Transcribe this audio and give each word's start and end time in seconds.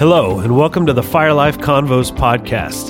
Hello, 0.00 0.38
and 0.38 0.56
welcome 0.56 0.86
to 0.86 0.94
the 0.94 1.02
Fire 1.02 1.34
Life 1.34 1.58
Convos 1.58 2.10
podcast. 2.10 2.88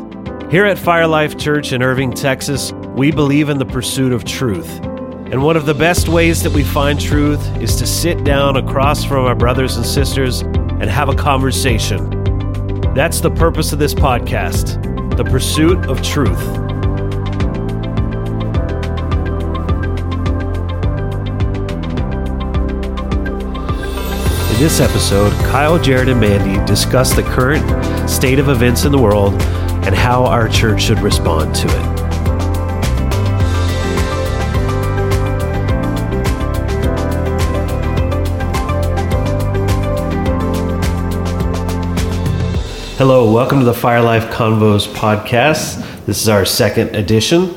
Here 0.49 0.65
at 0.65 0.79
Fire 0.79 1.09
Life 1.09 1.37
Church 1.37 1.73
in 1.73 1.83
Irving, 1.83 2.13
Texas, 2.13 2.71
we 2.95 3.11
believe 3.11 3.49
in 3.49 3.59
the 3.59 3.65
pursuit 3.65 4.13
of 4.13 4.23
truth. 4.23 4.79
And 4.79 5.43
one 5.43 5.57
of 5.57 5.67
the 5.67 5.75
best 5.75 6.09
ways 6.09 6.41
that 6.45 6.53
we 6.53 6.63
find 6.63 7.01
truth 7.01 7.45
is 7.57 7.75
to 7.79 7.87
sit 7.89 8.23
down 8.23 8.55
across 8.57 9.05
from 9.05 9.25
our 9.25 9.35
brothers 9.35 9.77
and 9.77 9.85
sisters 9.85 10.43
and 10.43 10.85
have 10.85 11.09
a 11.09 11.17
conversation. 11.17 12.09
That's 12.95 13.21
the 13.21 13.33
purpose 13.33 13.73
of 13.73 13.81
this 13.81 13.93
podcast 13.93 14.81
the 15.17 15.25
pursuit 15.25 15.85
of 15.87 16.01
truth. 16.03 16.70
This 24.61 24.79
episode, 24.79 25.33
Kyle, 25.47 25.79
Jared, 25.79 26.11
and 26.11 26.21
Mandy 26.21 26.63
discuss 26.67 27.15
the 27.15 27.23
current 27.23 28.11
state 28.11 28.39
of 28.39 28.51
events 28.51 28.85
in 28.85 28.93
the 28.93 28.99
world 28.99 29.33
and 29.87 29.95
how 29.95 30.27
our 30.27 30.51
church 30.51 30.83
should 30.83 30.99
respond 30.99 31.55
to 31.55 31.67
it. 31.67 32.01
Hello, 42.99 43.33
welcome 43.33 43.61
to 43.61 43.65
the 43.65 43.73
Fire 43.73 44.03
Life 44.03 44.27
Convos 44.27 44.87
podcast. 44.93 46.05
This 46.05 46.21
is 46.21 46.29
our 46.29 46.45
second 46.45 46.95
edition. 46.95 47.55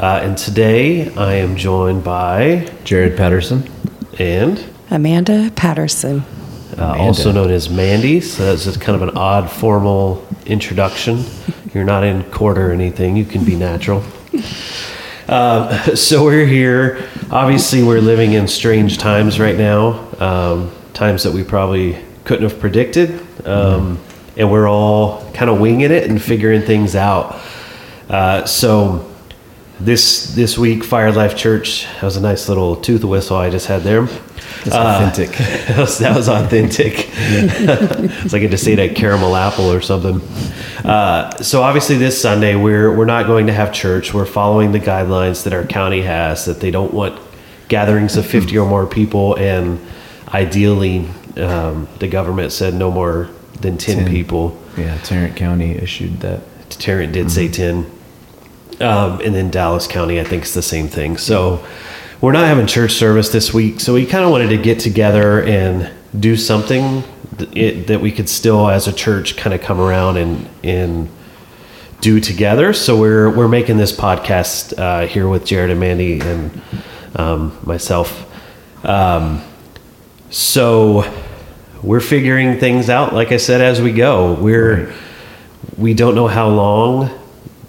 Uh, 0.00 0.18
and 0.24 0.36
today 0.36 1.14
I 1.14 1.34
am 1.34 1.54
joined 1.54 2.02
by 2.02 2.68
Jared 2.82 3.16
Patterson. 3.16 3.70
and 4.18 4.73
Amanda 4.94 5.50
Patterson. 5.56 6.24
uh, 6.78 6.94
also 6.98 7.32
known 7.32 7.50
as 7.50 7.68
Mandy. 7.68 8.20
So 8.20 8.46
that's 8.46 8.64
just 8.64 8.80
kind 8.80 8.94
of 8.94 9.06
an 9.08 9.16
odd 9.16 9.50
formal 9.50 10.26
introduction. 10.46 11.24
You're 11.74 11.84
not 11.84 12.04
in 12.04 12.22
court 12.30 12.58
or 12.58 12.70
anything. 12.70 13.16
You 13.16 13.24
can 13.24 13.44
be 13.44 13.56
natural. 13.56 14.04
Um, 15.28 15.72
so 15.96 16.24
we're 16.24 16.46
here. 16.46 17.08
Obviously, 17.30 17.82
we're 17.82 18.00
living 18.00 18.32
in 18.32 18.46
strange 18.46 18.98
times 18.98 19.40
right 19.40 19.56
now. 19.56 20.06
Um, 20.20 20.70
times 20.92 21.24
that 21.24 21.32
we 21.32 21.42
probably 21.42 21.98
couldn't 22.24 22.48
have 22.48 22.60
predicted. 22.60 23.20
Um, 23.44 23.98
and 24.36 24.50
we're 24.50 24.68
all 24.68 25.28
kind 25.32 25.50
of 25.50 25.58
winging 25.60 25.90
it 25.90 26.08
and 26.08 26.22
figuring 26.22 26.62
things 26.62 26.94
out. 26.94 27.40
Uh, 28.08 28.44
so 28.44 29.13
this 29.80 30.34
this 30.34 30.56
week, 30.56 30.84
Fire 30.84 31.12
Life 31.12 31.36
Church. 31.36 31.86
That 31.94 32.04
was 32.04 32.16
a 32.16 32.20
nice 32.20 32.48
little 32.48 32.76
tooth 32.76 33.04
whistle 33.04 33.36
I 33.36 33.50
just 33.50 33.66
had 33.66 33.82
there. 33.82 34.04
It's 34.04 34.74
Uh, 34.74 35.00
authentic. 35.08 35.36
that, 35.68 35.78
was, 35.78 35.98
that 35.98 36.16
was 36.16 36.28
authentic. 36.28 37.08
it's 37.16 38.32
like 38.32 38.42
I 38.42 38.46
just 38.46 38.64
say 38.64 38.74
that 38.76 38.94
caramel 38.96 39.34
apple 39.36 39.70
or 39.70 39.80
something. 39.80 40.20
Uh, 40.84 41.34
so 41.42 41.62
obviously, 41.62 41.96
this 41.96 42.20
Sunday 42.20 42.54
we're 42.54 42.94
we're 42.94 43.04
not 43.04 43.26
going 43.26 43.46
to 43.48 43.52
have 43.52 43.72
church. 43.72 44.14
We're 44.14 44.26
following 44.26 44.72
the 44.72 44.80
guidelines 44.80 45.44
that 45.44 45.52
our 45.52 45.64
county 45.64 46.02
has 46.02 46.44
that 46.46 46.60
they 46.60 46.70
don't 46.70 46.94
want 46.94 47.20
gatherings 47.68 48.16
of 48.16 48.26
fifty 48.26 48.56
or 48.58 48.68
more 48.68 48.86
people, 48.86 49.36
and 49.36 49.80
ideally, 50.28 51.08
um, 51.36 51.88
the 51.98 52.08
government 52.08 52.52
said 52.52 52.74
no 52.74 52.90
more 52.90 53.28
than 53.60 53.76
ten, 53.78 54.04
10. 54.04 54.08
people. 54.10 54.60
yeah, 54.76 54.96
Tarrant 54.98 55.36
County 55.36 55.72
issued 55.72 56.20
that. 56.20 56.40
Tarrant 56.70 57.12
did 57.12 57.30
say 57.30 57.46
10. 57.48 57.88
Um, 58.80 59.20
and 59.20 59.34
then 59.34 59.50
Dallas 59.50 59.86
County, 59.86 60.20
I 60.20 60.24
think, 60.24 60.44
is 60.44 60.54
the 60.54 60.62
same 60.62 60.88
thing. 60.88 61.16
So 61.16 61.64
we're 62.20 62.32
not 62.32 62.46
having 62.46 62.66
church 62.66 62.92
service 62.92 63.30
this 63.30 63.52
week. 63.52 63.80
So 63.80 63.94
we 63.94 64.06
kind 64.06 64.24
of 64.24 64.30
wanted 64.30 64.48
to 64.48 64.58
get 64.58 64.80
together 64.80 65.42
and 65.42 65.90
do 66.18 66.36
something 66.36 67.04
th- 67.38 67.50
it, 67.56 67.86
that 67.88 68.00
we 68.00 68.10
could 68.10 68.28
still, 68.28 68.68
as 68.68 68.88
a 68.88 68.92
church, 68.92 69.36
kind 69.36 69.54
of 69.54 69.60
come 69.60 69.80
around 69.80 70.16
and, 70.16 70.48
and 70.62 71.08
do 72.00 72.20
together. 72.20 72.72
So 72.72 72.98
we're, 72.98 73.30
we're 73.30 73.48
making 73.48 73.76
this 73.76 73.92
podcast 73.92 74.78
uh, 74.78 75.06
here 75.06 75.28
with 75.28 75.44
Jared 75.44 75.70
and 75.70 75.80
Mandy 75.80 76.20
and 76.20 76.62
um, 77.16 77.58
myself. 77.64 78.30
Um, 78.84 79.42
so 80.30 81.10
we're 81.82 82.00
figuring 82.00 82.58
things 82.58 82.90
out, 82.90 83.14
like 83.14 83.32
I 83.32 83.36
said, 83.36 83.60
as 83.60 83.80
we 83.80 83.92
go. 83.92 84.34
We're 84.34 84.92
we 85.76 85.94
don't 85.94 86.14
know 86.14 86.28
how 86.28 86.48
long 86.48 87.10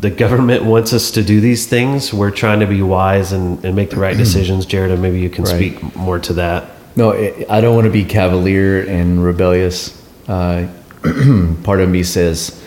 the 0.06 0.12
government 0.12 0.64
wants 0.64 0.94
us 0.94 1.10
to 1.10 1.24
do 1.24 1.42
these 1.42 1.66
things. 1.66 2.14
We're 2.14 2.30
trying 2.30 2.60
to 2.60 2.68
be 2.68 2.84
wise 2.84 3.32
and, 3.32 3.64
and 3.66 3.76
make 3.76 3.90
the 3.90 3.96
right 3.96 4.16
decisions. 4.26 4.68
Jared, 4.68 4.92
and 4.92 5.02
maybe 5.02 5.20
you 5.20 5.32
can 5.32 5.46
Right. 5.46 5.56
speak 5.56 5.96
more 5.96 6.20
to 6.20 6.34
that. 6.34 6.70
No, 6.96 7.12
I 7.12 7.46
I 7.50 7.60
don't 7.62 7.74
want 7.74 7.86
to 7.86 7.92
be 7.92 8.06
cavalier 8.06 8.82
and 8.82 9.24
rebellious. 9.24 10.00
Uh, 10.28 10.68
part 11.64 11.80
of 11.82 11.90
me 11.90 12.04
says, 12.04 12.62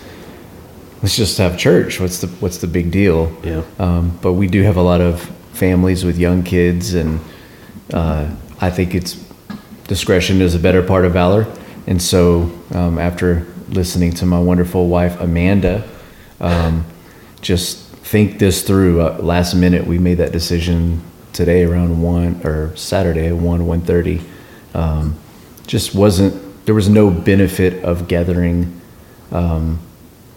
let's 1.00 1.16
just 1.16 1.38
have 1.38 1.56
church. 1.56 2.00
What's 2.00 2.20
the 2.20 2.26
What's 2.40 2.58
the 2.58 2.66
big 2.66 2.90
deal? 2.90 3.30
Yeah. 3.44 3.62
Um, 3.78 4.18
but 4.20 4.32
we 4.32 4.48
do 4.48 4.62
have 4.64 4.76
a 4.76 4.82
lot 4.82 5.00
of 5.00 5.20
families 5.52 6.04
with 6.04 6.18
young 6.18 6.42
kids, 6.42 6.94
and 6.94 7.20
uh, 7.92 8.26
I 8.60 8.70
think 8.70 8.94
it's 8.96 9.14
discretion 9.86 10.42
is 10.42 10.54
a 10.56 10.58
better 10.58 10.82
part 10.82 11.04
of 11.04 11.12
valor. 11.12 11.46
And 11.86 12.02
so, 12.02 12.50
um, 12.74 12.98
after 12.98 13.46
listening 13.70 14.12
to 14.14 14.26
my 14.26 14.40
wonderful 14.40 14.88
wife 14.88 15.20
Amanda, 15.20 15.84
um, 16.40 16.84
just 17.40 17.78
think 17.78 18.38
this 18.38 18.62
through. 18.62 19.00
Uh, 19.00 19.18
last 19.20 19.54
minute, 19.54 19.86
we 19.86 19.98
made 19.98 20.14
that 20.18 20.32
decision 20.32 21.00
today 21.32 21.64
around 21.64 22.00
one 22.02 22.40
or 22.44 22.74
Saturday 22.76 23.32
one 23.32 23.66
one 23.66 23.80
thirty. 23.80 24.20
Um, 24.74 25.16
just 25.66 25.94
wasn't 25.94 26.34
there 26.66 26.74
was 26.74 26.88
no 26.88 27.10
benefit 27.10 27.82
of 27.84 28.08
gathering 28.08 28.80
um, 29.32 29.78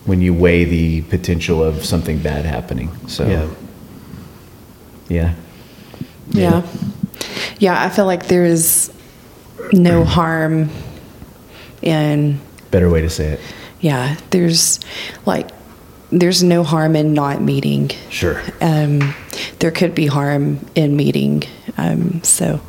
when 0.06 0.22
you 0.22 0.34
weigh 0.34 0.64
the 0.66 1.02
potential 1.04 1.64
of 1.64 1.84
something 1.86 2.20
bad 2.20 2.46
happening. 2.46 2.90
So 3.08 3.28
Yeah. 3.28 3.48
yeah. 5.10 5.34
Yeah. 6.30 6.62
Yeah, 7.60 7.84
I 7.84 7.90
feel 7.90 8.06
like 8.06 8.28
there 8.28 8.46
is 8.46 8.92
no 9.74 10.04
harm 10.04 10.70
in, 11.82 12.40
Better 12.72 12.90
way 12.90 13.02
to 13.02 13.10
say 13.10 13.28
it. 13.34 13.40
yeah, 13.82 14.16
there's 14.32 14.80
like, 15.26 15.50
there's 16.12 16.44
no 16.44 16.64
harm 16.64 16.96
in 16.96 17.14
not 17.14 17.42
meeting. 17.42 17.90
Sure. 18.10 18.42
Um, 18.60 19.16
there 19.60 19.72
could 19.72 19.96
be 19.96 20.08
harm 20.08 20.66
in 20.76 20.96
meeting. 20.96 21.44
Um, 21.78 22.24
so, 22.24 22.62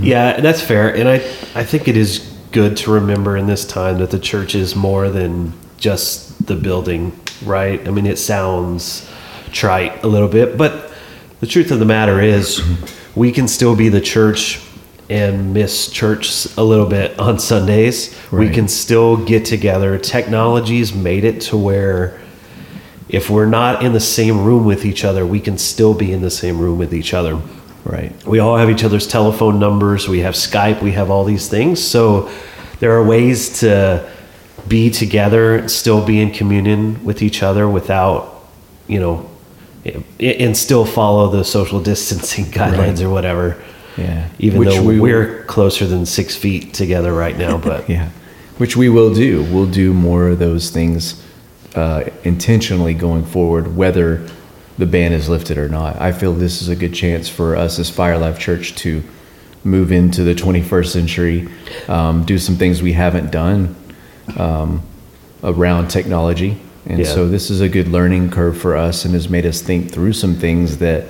Yeah, 0.00 0.40
that's 0.40 0.62
fair. 0.62 0.94
And 0.94 1.08
I, 1.08 1.16
I 1.54 1.64
think 1.64 1.88
it 1.88 1.96
is 1.96 2.18
good 2.52 2.76
to 2.78 2.92
remember 2.92 3.36
in 3.36 3.46
this 3.46 3.64
time 3.66 3.98
that 3.98 4.10
the 4.10 4.18
church 4.18 4.54
is 4.54 4.74
more 4.74 5.08
than 5.08 5.52
just 5.76 6.46
the 6.46 6.56
building, 6.56 7.18
right? 7.44 7.86
I 7.86 7.90
mean, 7.90 8.06
it 8.06 8.18
sounds 8.18 9.08
trite 9.52 10.04
a 10.04 10.06
little 10.06 10.28
bit, 10.28 10.56
but 10.56 10.92
the 11.40 11.46
truth 11.46 11.70
of 11.70 11.78
the 11.78 11.84
matter 11.84 12.20
is 12.20 12.62
we 13.14 13.32
can 13.32 13.48
still 13.48 13.74
be 13.74 13.88
the 13.88 14.00
church 14.00 14.60
and 15.08 15.52
miss 15.52 15.90
church 15.90 16.46
a 16.56 16.62
little 16.62 16.86
bit 16.86 17.18
on 17.18 17.38
Sundays. 17.38 18.16
We 18.30 18.48
can 18.48 18.68
still 18.68 19.16
get 19.16 19.44
together. 19.44 19.98
Technology's 19.98 20.94
made 20.94 21.24
it 21.24 21.40
to 21.42 21.56
where 21.56 22.19
if 23.10 23.28
we're 23.28 23.46
not 23.46 23.82
in 23.84 23.92
the 23.92 24.00
same 24.00 24.44
room 24.44 24.64
with 24.64 24.84
each 24.84 25.04
other, 25.04 25.26
we 25.26 25.40
can 25.40 25.58
still 25.58 25.94
be 25.94 26.12
in 26.12 26.20
the 26.22 26.30
same 26.30 26.58
room 26.60 26.78
with 26.78 26.94
each 26.94 27.12
other 27.12 27.38
Right. 27.84 28.12
we 28.26 28.38
all 28.40 28.56
have 28.58 28.68
each 28.68 28.84
other's 28.84 29.06
telephone 29.06 29.58
numbers 29.58 30.06
we 30.06 30.20
have 30.20 30.34
skype 30.34 30.82
we 30.82 30.92
have 30.92 31.10
all 31.10 31.24
these 31.24 31.48
things 31.48 31.82
so 31.82 32.28
there 32.78 32.92
are 32.92 33.02
ways 33.02 33.60
to 33.60 34.06
be 34.68 34.90
together 34.90 35.66
still 35.66 36.04
be 36.04 36.20
in 36.20 36.30
communion 36.30 37.02
with 37.04 37.22
each 37.22 37.42
other 37.42 37.66
without 37.66 38.44
you 38.86 39.00
know 39.00 39.26
and 40.20 40.54
still 40.54 40.84
follow 40.84 41.30
the 41.30 41.42
social 41.42 41.80
distancing 41.80 42.44
guidelines 42.58 42.98
Right. 42.98 43.02
or 43.04 43.10
whatever 43.10 43.56
Yeah. 43.96 44.28
even 44.38 44.58
Which 44.58 44.74
though 44.74 44.82
we- 44.82 45.00
we're 45.00 45.42
closer 45.44 45.86
than 45.86 46.04
six 46.04 46.36
feet 46.36 46.74
together 46.74 47.14
right 47.14 47.36
now 47.36 47.56
but 47.56 47.88
Yeah. 47.96 48.10
Which 48.58 48.76
we 48.76 48.90
will 48.90 49.14
do. 49.14 49.42
We'll 49.50 49.64
do 49.84 49.94
more 49.94 50.28
of 50.28 50.38
those 50.38 50.68
things 50.68 51.14
uh, 51.74 52.04
intentionally 52.24 52.94
going 52.94 53.24
forward, 53.24 53.76
whether 53.76 54.26
the 54.78 54.86
ban 54.86 55.12
is 55.12 55.28
lifted 55.28 55.58
or 55.58 55.68
not. 55.68 56.00
I 56.00 56.12
feel 56.12 56.32
this 56.32 56.62
is 56.62 56.68
a 56.68 56.76
good 56.76 56.94
chance 56.94 57.28
for 57.28 57.54
us 57.54 57.78
as 57.78 57.90
Fire 57.90 58.18
Life 58.18 58.38
Church 58.38 58.74
to 58.76 59.02
move 59.62 59.92
into 59.92 60.22
the 60.22 60.34
21st 60.34 60.86
century, 60.86 61.48
um, 61.88 62.24
do 62.24 62.38
some 62.38 62.56
things 62.56 62.80
we 62.80 62.92
haven't 62.94 63.30
done 63.30 63.76
um, 64.38 64.82
around 65.44 65.88
technology. 65.88 66.56
And 66.86 67.00
Yeah. 67.00 67.04
so 67.06 67.28
this 67.28 67.50
is 67.50 67.60
a 67.60 67.68
good 67.68 67.88
learning 67.88 68.30
curve 68.30 68.56
for 68.56 68.74
us 68.74 69.04
and 69.04 69.12
has 69.14 69.28
made 69.28 69.44
us 69.44 69.60
think 69.60 69.90
through 69.90 70.14
some 70.14 70.34
things 70.34 70.78
that 70.78 71.04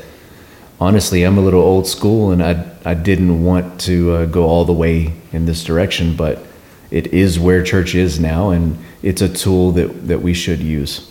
honestly, 0.80 1.22
I'm 1.22 1.38
a 1.38 1.42
little 1.42 1.62
old 1.62 1.86
school 1.86 2.32
and 2.32 2.42
I, 2.42 2.64
I 2.84 2.94
didn't 2.94 3.44
want 3.44 3.80
to 3.82 4.12
uh, 4.12 4.26
go 4.26 4.46
all 4.46 4.64
the 4.64 4.72
way 4.72 5.12
in 5.32 5.46
this 5.46 5.62
direction, 5.62 6.16
but 6.16 6.44
it 6.90 7.08
is 7.08 7.38
where 7.38 7.62
church 7.62 7.94
is 7.94 8.18
now 8.20 8.50
and 8.50 8.76
it's 9.02 9.22
a 9.22 9.28
tool 9.28 9.72
that, 9.72 10.08
that 10.08 10.20
we 10.22 10.34
should 10.34 10.60
use. 10.60 11.10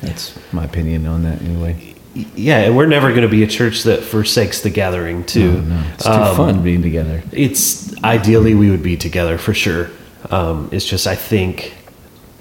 That's 0.00 0.38
my 0.52 0.64
opinion 0.64 1.06
on 1.06 1.22
that 1.24 1.42
anyway. 1.42 1.94
yeah 2.14 2.58
and 2.58 2.76
we're 2.76 2.86
never 2.86 3.10
going 3.10 3.22
to 3.22 3.28
be 3.28 3.42
a 3.42 3.46
church 3.46 3.82
that 3.84 4.02
forsakes 4.02 4.60
the 4.62 4.70
gathering 4.70 5.24
too 5.24 5.52
No, 5.52 5.60
no, 5.60 5.84
it's 5.94 6.04
too 6.04 6.10
Um, 6.10 6.36
fun 6.36 6.62
being 6.62 6.82
together. 6.82 7.22
it's 7.32 7.94
ideally 8.02 8.54
we 8.54 8.70
would 8.70 8.82
be 8.82 8.96
together 8.96 9.38
for 9.38 9.54
sure 9.54 9.90
Um, 10.30 10.68
it's 10.72 10.84
just 10.84 11.06
I 11.06 11.14
think 11.16 11.74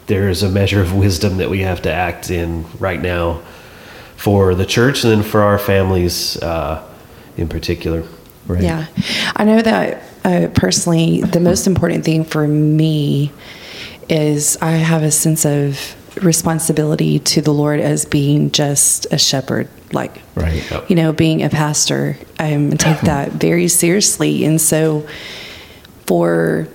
there 0.08 0.30
is 0.30 0.42
a 0.42 0.50
measure 0.50 0.82
of 0.82 0.94
wisdom 0.96 1.38
that 1.38 1.50
we 1.50 1.60
have 1.62 1.82
to 1.84 1.92
act 1.92 2.32
in 2.32 2.66
right 2.80 3.02
now 3.02 3.42
for 4.16 4.56
the 4.56 4.66
church 4.66 5.04
and 5.04 5.12
then 5.14 5.24
for 5.24 5.42
our 5.42 5.60
families 5.60 6.38
uh, 6.42 6.82
in 7.36 7.48
particular. 7.48 8.04
Right. 8.48 8.64
Yeah. 8.64 8.86
I 9.36 9.44
know 9.44 9.62
that 9.62 10.02
uh, 10.28 10.50
personally, 10.54 11.22
the 11.22 11.40
most 11.40 11.68
important 11.68 12.04
thing 12.04 12.26
for 12.26 12.46
me 12.48 13.32
is 14.10 14.58
I 14.62 14.72
have 14.72 15.02
a 15.02 15.12
sense 15.12 15.46
of 15.46 15.96
responsibility 16.22 17.20
to 17.20 17.42
the 17.42 17.54
Lord 17.54 17.80
as 17.80 18.04
being 18.06 18.52
just 18.52 19.08
a 19.12 19.18
shepherd, 19.18 19.70
like, 19.94 20.22
Right. 20.36 20.64
you 20.90 20.98
know, 20.98 21.14
being 21.14 21.44
a 21.44 21.50
pastor. 21.50 22.18
I 22.40 22.50
take 22.78 23.00
that 23.02 23.32
very 23.32 23.70
seriously. 23.70 24.44
And 24.44 24.60
so 24.60 25.08
for, 26.06 26.68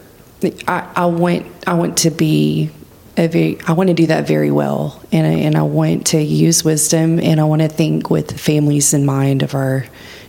I, 0.67 0.91
I 0.97 1.07
want, 1.07 1.47
I 1.67 1.75
want 1.75 1.99
to 1.99 2.11
be 2.11 2.71
a 3.19 3.27
very, 3.29 3.59
I 3.67 3.73
want 3.73 3.89
to 3.89 3.95
do 3.95 4.07
that 4.07 4.27
very 4.27 4.51
well. 4.51 4.99
And 5.13 5.27
I, 5.27 5.31
and 5.41 5.57
I 5.57 5.63
want 5.63 6.07
to 6.09 6.23
use 6.23 6.65
wisdom 6.65 7.21
and 7.21 7.39
I 7.39 7.45
want 7.45 7.61
to 7.61 7.69
think 7.69 8.09
with 8.09 8.41
families 8.41 8.95
in 8.95 9.05
mind 9.05 9.43
of 9.43 9.55
our 9.55 9.85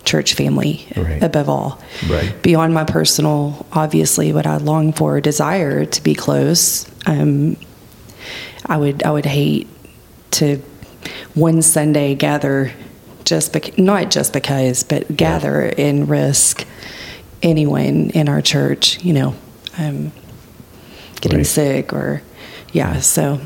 church 0.06 0.34
family 0.34 0.86
Right. 0.96 1.22
above 1.24 1.48
all. 1.50 1.80
Right. 2.10 2.34
Beyond 2.42 2.74
my 2.74 2.84
personal, 2.84 3.66
obviously, 3.72 4.34
what 4.34 4.46
I 4.46 4.58
long 4.58 4.94
for, 4.94 5.22
desire 5.22 5.86
to 5.86 6.04
be 6.04 6.14
close. 6.14 6.86
Um, 7.06 7.56
I 8.66 8.78
would, 8.78 9.04
I 9.04 9.12
would 9.12 9.26
hate 9.26 9.68
to 10.32 10.62
one 11.36 11.62
Sunday 11.62 12.16
gather 12.16 12.72
just 13.26 13.54
bec- 13.54 13.78
not 13.78 14.12
just 14.12 14.34
because, 14.34 14.84
but 14.84 15.16
gather 15.16 15.62
and 15.78 16.10
risk 16.10 16.66
anyone 17.42 18.10
in 18.12 18.28
our 18.30 18.42
church, 18.42 19.02
you 19.04 19.14
know, 19.14 19.36
um, 19.78 20.12
getting 21.22 21.40
Right. 21.40 21.48
sick 21.48 21.94
or 21.94 22.22
yeah. 22.74 23.00
So 23.00 23.40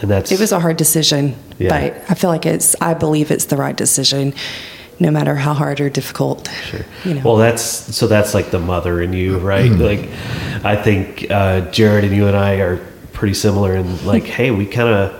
And 0.00 0.10
that's 0.10 0.32
it 0.32 0.40
was 0.40 0.52
a 0.52 0.60
hard 0.60 0.76
decision, 0.76 1.34
Yeah. 1.58 1.68
but 1.68 2.02
I 2.10 2.14
feel 2.14 2.30
like 2.30 2.46
it's. 2.46 2.74
I 2.80 2.94
believe 2.94 3.30
it's 3.30 3.46
the 3.46 3.56
right 3.56 3.76
decision, 3.76 4.32
no 5.00 5.10
matter 5.10 5.34
how 5.34 5.54
hard 5.54 5.80
or 5.80 5.88
difficult. 5.90 6.48
Sure. 6.64 6.84
You 7.04 7.14
know. 7.14 7.22
Well, 7.24 7.36
that's 7.36 7.62
so 7.62 8.06
that's 8.06 8.34
like 8.34 8.50
the 8.50 8.58
mother 8.60 9.00
in 9.00 9.12
you, 9.12 9.38
right? 9.38 9.70
Mm-hmm. 9.70 9.82
Like, 9.82 10.64
I 10.64 10.80
think 10.80 11.30
uh, 11.30 11.62
Jared 11.70 12.04
and 12.04 12.14
you 12.14 12.26
and 12.28 12.36
I 12.36 12.56
are 12.60 12.76
pretty 13.12 13.34
similar 13.34 13.74
in 13.76 14.06
like, 14.06 14.24
hey, 14.38 14.50
we 14.50 14.66
kind 14.66 14.88
of 14.88 15.16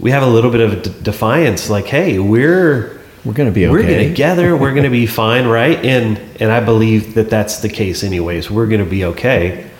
we 0.00 0.10
have 0.10 0.22
a 0.22 0.26
little 0.28 0.50
bit 0.50 0.60
of 0.60 0.82
d- 0.82 0.94
defiance. 1.02 1.70
Like, 1.70 1.86
hey, 1.86 2.18
we're 2.18 3.00
We're 3.24 3.32
gonna 3.34 3.50
be 3.52 3.66
we're 3.68 3.80
okay. 3.80 4.08
together. 4.08 4.56
We're 4.56 4.74
gonna 4.74 4.90
be 4.90 5.06
fine, 5.22 5.46
right? 5.46 5.78
And 5.84 6.18
and 6.40 6.50
I 6.50 6.60
believe 6.60 7.14
that 7.14 7.30
that's 7.30 7.58
the 7.60 7.68
case, 7.68 8.02
anyways. 8.02 8.50
We're 8.50 8.66
gonna 8.66 8.84
be 8.84 9.04
okay, 9.04 9.70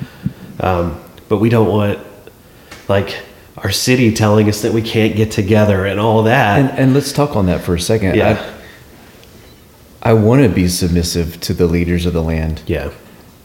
um, 0.61 1.01
but 1.29 1.39
we 1.39 1.49
don't 1.49 1.69
want 1.69 1.99
like 2.89 3.19
our 3.59 3.73
city 3.73 4.15
telling 4.15 4.49
us 4.49 4.63
that 4.63 4.73
we 4.73 4.81
can't 4.83 5.17
get 5.17 5.33
together 5.33 5.85
and 5.85 5.99
all 5.99 6.23
that. 6.23 6.61
And, 6.61 6.79
and 6.79 6.95
let's 6.95 7.13
talk 7.13 7.35
on 7.35 7.47
that 7.47 7.61
for 7.63 7.75
a 7.75 7.81
second. 7.81 8.15
Yeah. 8.15 8.41
I, 8.41 8.58
I 10.09 10.15
want 10.15 10.43
to 10.43 10.49
be 10.49 10.69
submissive 10.69 11.39
to 11.43 11.53
the 11.53 11.67
leaders 11.67 12.07
of 12.07 12.15
the 12.15 12.23
land. 12.23 12.63
yeah, 12.67 12.91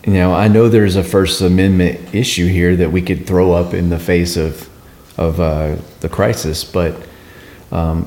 You 0.06 0.14
know, 0.14 0.34
I 0.34 0.48
know 0.48 0.70
there's 0.70 0.96
a 0.96 1.04
First 1.04 1.42
Amendment 1.42 2.16
issue 2.16 2.48
here 2.48 2.74
that 2.78 2.90
we 2.94 3.02
could 3.02 3.28
throw 3.28 3.52
up 3.52 3.74
in 3.74 3.90
the 3.90 4.00
face 4.00 4.38
of 4.38 4.70
of 5.18 5.40
uh, 5.42 5.76
the 6.00 6.08
crisis, 6.10 6.64
but 6.64 6.96
um, 7.72 7.98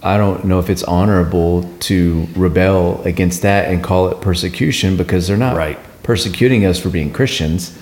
I 0.00 0.16
don't 0.16 0.44
know 0.44 0.60
if 0.60 0.70
it's 0.70 0.84
honorable 0.84 1.68
to 1.80 2.26
rebel 2.36 3.02
against 3.04 3.42
that 3.42 3.68
and 3.70 3.82
call 3.82 4.08
it 4.10 4.20
persecution 4.20 4.96
because 4.96 5.26
they're 5.26 5.36
not 5.48 5.56
Right. 5.56 5.78
persecuting 6.04 6.64
us 6.64 6.78
for 6.78 6.88
being 6.88 7.12
Christians. 7.12 7.76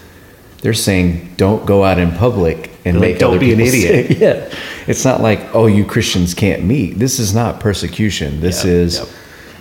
They're 0.62 0.72
saying 0.74 1.34
don't 1.36 1.66
go 1.66 1.84
out 1.84 1.98
in 1.98 2.10
public 2.12 2.70
and 2.86 2.98
like, 2.98 3.10
make 3.10 3.18
"Don't 3.18 3.38
be 3.38 3.52
an 3.52 3.60
idiot." 3.60 4.06
sick." 4.08 4.18
Yeah, 4.24 4.48
it's 4.86 5.04
not 5.04 5.20
like 5.20 5.40
oh 5.54 5.66
you 5.66 5.84
Christians 5.84 6.32
can't 6.34 6.64
meet. 6.64 6.98
This 6.98 7.18
is 7.18 7.34
not 7.34 7.60
persecution. 7.60 8.40
This 8.40 8.64
Yep, 8.64 8.72
is, 8.72 8.98
yep. 8.98 9.08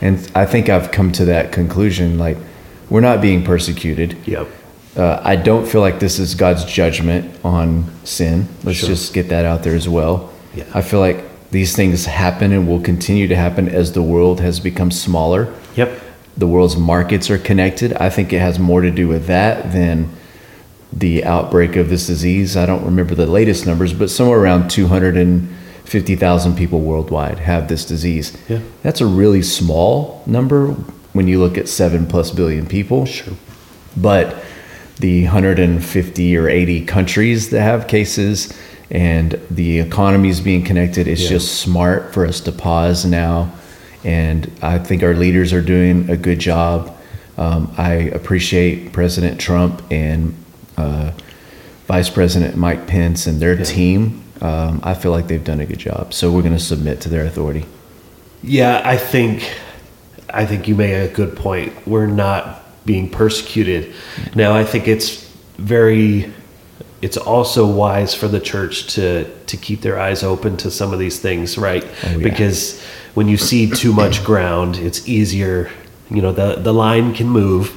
And 0.01 0.29
I 0.35 0.45
think 0.45 0.69
I've 0.69 0.91
come 0.91 1.11
to 1.13 1.25
that 1.25 1.51
conclusion. 1.51 2.17
Like 2.17 2.37
we're 2.89 3.01
not 3.01 3.21
being 3.21 3.43
persecuted. 3.43 4.15
yep, 4.25 4.47
Uh, 4.95 5.19
I 5.23 5.35
don't 5.35 5.67
feel 5.67 5.81
like 5.81 5.99
this 5.99 6.19
is 6.19 6.35
God's 6.35 6.63
judgment 6.65 7.25
on 7.43 7.85
sin. 8.03 8.47
Let's 8.63 8.77
Sure. 8.79 8.89
just 8.89 9.13
get 9.13 9.29
that 9.29 9.43
out 9.45 9.63
there 9.63 9.75
as 9.75 9.89
well. 9.89 10.29
Yeah. 10.55 10.63
I 10.73 10.81
feel 10.81 10.99
like 10.99 11.23
these 11.51 11.75
things 11.75 12.05
happen 12.05 12.51
and 12.53 12.67
will 12.67 12.79
continue 12.81 13.27
to 13.27 13.35
happen 13.35 13.67
as 13.69 13.91
the 13.93 14.01
world 14.01 14.39
has 14.41 14.59
become 14.59 14.91
smaller. 14.91 15.47
yep, 15.75 15.89
The 16.37 16.47
world's 16.47 16.75
markets 16.77 17.29
are 17.29 17.37
connected. 17.37 17.93
I 17.93 18.09
think 18.09 18.31
it 18.33 18.39
has 18.39 18.59
more 18.59 18.81
to 18.81 18.91
do 18.91 19.07
with 19.07 19.27
that 19.27 19.71
than 19.73 20.09
the 20.93 21.23
outbreak 21.25 21.75
of 21.75 21.89
this 21.89 22.07
disease. 22.07 22.55
I 22.55 22.65
don't 22.65 22.85
remember 22.85 23.15
the 23.15 23.25
latest 23.25 23.65
numbers, 23.65 23.91
but 23.93 24.09
somewhere 24.09 24.39
around 24.39 24.69
250,000 25.85 26.55
people 26.55 26.81
worldwide 26.81 27.39
have 27.39 27.67
this 27.67 27.85
disease. 27.85 28.35
Yeah. 28.49 28.59
That's 28.83 29.01
a 29.01 29.05
really 29.05 29.41
small 29.43 30.23
number 30.25 30.67
when 31.13 31.27
you 31.27 31.39
look 31.39 31.57
at 31.57 31.67
7 31.69 32.07
plus 32.07 32.31
billion 32.31 32.65
people. 32.65 33.05
sure, 33.05 33.33
But 33.95 34.35
the 34.99 35.23
150 35.25 36.37
or 36.37 36.49
80 36.49 36.85
countries 36.85 37.49
that 37.51 37.61
have 37.61 37.87
cases 37.87 38.51
and 38.89 39.39
the 39.49 39.79
economies 39.79 40.39
being 40.41 40.63
connected, 40.63 41.07
it's 41.07 41.21
Yeah. 41.23 41.29
just 41.29 41.55
smart 41.59 42.13
for 42.13 42.25
us 42.25 42.39
to 42.41 42.51
pause 42.51 43.05
now. 43.05 43.51
And 44.03 44.49
I 44.61 44.77
think 44.79 45.03
our 45.03 45.13
leaders 45.13 45.53
are 45.53 45.61
doing 45.61 46.09
a 46.09 46.17
good 46.17 46.39
job. 46.39 46.91
Um, 47.37 47.71
I 47.77 47.93
appreciate 47.93 48.91
President 48.91 49.39
Trump 49.39 49.81
and 49.91 50.33
uh, 50.77 51.11
Vice 51.87 52.09
President 52.09 52.55
Mike 52.55 52.87
Pence 52.87 53.27
and 53.27 53.39
their 53.39 53.55
team. 53.55 54.21
Um, 54.45 54.79
I 54.83 54.93
feel 54.93 55.11
like 55.11 55.27
they've 55.27 55.43
done 55.43 55.59
a 55.59 55.65
good 55.65 55.79
job. 55.79 56.13
So 56.13 56.31
we're 56.31 56.43
going 56.43 56.53
to 56.53 56.67
submit 56.73 57.01
to 57.01 57.09
their 57.09 57.25
authority. 57.25 57.65
Yeah, 58.43 58.81
I 58.85 58.95
think 58.95 59.51
I 60.29 60.45
think 60.45 60.67
you 60.67 60.75
made 60.75 60.93
a 60.93 61.11
good 61.11 61.35
point. 61.35 61.87
We're 61.87 62.05
not 62.05 62.63
being 62.85 63.09
persecuted. 63.09 63.93
Now, 64.35 64.53
I 64.53 64.63
think 64.63 64.87
it's 64.87 65.25
very 65.57 66.31
it's 67.01 67.17
also 67.17 67.65
wise 67.65 68.13
for 68.13 68.27
the 68.27 68.39
church 68.39 68.93
to 68.95 69.25
to 69.45 69.57
keep 69.57 69.81
their 69.81 69.99
eyes 69.99 70.21
open 70.23 70.57
to 70.57 70.69
some 70.69 70.93
of 70.93 70.99
these 70.99 71.19
things, 71.19 71.57
right? 71.57 71.83
Oh, 71.83 72.11
yeah. 72.11 72.17
Because 72.17 72.83
when 73.15 73.27
you 73.27 73.37
see 73.37 73.69
too 73.69 73.93
much 73.93 74.23
ground, 74.23 74.75
it's 74.75 75.07
easier, 75.07 75.71
you 76.11 76.21
know, 76.21 76.31
the 76.31 76.55
the 76.55 76.73
line 76.73 77.15
can 77.15 77.29
move. 77.29 77.75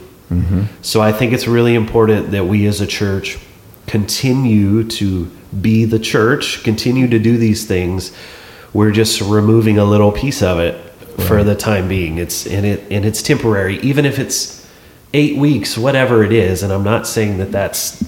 So 0.82 1.00
I 1.00 1.12
think 1.12 1.32
it's 1.32 1.49
really 1.49 1.75
important 1.75 2.32
that 2.32 2.44
we 2.44 2.67
as 2.67 2.82
a 2.82 2.87
church 2.87 3.38
continue 3.87 4.85
to 4.85 5.31
be 5.61 5.85
the 5.85 5.99
church, 5.99 6.62
continue 6.62 7.09
to 7.09 7.19
do 7.19 7.37
these 7.38 7.67
things. 7.67 8.12
We're 8.73 8.93
just 8.93 9.21
removing 9.21 9.78
a 9.78 9.85
little 9.85 10.12
piece 10.12 10.43
of 10.43 10.59
it 10.59 10.75
for 11.26 11.43
the 11.43 11.55
time 11.55 11.88
being. 11.88 12.19
It's 12.19 12.47
and 12.47 12.64
it 12.67 12.90
and 12.90 13.05
it's 13.05 13.23
temporary, 13.23 13.78
even 13.81 14.05
if 14.05 14.19
it's 14.19 14.67
eight 15.14 15.37
weeks, 15.38 15.76
whatever 15.78 16.23
it 16.23 16.33
is. 16.33 16.62
And 16.62 16.73
I'm 16.73 16.85
not 16.85 17.07
saying 17.07 17.38
that 17.38 17.50
that's 17.50 18.00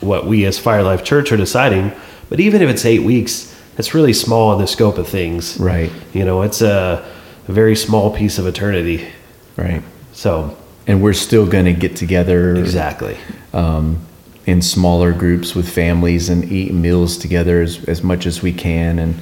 what 0.00 0.26
we 0.26 0.44
as 0.46 0.58
Fire 0.58 0.82
Life 0.82 1.02
Church 1.04 1.32
are 1.32 1.36
deciding, 1.36 1.92
but 2.28 2.38
even 2.40 2.62
if 2.62 2.70
it's 2.70 2.84
eight 2.84 3.02
weeks, 3.02 3.54
it's 3.76 3.92
really 3.94 4.12
small 4.12 4.52
in 4.52 4.60
the 4.60 4.66
scope 4.66 4.98
of 4.98 5.08
things. 5.08 5.58
Right. 5.58 5.92
You 6.12 6.24
know, 6.24 6.42
it's 6.42 6.62
a, 6.62 7.04
a 7.48 7.52
very 7.52 7.74
small 7.76 8.14
piece 8.14 8.38
of 8.38 8.46
eternity. 8.46 9.08
Right. 9.56 9.82
So 10.12 10.56
And 10.86 11.02
we're 11.02 11.12
still 11.12 11.46
going 11.46 11.64
to 11.66 11.72
get 11.74 11.96
together 11.96 12.56
exactly. 12.56 13.16
um, 13.52 13.98
in 14.48 14.62
smaller 14.62 15.12
groups 15.12 15.54
with 15.54 15.68
families 15.68 16.30
and 16.30 16.42
eat 16.50 16.72
meals 16.72 17.18
together 17.18 17.60
as, 17.60 17.84
as 17.84 18.02
much 18.02 18.24
as 18.24 18.40
we 18.40 18.50
can 18.50 18.98
and, 18.98 19.14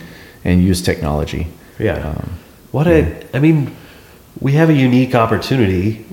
and 0.45 0.62
use 0.62 0.80
technology. 0.80 1.49
Yeah. 1.80 2.11
Um, 2.11 2.38
what 2.71 2.87
a, 2.87 3.26
I 3.35 3.40
mean, 3.40 3.75
we 4.38 4.52
have 4.52 4.71
a 4.71 4.73
unique 4.73 5.16
opportunity, 5.16 6.06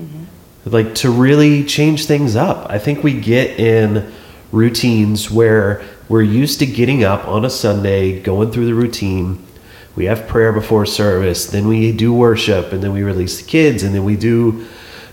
like 0.64 0.96
to 0.96 1.10
really 1.10 1.62
change 1.62 2.06
things 2.06 2.34
up. 2.34 2.68
I 2.68 2.80
think 2.80 3.04
we 3.04 3.12
get 3.12 3.60
in 3.60 4.12
routines 4.50 5.30
where 5.30 5.84
we're 6.08 6.22
used 6.22 6.58
to 6.58 6.66
getting 6.66 7.04
up 7.04 7.28
on 7.28 7.44
a 7.44 7.50
Sunday, 7.50 8.20
going 8.20 8.50
through 8.50 8.66
the 8.66 8.74
routine. 8.74 9.46
We 9.94 10.06
have 10.06 10.26
prayer 10.26 10.52
before 10.52 10.86
service, 10.86 11.46
then 11.46 11.68
we 11.68 11.92
do 11.92 12.12
worship, 12.12 12.72
and 12.72 12.82
then 12.82 12.92
we 12.92 13.04
release 13.04 13.40
the 13.40 13.48
kids, 13.48 13.84
and 13.84 13.94
then 13.94 14.02
we 14.02 14.16
do 14.16 14.66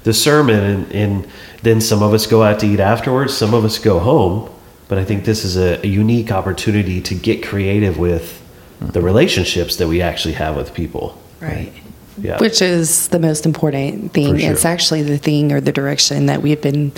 the 0.04 0.14
sermon, 0.14 0.60
and, 0.64 0.92
and 0.92 1.28
then 1.64 1.82
some 1.82 2.02
of 2.04 2.14
us 2.14 2.26
go 2.28 2.44
out 2.44 2.60
to 2.62 2.68
eat 2.68 2.80
afterwards, 2.80 3.34
some 3.36 3.54
of 3.54 3.64
us 3.66 3.78
go 3.80 4.00
home. 4.00 4.50
But 4.88 4.98
I 4.98 5.06
think 5.06 5.24
this 5.26 5.46
is 5.46 5.56
a, 5.58 5.80
a 5.86 5.88
unique 5.88 6.32
opportunity 6.32 7.00
to 7.02 7.16
get 7.16 7.44
creative 7.44 7.98
with 7.98 8.42
the 8.82 9.02
relationships 9.02 9.76
that 9.78 9.88
we 9.88 10.02
actually 10.02 10.34
have 10.34 10.56
with 10.58 10.74
people. 10.74 11.18
Right. 11.40 11.72
Yeah. 12.18 12.38
Which 12.40 12.62
is 12.62 13.08
the 13.10 13.20
most 13.20 13.46
important 13.46 14.12
thing. 14.14 14.38
Sure. 14.38 14.52
It's 14.52 14.66
actually 14.66 15.04
the 15.04 15.18
thing 15.18 15.52
or 15.54 15.62
the 15.62 15.72
direction 15.72 16.26
that 16.26 16.42
we've 16.42 16.62
been 16.62 16.92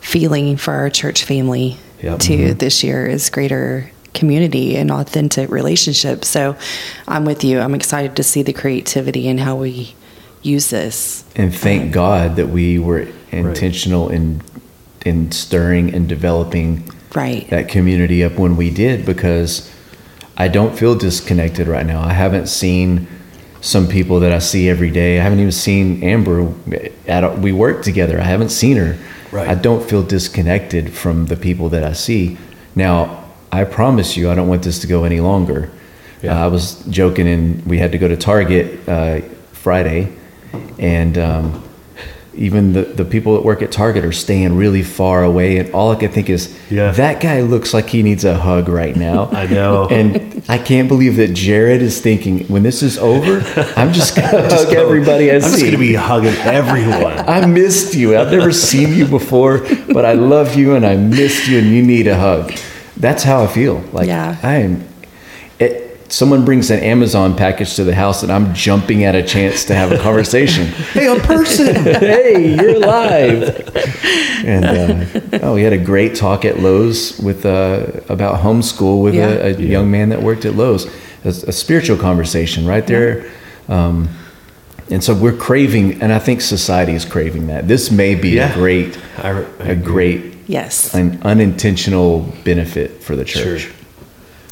feeling 0.00 0.56
for 0.56 0.74
our 0.74 0.90
church 0.90 1.24
family 1.24 1.76
Yep. 2.02 2.18
too 2.20 2.36
Mhm. 2.54 2.58
this 2.58 2.82
year 2.82 3.06
is 3.06 3.28
greater 3.30 3.90
community 4.14 4.76
and 4.76 4.90
authentic 4.90 5.50
relationships. 5.50 6.28
So 6.28 6.56
I'm 7.06 7.24
with 7.24 7.44
you. 7.44 7.60
I'm 7.60 7.74
excited 7.74 8.16
to 8.16 8.22
see 8.22 8.42
the 8.42 8.52
creativity 8.52 9.28
and 9.28 9.38
how 9.40 9.56
we 9.56 9.94
use 10.42 10.70
this. 10.70 11.24
and 11.36 11.54
thank 11.54 11.92
God 11.92 12.36
that 12.36 12.48
we 12.48 12.78
were 12.78 13.06
intentional 13.30 14.08
in 14.08 14.42
in 15.04 15.30
stirring 15.32 15.94
and 15.94 16.08
developing 16.08 16.84
Right. 17.14 17.48
that 17.50 17.68
community 17.68 18.22
up 18.22 18.38
when 18.38 18.56
we 18.56 18.70
did 18.70 19.04
because 19.06 19.68
I 20.36 20.48
don't 20.48 20.76
feel 20.78 20.94
disconnected 20.94 21.66
right 21.68 21.86
now. 21.86 22.02
I 22.02 22.12
haven't 22.12 22.48
seen 22.48 23.06
some 23.62 23.88
people 23.88 24.20
that 24.20 24.30
I 24.32 24.38
see 24.38 24.68
every 24.68 24.90
day. 24.90 25.18
I 25.18 25.22
haven't 25.22 25.40
even 25.40 25.52
seen 25.52 26.02
Amber. 26.02 26.52
At, 27.08 27.38
we 27.40 27.52
work 27.52 27.82
together. 27.82 28.20
I 28.20 28.24
haven't 28.24 28.50
seen 28.50 28.76
her. 28.76 28.96
Right. 29.32 29.48
I 29.48 29.54
don't 29.54 29.82
feel 29.88 30.02
disconnected 30.02 30.92
from 30.92 31.26
the 31.26 31.36
people 31.36 31.68
that 31.70 31.82
I 31.84 31.92
see. 31.94 32.36
Now, 32.74 33.24
I 33.52 33.64
promise 33.64 34.16
you, 34.16 34.30
I 34.30 34.34
don't 34.34 34.48
want 34.48 34.62
this 34.62 34.78
to 34.80 34.86
go 34.86 35.04
any 35.04 35.20
longer. 35.20 35.70
Yeah. 36.22 36.40
Uh, 36.40 36.44
I 36.44 36.48
was 36.48 36.82
joking, 36.88 37.26
and 37.26 37.64
we 37.66 37.78
had 37.78 37.92
to 37.92 37.98
go 37.98 38.06
to 38.08 38.16
Target 38.16 38.88
uh, 38.88 39.20
Friday, 39.52 40.12
and 40.78 41.16
um, 41.18 41.64
even 42.34 42.72
the, 42.72 42.82
the 42.82 43.04
people 43.04 43.34
that 43.34 43.44
work 43.44 43.60
at 43.60 43.70
Target 43.72 44.04
are 44.04 44.12
staying 44.12 44.56
really 44.56 44.82
far 44.82 45.24
away. 45.24 45.58
And 45.58 45.70
all 45.74 45.90
I 45.90 45.96
can 45.96 46.10
think 46.10 46.30
is, 46.30 46.56
Yeah. 46.70 46.92
that 46.92 47.20
guy 47.20 47.40
looks 47.40 47.74
like 47.74 47.88
he 47.88 48.02
needs 48.02 48.24
a 48.24 48.34
hug 48.38 48.68
right 48.68 48.94
now. 48.96 49.28
I 49.32 49.46
know. 49.46 49.88
And 49.88 50.42
I 50.48 50.56
can't 50.58 50.88
believe 50.88 51.16
that 51.16 51.34
Jared 51.34 51.82
is 51.82 52.00
thinking, 52.00 52.46
when 52.46 52.62
this 52.62 52.82
is 52.82 52.96
over, 52.98 53.40
I'm 53.76 53.92
just 53.92 54.14
going 54.16 54.30
to 54.48 54.48
hug 54.48 54.72
go- 54.72 54.80
everybody 54.86 55.30
I 55.30 55.34
I'm 55.34 55.40
just 55.40 55.58
going 55.60 55.72
to 55.72 55.78
be 55.78 55.94
hugging 55.94 56.34
everyone. 56.42 57.18
I 57.28 57.44
missed 57.46 57.94
you. 57.94 58.16
I've 58.16 58.30
never 58.32 58.52
seen 58.52 58.94
you 58.94 59.06
before, 59.06 59.58
but 59.92 60.04
I 60.04 60.12
love 60.12 60.54
you 60.54 60.76
and 60.76 60.86
I 60.86 60.96
missed 60.96 61.48
you 61.48 61.58
and 61.58 61.66
you 61.66 61.82
need 61.82 62.06
a 62.06 62.16
hug. 62.16 62.52
That's 62.96 63.22
how 63.24 63.42
I 63.42 63.48
feel. 63.48 63.80
Like 63.92 64.06
Yeah. 64.06 64.36
I 64.42 64.54
am. 64.56 64.86
It, 66.10 66.12
someone 66.12 66.44
brings 66.44 66.70
an 66.70 66.80
Amazon 66.80 67.36
package 67.36 67.76
to 67.76 67.84
the 67.84 67.94
house 67.94 68.22
and 68.22 68.32
I'm 68.32 68.52
jumping 68.54 69.04
at 69.04 69.14
a 69.14 69.22
chance 69.22 69.64
to 69.66 69.74
have 69.74 69.92
a 69.92 69.98
conversation. 69.98 70.66
hey, 70.92 71.06
a 71.06 71.16
person! 71.20 71.74
hey, 71.74 72.54
you're 72.56 72.76
alive! 72.76 73.76
And 74.44 74.64
uh, 74.64 75.38
oh, 75.42 75.54
we 75.54 75.62
had 75.62 75.72
a 75.72 75.78
great 75.78 76.14
talk 76.14 76.44
at 76.44 76.58
Lowe's 76.60 77.18
with 77.18 77.44
uh, 77.46 77.86
about 78.08 78.40
homeschool 78.40 79.02
with 79.02 79.14
Yeah. 79.14 79.28
a, 79.28 79.54
a 79.54 79.60
young 79.60 79.90
man 79.90 80.08
that 80.10 80.22
worked 80.22 80.44
at 80.44 80.54
Lowe's. 80.54 80.86
A, 81.24 81.28
a 81.28 81.52
spiritual 81.52 81.98
conversation 81.98 82.66
right 82.66 82.86
there. 82.86 83.30
Um, 83.68 84.08
and 84.90 85.04
so 85.04 85.14
we're 85.14 85.36
craving, 85.36 86.02
and 86.02 86.12
I 86.12 86.18
think 86.18 86.40
society 86.40 86.94
is 86.94 87.04
craving 87.04 87.46
that. 87.48 87.68
This 87.68 87.90
may 87.90 88.14
be 88.14 88.30
Yeah. 88.30 88.50
a 88.52 88.54
great, 88.54 88.98
I, 89.18 89.44
I 89.60 89.64
a 89.68 89.76
great, 89.76 90.34
Yes. 90.46 90.94
an 90.94 91.20
unintentional 91.22 92.20
benefit 92.44 93.02
for 93.02 93.14
the 93.14 93.24
church. 93.24 93.60
Sure. 93.60 93.72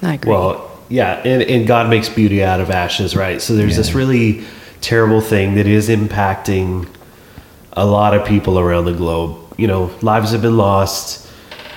I 0.03 0.15
agree. 0.15 0.31
Well, 0.31 0.68
yeah, 0.89 1.15
and, 1.25 1.43
and 1.43 1.67
God 1.67 1.89
makes 1.91 2.09
beauty 2.09 2.43
out 2.43 2.61
of 2.61 2.71
ashes, 2.71 3.15
right? 3.17 3.41
So 3.43 3.55
there's 3.55 3.77
this 3.77 3.93
really 3.95 4.45
terrible 4.81 5.21
thing 5.21 5.55
that 5.57 5.67
is 5.67 5.89
impacting 5.89 6.89
a 7.73 7.85
lot 7.85 8.15
of 8.15 8.27
people 8.27 8.59
around 8.59 8.85
the 8.87 8.95
globe. 8.95 9.37
You 9.57 9.67
know, 9.67 9.91
lives 10.03 10.33
have 10.33 10.43
been 10.43 10.57
lost. 10.57 11.27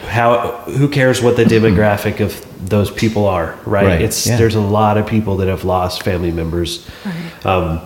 How 0.07 0.51
who 0.65 0.87
cares 0.89 1.21
what 1.21 1.35
the 1.35 1.43
demographic 1.57 2.19
of 2.21 2.45
those 2.69 2.89
people 2.91 3.27
are, 3.27 3.57
right? 3.65 3.85
Right, 3.85 4.01
It's 4.01 4.25
yeah. 4.27 4.37
there's 4.37 4.55
a 4.55 4.61
lot 4.61 4.97
of 4.97 5.07
people 5.07 5.37
that 5.37 5.47
have 5.47 5.63
lost 5.63 6.03
family 6.03 6.31
members. 6.31 6.87
Um, 7.43 7.81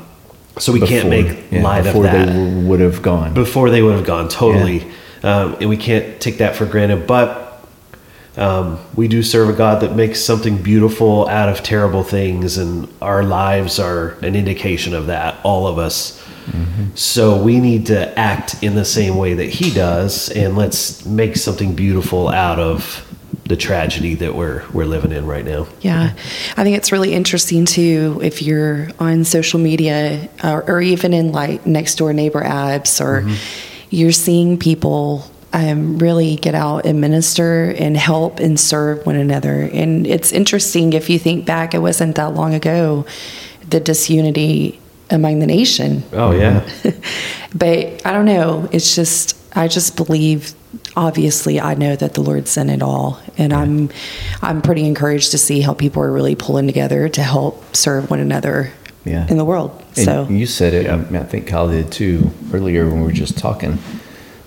so 0.57 0.71
we 0.71 0.79
can't 0.79 1.09
make 1.09 1.51
yeah, 1.51 1.61
light 1.61 1.79
of 1.79 1.85
before 1.87 2.03
that 2.03 2.27
they 2.27 2.33
w- 2.33 2.67
would 2.67 2.79
have 2.79 3.01
gone. 3.01 3.33
before 3.33 3.69
they 3.69 3.81
would 3.81 3.95
have 3.95 4.05
gone 4.05 4.29
totally 4.29 4.89
um, 5.21 5.57
and 5.59 5.67
we 5.69 5.75
can't 5.75 6.21
take 6.21 6.37
that 6.37 6.55
for 6.55 6.65
granted 6.65 7.05
but 7.05 7.44
um, 8.37 8.79
we 8.95 9.07
do 9.07 9.23
serve 9.23 9.49
a 9.49 9.53
god 9.53 9.81
that 9.81 9.95
makes 9.95 10.21
something 10.21 10.61
beautiful 10.61 11.27
out 11.29 11.49
of 11.49 11.63
terrible 11.63 12.03
things 12.03 12.57
and 12.57 12.87
our 13.01 13.23
lives 13.23 13.79
are 13.79 14.11
an 14.21 14.35
indication 14.35 14.93
of 14.93 15.07
that 15.07 15.37
all 15.43 15.67
of 15.67 15.77
us. 15.77 16.21
So 16.93 17.41
we 17.41 17.59
need 17.59 17.87
to 17.87 18.17
act 18.17 18.63
in 18.63 18.75
the 18.75 18.85
same 18.85 19.17
way 19.17 19.33
that 19.33 19.49
he 19.49 19.73
does 19.73 20.29
and 20.29 20.55
let's 20.55 21.05
make 21.05 21.35
something 21.37 21.75
beautiful 21.75 22.29
out 22.29 22.59
of 22.59 23.01
the 23.45 23.55
tragedy 23.55 24.15
that 24.15 24.33
we're 24.33 24.63
we're 24.73 24.85
living 24.85 25.11
in 25.11 25.25
right 25.25 25.45
now. 25.45 25.67
Yeah, 25.81 26.13
I 26.57 26.63
think 26.63 26.77
it's 26.77 26.91
really 26.91 27.13
interesting 27.13 27.65
too 27.65 28.19
if 28.23 28.41
you're 28.41 28.89
on 28.99 29.23
social 29.23 29.59
media 29.59 30.29
or, 30.43 30.63
or 30.69 30.81
even 30.81 31.13
in 31.13 31.31
like 31.31 31.65
next 31.65 31.95
door 31.95 32.13
neighbor 32.13 32.41
apps 32.41 33.03
or 33.03 33.27
you're 33.89 34.11
seeing 34.11 34.57
people 34.57 35.29
um, 35.55 35.97
really 35.97 36.35
get 36.35 36.53
out 36.53 36.85
and 36.85 36.99
minister 36.99 37.73
and 37.79 37.95
help 37.95 38.39
and 38.39 38.59
serve 38.59 39.05
one 39.05 39.15
another. 39.15 39.61
And 39.73 40.05
it's 40.05 40.31
interesting 40.31 40.93
if 40.93 41.09
you 41.09 41.17
think 41.17 41.45
back, 41.45 41.73
it 41.73 41.79
wasn't 41.79 42.15
that 42.17 42.33
long 42.33 42.53
ago, 42.53 43.05
the 43.69 43.79
disunity 43.79 44.79
among 45.11 45.37
the 45.37 45.45
nation 45.45 46.03
oh 46.13 46.31
yeah 46.31 46.67
but 47.55 48.01
I 48.03 48.11
don't 48.11 48.25
know. 48.25 48.67
It's 48.71 48.95
just 48.95 49.37
I 49.55 49.67
just 49.67 49.95
believe. 49.95 50.53
Obviously, 50.97 51.59
I 51.59 51.73
know 51.75 51.95
that 51.95 52.13
the 52.15 52.21
Lord's 52.21 52.49
sent 52.51 52.69
it 52.69 52.81
all, 52.81 53.19
and 53.37 53.53
I'm 53.53 53.89
I'm 54.41 54.61
pretty 54.61 54.85
encouraged 54.85 55.31
to 55.31 55.37
see 55.37 55.61
how 55.61 55.73
people 55.73 56.01
are 56.03 56.11
really 56.11 56.35
pulling 56.35 56.67
together 56.67 57.07
to 57.09 57.21
help 57.23 57.75
serve 57.75 58.09
one 58.09 58.19
another 58.19 58.71
Yeah. 59.05 59.27
in 59.29 59.37
the 59.37 59.45
world. 59.45 59.71
And 59.95 60.05
so 60.05 60.27
you 60.29 60.45
said 60.45 60.73
it. 60.73 60.89
I, 60.89 60.97
mean, 60.97 61.15
I 61.15 61.23
think 61.23 61.47
Kyle 61.47 61.69
did 61.69 61.91
too 61.91 62.31
earlier 62.53 62.85
when 62.89 62.99
we 63.01 63.05
were 63.07 63.11
just 63.13 63.37
talking. 63.37 63.77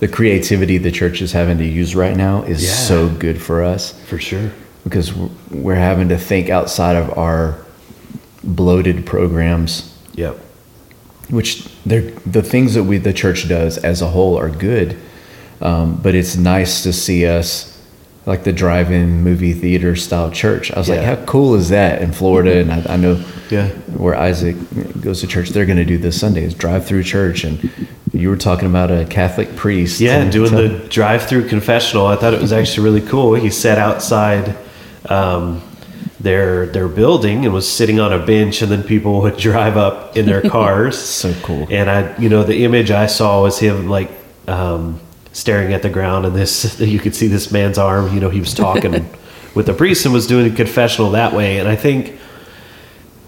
The 0.01 0.09
creativity 0.09 0.79
the 0.79 0.93
church 0.93 1.21
is 1.23 1.33
having 1.33 1.59
to 1.59 1.65
use 1.65 1.95
right 1.97 2.17
now 2.17 2.43
is 2.43 2.63
Yeah. 2.65 2.71
so 2.71 3.09
good 3.09 3.41
for 3.41 3.63
us. 3.63 3.93
For 4.07 4.19
sure. 4.19 4.51
Because 4.85 5.13
we're, 5.51 5.75
having 5.75 6.09
to 6.11 6.17
think 6.19 6.49
outside 6.51 6.97
of 6.97 7.19
our 7.19 7.57
bloated 8.45 9.05
programs. 9.07 9.93
Yep. 10.15 10.39
Which 11.31 11.65
they're 11.85 12.11
the 12.25 12.43
things 12.43 12.75
that 12.75 12.85
we 12.85 12.99
the 12.99 13.13
church 13.13 13.49
does 13.49 13.77
as 13.79 14.01
a 14.01 14.07
whole 14.09 14.39
are 14.39 14.49
good 14.49 14.97
um, 15.61 15.99
but 16.03 16.15
it's 16.15 16.37
nice 16.37 16.83
to 16.85 16.93
see 16.93 17.27
us 17.27 17.75
like 18.27 18.45
the 18.45 18.53
drive-in 18.53 19.23
movie 19.25 19.53
theater 19.53 19.97
style 19.97 20.31
church. 20.31 20.71
I 20.73 20.79
was 20.79 20.89
like 20.89 21.01
how 21.01 21.17
cool 21.27 21.55
is 21.57 21.69
that 21.71 22.01
in 22.01 22.13
florida? 22.13 22.59
And 22.61 22.73
I, 22.73 22.95
I 22.95 22.97
know 22.97 23.23
Yeah. 23.51 23.69
where 23.97 24.15
isaac 24.15 24.57
goes 25.03 25.21
to 25.21 25.27
church 25.27 25.51
they're 25.51 25.67
going 25.67 25.79
to 25.79 25.85
do 25.85 25.99
this 25.99 26.19
Sunday 26.19 26.45
is 26.45 26.55
drive-through 26.55 27.03
church 27.03 27.45
and 27.45 27.59
you 28.13 28.29
were 28.31 28.37
talking 28.37 28.69
about 28.69 28.91
a 28.91 29.05
catholic 29.05 29.55
priest 29.57 30.01
Yeah, 30.01 30.29
doing 30.31 30.51
so- 30.51 30.69
the 30.69 30.89
drive-through 30.89 31.49
confessional. 31.49 32.07
I 32.07 32.17
thought 32.17 32.35
it 32.35 32.41
was 32.41 32.53
actually 32.53 32.85
really 32.85 33.07
cool. 33.07 33.35
He 33.35 33.51
sat 33.51 33.79
outside 33.79 34.57
um, 35.09 35.63
their 36.21 36.67
their 36.67 36.89
building 36.89 37.45
and 37.45 37.55
was 37.55 37.71
sitting 37.71 38.01
on 38.01 38.13
a 38.13 38.19
bench, 38.25 38.63
and 38.63 38.71
then 38.71 38.83
people 38.83 39.21
would 39.23 39.37
drive 39.49 39.77
up 39.77 40.17
in 40.17 40.27
their 40.27 40.43
cars. 40.51 40.99
So 40.99 41.33
cool. 41.43 41.67
And 41.71 41.89
I, 41.91 42.17
you 42.19 42.29
know, 42.29 42.43
the 42.45 42.65
image 42.65 42.91
I 42.91 43.07
saw 43.07 43.43
was 43.43 43.59
him 43.59 43.89
like 43.89 44.11
um, 44.47 45.01
staring 45.33 45.73
at 45.73 45.83
the 45.83 45.91
ground, 45.91 46.27
and 46.27 46.35
this 46.35 46.81
you 46.95 46.99
could 46.99 47.15
see 47.15 47.29
this 47.29 47.51
man's 47.53 47.79
arm. 47.79 48.13
You 48.15 48.21
know, 48.21 48.31
he 48.31 48.41
was 48.41 48.55
talking 48.55 49.09
with 49.55 49.67
the 49.67 49.75
priest 49.75 50.05
and 50.05 50.15
was 50.15 50.27
doing 50.27 50.51
a 50.53 50.55
confessional 50.55 51.11
that 51.13 51.33
way. 51.33 51.59
And 51.59 51.69
I 51.69 51.77
think 51.77 52.19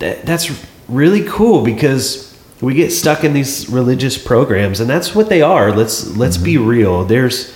that 0.00 0.24
that's 0.26 0.50
really 0.88 1.24
cool 1.24 1.62
because 1.64 2.29
we 2.60 2.74
get 2.74 2.90
stuck 2.90 3.24
in 3.24 3.32
these 3.32 3.68
religious 3.68 4.18
programs 4.18 4.80
and 4.80 4.90
that's 4.90 5.14
what 5.14 5.28
they 5.28 5.42
are. 5.42 5.72
Let's 5.72 6.16
let's 6.16 6.36
be 6.36 6.58
real. 6.58 7.04
There's 7.04 7.54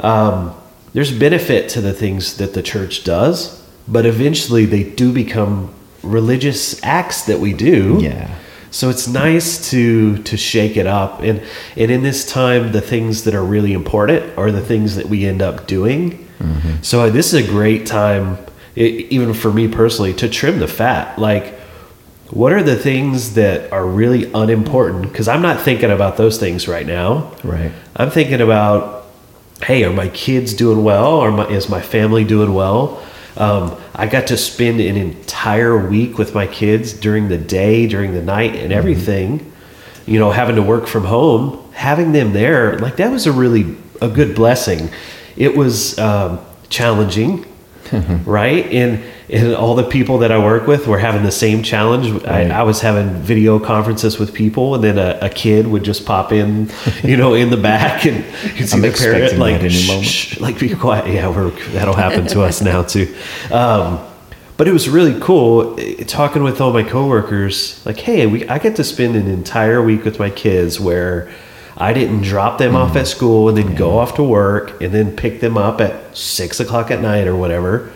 um, 0.00 0.54
there's 0.92 1.16
benefit 1.16 1.68
to 1.70 1.80
the 1.80 1.92
things 1.92 2.36
that 2.36 2.54
the 2.54 2.62
church 2.62 3.04
does 3.04 3.62
but 3.88 4.06
eventually 4.06 4.66
they 4.66 4.82
do 4.82 5.12
become 5.12 5.72
religious 6.02 6.82
acts 6.84 7.26
that 7.26 7.40
we 7.40 7.52
do. 7.52 7.98
Yeah. 8.00 8.34
so 8.70 8.90
it's 8.90 9.08
nice 9.08 9.70
to 9.70 10.18
to 10.24 10.36
shake 10.36 10.76
it 10.76 10.86
up. 10.86 11.20
And 11.20 11.42
and 11.76 11.90
in 11.90 12.02
this 12.02 12.24
time 12.24 12.72
the 12.72 12.80
things 12.80 13.24
that 13.24 13.34
are 13.34 13.44
really 13.44 13.72
important 13.72 14.36
are 14.38 14.50
the 14.50 14.60
things 14.60 14.96
that 14.96 15.06
we 15.06 15.24
end 15.26 15.42
up 15.42 15.66
doing. 15.66 16.22
So 16.82 17.00
uh, 17.00 17.10
this 17.10 17.32
is 17.32 17.48
a 17.48 17.50
great 17.50 17.86
time 17.86 18.38
i 18.76 18.80
even 18.80 19.32
for 19.32 19.50
me 19.50 19.68
personally 19.68 20.12
to 20.14 20.28
trim 20.28 20.58
the 20.58 20.68
fat. 20.68 21.18
Like 21.18 21.54
what 22.30 22.52
are 22.52 22.62
the 22.62 22.76
things 22.76 23.34
that 23.34 23.72
are 23.72 23.86
really 23.86 24.30
unimportant? 24.32 25.02
Because 25.02 25.28
i'm 25.28 25.42
not 25.42 25.60
thinking 25.60 25.90
about 25.90 26.16
those 26.16 26.38
things 26.38 26.66
right 26.66 26.86
now. 26.86 27.32
Right. 27.44 27.72
I'm 27.94 28.10
thinking 28.10 28.40
about 28.40 29.06
hey 29.62 29.84
are 29.84 29.92
my 29.92 30.08
kids 30.08 30.54
doing 30.54 30.82
well? 30.84 31.14
Or 31.14 31.30
my, 31.30 31.48
is 31.48 31.68
my 31.68 31.80
family 31.80 32.24
doing 32.24 32.52
well? 32.52 33.02
Um, 33.36 33.78
i 33.94 34.06
got 34.06 34.28
to 34.28 34.36
spend 34.36 34.80
an 34.80 34.96
entire 34.96 35.76
week 35.76 36.18
with 36.18 36.34
my 36.34 36.46
kids 36.46 36.92
during 36.92 37.28
the 37.28 37.38
day 37.38 37.86
during 37.86 38.12
the 38.14 38.22
night 38.22 38.56
and 38.56 38.72
everything. 38.72 39.52
You 40.06 40.18
know 40.18 40.30
having 40.30 40.56
to 40.56 40.62
work 40.62 40.86
from 40.86 41.04
home 41.04 41.62
having 41.72 42.12
them 42.12 42.32
there 42.32 42.78
like 42.78 42.96
that 42.96 43.10
was 43.10 43.26
a 43.26 43.32
really 43.32 43.76
a 44.00 44.08
good 44.08 44.34
blessing. 44.34 44.90
It 45.36 45.56
was 45.56 45.98
um, 45.98 46.40
challenging 46.70 47.44
right? 48.26 48.66
And 48.66 49.02
and 49.28 49.54
all 49.54 49.74
the 49.74 49.82
people 49.82 50.18
that 50.18 50.30
i 50.30 50.38
work 50.38 50.68
with 50.68 50.86
were 50.86 50.98
having 50.98 51.24
the 51.24 51.32
same 51.32 51.62
challenge. 51.62 52.10
Right. 52.10 52.50
I, 52.50 52.60
I 52.60 52.62
was 52.62 52.80
having 52.80 53.10
video 53.22 53.58
conferences 53.58 54.18
with 54.18 54.32
people 54.34 54.74
and 54.74 54.84
then 54.84 54.98
a, 54.98 55.18
a 55.22 55.28
kid 55.28 55.66
would 55.66 55.82
just 55.82 56.06
pop 56.06 56.32
in 56.32 56.70
you 57.02 57.16
know 57.16 57.34
in 57.34 57.50
the 57.50 57.56
back 57.56 58.06
and 58.06 58.24
you'd 58.56 58.68
see 58.68 58.76
I'm 58.76 58.82
the 58.82 58.92
parent 58.92 59.38
like 59.38 59.70
"Shh, 59.70 60.02
shh," 60.02 60.40
like 60.40 60.58
be 60.58 60.74
quiet. 60.74 61.12
Yeah 61.12 61.28
we're 61.28 61.50
that'll 61.72 61.94
happen 61.94 62.26
to 62.28 62.42
us 62.42 62.60
now 62.60 62.82
too. 62.82 63.14
Um, 63.50 64.04
but 64.56 64.66
it 64.66 64.72
was 64.72 64.88
really 64.88 65.18
cool 65.20 65.78
eh, 65.78 66.04
talking 66.04 66.42
with 66.42 66.60
all 66.60 66.72
my 66.72 66.82
coworkers 66.82 67.84
like 67.84 67.98
hey 67.98 68.26
we, 68.26 68.48
i 68.48 68.58
get 68.58 68.76
to 68.76 68.84
spend 68.84 69.16
an 69.16 69.26
entire 69.28 69.82
week 69.82 70.04
with 70.04 70.18
my 70.18 70.30
kids 70.30 70.80
where 70.80 71.30
I 71.76 71.92
didn't 71.92 72.22
drop 72.22 72.58
them 72.58 72.74
off 72.74 72.96
at 72.96 73.04
mm. 73.04 73.08
school 73.08 73.48
and 73.48 73.58
then 73.58 73.74
go 73.74 73.98
off 73.98 74.14
to 74.14 74.22
work 74.22 74.80
and 74.80 74.92
then 74.92 75.14
pick 75.14 75.40
them 75.40 75.58
up 75.58 75.80
at 75.80 76.16
six 76.16 76.58
o'clock 76.58 76.90
at 76.90 77.02
night 77.02 77.26
or 77.26 77.36
whatever. 77.36 77.92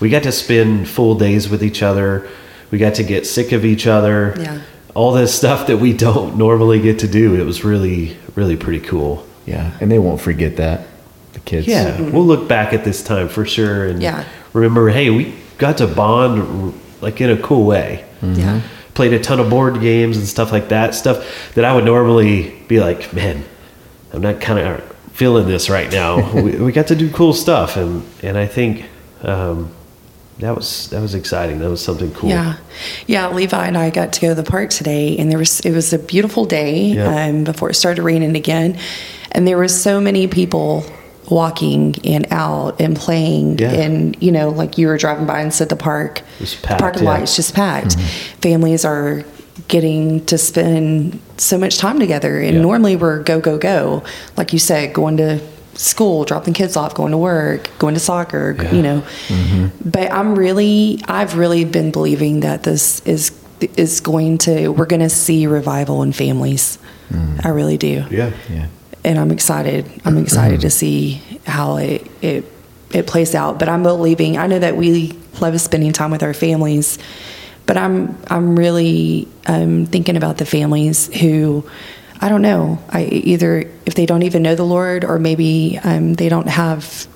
We 0.00 0.08
got 0.08 0.22
to 0.24 0.32
spend 0.32 0.88
full 0.88 1.16
days 1.16 1.48
with 1.48 1.62
each 1.62 1.82
other. 1.82 2.28
We 2.70 2.78
got 2.78 2.94
to 2.94 3.02
get 3.02 3.26
sick 3.26 3.52
of 3.52 3.64
each 3.64 3.86
other. 3.86 4.34
Yeah. 4.38 4.62
All 4.94 5.12
this 5.12 5.34
stuff 5.34 5.66
that 5.66 5.78
we 5.78 5.92
don't 5.92 6.36
normally 6.36 6.80
get 6.80 7.00
to 7.00 7.08
do. 7.08 7.34
It 7.40 7.44
was 7.44 7.64
really, 7.64 8.16
really 8.36 8.56
pretty 8.56 8.80
cool. 8.80 9.26
Yeah, 9.46 9.76
and 9.80 9.90
they 9.90 9.98
won't 9.98 10.20
forget 10.20 10.56
that. 10.56 10.86
The 11.32 11.40
kids. 11.40 11.66
Yeah, 11.66 12.00
we'll 12.00 12.24
look 12.24 12.48
back 12.48 12.72
at 12.72 12.84
this 12.84 13.02
time 13.02 13.28
for 13.28 13.44
sure 13.44 13.86
and 13.86 14.00
Yeah. 14.00 14.24
remember, 14.52 14.88
hey, 14.90 15.10
we 15.10 15.34
got 15.58 15.78
to 15.78 15.88
bond 15.88 16.74
like 17.00 17.20
in 17.20 17.30
a 17.30 17.36
cool 17.36 17.64
way. 17.64 18.04
Yeah. 18.22 18.60
Played 18.94 19.12
a 19.12 19.18
ton 19.18 19.40
of 19.40 19.50
board 19.50 19.80
games 19.80 20.16
and 20.16 20.26
stuff 20.26 20.52
like 20.52 20.68
that. 20.68 20.94
Stuff 20.94 21.52
that 21.54 21.64
I 21.64 21.74
would 21.74 21.84
normally 21.84 22.53
be 22.68 22.80
like, 22.80 23.12
man, 23.12 23.44
I'm 24.12 24.22
not 24.22 24.40
kind 24.40 24.58
of 24.58 24.82
feeling 25.12 25.46
this 25.46 25.68
right 25.70 25.90
now. 25.90 26.32
we, 26.42 26.56
we 26.56 26.72
got 26.72 26.88
to 26.88 26.96
do 26.96 27.10
cool 27.10 27.32
stuff, 27.32 27.76
and 27.76 28.04
and 28.22 28.36
I 28.36 28.46
think 28.46 28.84
um, 29.22 29.70
that 30.38 30.54
was 30.56 30.88
that 30.90 31.00
was 31.00 31.14
exciting. 31.14 31.58
That 31.60 31.70
was 31.70 31.82
something 31.82 32.12
cool. 32.12 32.30
Yeah, 32.30 32.56
yeah. 33.06 33.28
Levi 33.28 33.66
and 33.66 33.76
I 33.78 33.90
got 33.90 34.12
to 34.14 34.20
go 34.20 34.28
to 34.28 34.34
the 34.34 34.48
park 34.48 34.70
today, 34.70 35.16
and 35.16 35.30
there 35.30 35.38
was 35.38 35.60
it 35.60 35.72
was 35.72 35.92
a 35.92 35.98
beautiful 35.98 36.44
day 36.44 36.92
Yeah. 36.92 37.26
um, 37.26 37.44
before 37.44 37.70
it 37.70 37.74
started 37.74 38.02
raining 38.02 38.36
again, 38.36 38.78
and 39.32 39.46
there 39.46 39.56
were 39.56 39.68
so 39.68 40.00
many 40.00 40.26
people 40.26 40.84
walking 41.30 41.94
and 42.04 42.26
out 42.30 42.80
and 42.80 42.96
playing, 42.96 43.58
Yeah. 43.58 43.72
and 43.72 44.16
you 44.20 44.30
know, 44.30 44.50
like 44.50 44.76
you 44.76 44.88
were 44.88 44.98
driving 44.98 45.26
by 45.26 45.40
and 45.40 45.54
said 45.54 45.68
the 45.68 45.76
park, 45.76 46.22
was 46.40 46.60
the 46.60 46.76
parking 46.76 47.04
yeah. 47.04 47.10
lot 47.10 47.22
is 47.22 47.34
just 47.36 47.54
packed. 47.54 47.98
Families 48.42 48.84
are 48.84 49.24
getting 49.68 50.24
to 50.26 50.36
spend 50.38 51.20
so 51.36 51.56
much 51.58 51.78
time 51.78 51.98
together, 51.98 52.38
and 52.40 52.56
Yeah. 52.56 52.62
normally 52.62 52.96
we're 52.96 53.22
go 53.22 53.40
go 53.40 53.56
go, 53.58 54.02
like 54.36 54.52
you 54.52 54.58
said, 54.58 54.92
going 54.92 55.16
to 55.18 55.40
school, 55.74 56.24
dropping 56.24 56.54
kids 56.54 56.76
off, 56.76 56.94
going 56.94 57.10
to 57.12 57.18
work, 57.18 57.68
going 57.78 57.94
to 57.94 58.00
soccer, 58.00 58.56
Yeah. 58.60 58.72
you 58.72 58.82
know. 58.82 59.02
Mm-hmm. 59.28 59.88
But 59.88 60.12
I'm 60.12 60.36
really, 60.36 61.00
I've 61.08 61.36
really 61.36 61.64
been 61.64 61.90
believing 61.90 62.40
that 62.40 62.62
this 62.62 63.00
is 63.00 63.32
is 63.76 64.00
going 64.00 64.36
to, 64.36 64.68
we're 64.68 64.84
going 64.86 65.00
to 65.00 65.08
see 65.08 65.46
revival 65.46 66.02
in 66.02 66.12
families. 66.12 66.76
Mm. 67.10 67.46
I 67.46 67.48
really 67.48 67.78
do, 67.78 68.04
yeah, 68.10 68.30
Yeah. 68.52 68.66
and 69.04 69.18
I'm 69.18 69.30
excited. 69.30 69.86
I'm 70.04 70.18
excited 70.18 70.60
to 70.62 70.70
see 70.82 71.22
how 71.46 71.76
it 71.76 72.06
it 72.22 72.44
it 72.92 73.06
plays 73.06 73.34
out. 73.34 73.58
But 73.58 73.68
I'm 73.68 73.82
believing. 73.82 74.36
I 74.36 74.46
know 74.46 74.58
that 74.58 74.76
we 74.76 75.12
love 75.40 75.58
spending 75.60 75.92
time 75.92 76.10
with 76.10 76.22
our 76.22 76.34
families, 76.34 76.98
but 77.66 77.76
I'm 77.76 78.16
I'm 78.28 78.56
really 78.56 79.28
um, 79.46 79.86
thinking 79.86 80.16
about 80.16 80.38
the 80.38 80.46
families 80.46 81.12
who. 81.14 81.68
I 82.20 82.28
don't 82.30 82.42
know. 82.42 82.78
I 82.88 83.04
either 83.04 83.70
if 83.84 83.94
they 83.96 84.06
don't 84.06 84.22
even 84.22 84.42
know 84.42 84.54
the 84.54 84.64
Lord, 84.64 85.04
or 85.04 85.18
maybe 85.18 85.78
um, 85.84 86.14
they 86.14 86.30
don't 86.30 86.48
have 86.48 87.06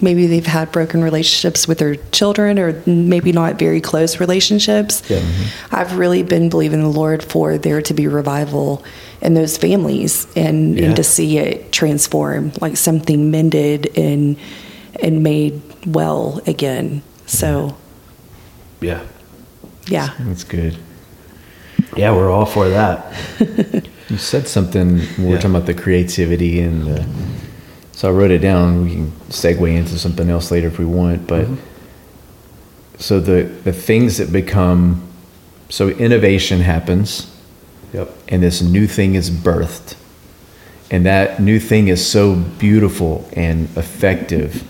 maybe 0.00 0.26
they've 0.26 0.46
had 0.46 0.72
broken 0.72 1.02
relationships 1.04 1.66
with 1.68 1.78
their 1.78 1.96
children 2.10 2.58
or 2.58 2.82
maybe 2.86 3.32
not 3.32 3.58
very 3.58 3.80
close 3.80 4.18
relationships. 4.20 5.02
Yeah. 5.08 5.22
I've 5.70 5.96
really 5.96 6.22
been 6.22 6.48
believing 6.48 6.80
the 6.82 6.88
Lord 6.88 7.22
for 7.22 7.56
there 7.58 7.80
to 7.82 7.94
be 7.94 8.06
revival 8.08 8.84
in 9.22 9.34
those 9.34 9.56
families 9.56 10.26
and, 10.36 10.76
Yeah. 10.78 10.86
and 10.86 10.96
to 10.96 11.04
see 11.04 11.38
it 11.38 11.72
transform, 11.72 12.52
like 12.60 12.76
something 12.76 13.30
mended 13.30 13.96
and 13.96 14.36
and 15.00 15.22
made 15.22 15.60
well 15.86 16.40
again. 16.46 17.02
So 17.26 17.76
yeah, 18.80 19.00
yeah. 19.88 20.10
That's 20.20 20.44
good. 20.44 20.76
yeah. 21.96 22.12
We're 22.14 22.30
all 22.30 22.46
for 22.46 22.68
that. 22.68 23.14
You 24.08 24.18
said 24.18 24.46
something 24.46 24.98
when 24.98 25.16
we 25.18 25.24
were 25.24 25.30
Yeah. 25.32 25.36
talking 25.38 25.50
about 25.56 25.66
the 25.66 25.74
creativity 25.74 26.60
and 26.60 26.86
the. 26.86 27.04
So 27.90 28.08
I 28.08 28.12
wrote 28.12 28.30
it 28.30 28.38
down. 28.38 28.84
We 28.84 28.90
can 28.92 29.10
segue 29.30 29.68
into 29.76 29.98
something 29.98 30.30
else 30.30 30.52
later 30.52 30.68
if 30.68 30.78
we 30.78 30.84
want. 30.84 31.26
But 31.26 31.48
so 32.98 33.18
the 33.18 33.42
the 33.64 33.72
things 33.72 34.18
that 34.18 34.30
become 34.32 35.02
so 35.68 35.88
innovation 35.88 36.60
happens, 36.60 37.26
Yep. 37.92 38.14
and 38.28 38.42
this 38.44 38.62
new 38.62 38.86
thing 38.86 39.16
is 39.16 39.28
birthed, 39.28 39.96
and 40.88 41.04
that 41.04 41.40
new 41.42 41.58
thing 41.58 41.88
is 41.88 42.06
so 42.06 42.36
beautiful 42.36 43.28
and 43.32 43.68
effective 43.76 44.62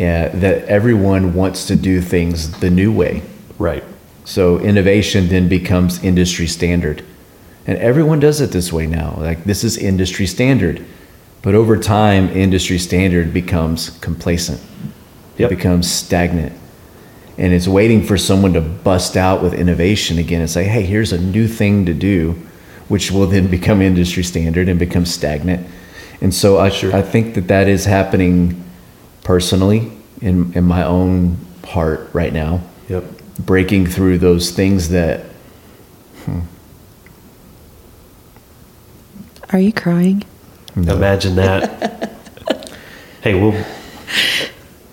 uh, 0.00 0.30
that 0.32 0.64
everyone 0.66 1.34
wants 1.34 1.66
to 1.66 1.76
do 1.76 2.00
things 2.00 2.52
the 2.60 2.70
new 2.70 2.90
way. 2.90 3.20
Right. 3.58 3.84
So 4.24 4.58
innovation 4.58 5.28
then 5.28 5.48
becomes 5.48 6.02
industry 6.02 6.46
standard. 6.46 7.04
And 7.66 7.78
everyone 7.78 8.20
does 8.20 8.40
it 8.40 8.50
this 8.50 8.72
way 8.72 8.86
now. 8.86 9.14
Like 9.18 9.44
this 9.44 9.64
is 9.64 9.76
industry 9.76 10.26
standard. 10.26 10.84
But 11.42 11.54
over 11.54 11.76
time, 11.76 12.28
industry 12.28 12.78
standard 12.78 13.34
becomes 13.34 13.90
complacent. 14.00 14.60
Yep. 15.38 15.50
It 15.50 15.56
becomes 15.56 15.90
stagnant. 15.90 16.52
And 17.38 17.52
it's 17.52 17.66
waiting 17.66 18.04
for 18.04 18.16
someone 18.16 18.52
to 18.52 18.60
bust 18.60 19.16
out 19.16 19.42
with 19.42 19.54
innovation 19.54 20.18
again 20.18 20.40
and 20.40 20.50
say, 20.50 20.64
hey, 20.64 20.82
here's 20.82 21.12
a 21.12 21.20
new 21.20 21.48
thing 21.48 21.86
to 21.86 21.94
do, 21.94 22.32
which 22.88 23.10
will 23.10 23.26
then 23.26 23.48
become 23.48 23.82
industry 23.82 24.22
standard 24.22 24.68
and 24.68 24.78
become 24.78 25.06
stagnant. 25.06 25.66
And 26.20 26.32
so 26.32 26.58
I, 26.58 26.68
Sure. 26.68 26.94
I 26.94 27.02
think 27.02 27.34
that 27.34 27.48
that 27.48 27.68
is 27.68 27.86
happening 27.86 28.62
personally 29.24 29.90
in, 30.20 30.52
in 30.52 30.64
my 30.64 30.84
own 30.84 31.38
heart 31.64 32.10
right 32.12 32.32
now 32.32 32.60
Yep. 32.88 33.04
Breaking 33.46 33.86
through 33.86 34.18
those 34.18 34.50
things 34.50 34.88
that 34.90 35.24
Are 39.52 39.60
you 39.60 39.72
crying? 39.72 40.22
Hmm. 40.74 40.88
Imagine 40.88 41.36
that. 41.36 42.10
hey, 43.20 43.34
we'll. 43.34 43.52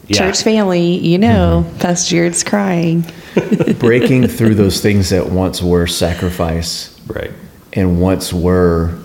Yeah. 0.08 0.18
Church 0.18 0.44
family, 0.44 0.98
you 0.98 1.18
know, 1.18 1.64
mm-hmm. 1.66 1.78
Pastor 1.80 2.10
Jared's 2.10 2.44
crying. 2.44 3.06
breaking 3.80 4.28
through 4.28 4.56
those 4.56 4.82
things 4.82 5.10
that 5.12 5.30
once 5.30 5.62
were 5.62 5.86
sacrifice 5.88 7.00
Right. 7.08 7.32
and 7.74 8.02
once 8.02 8.34
were 8.34 8.98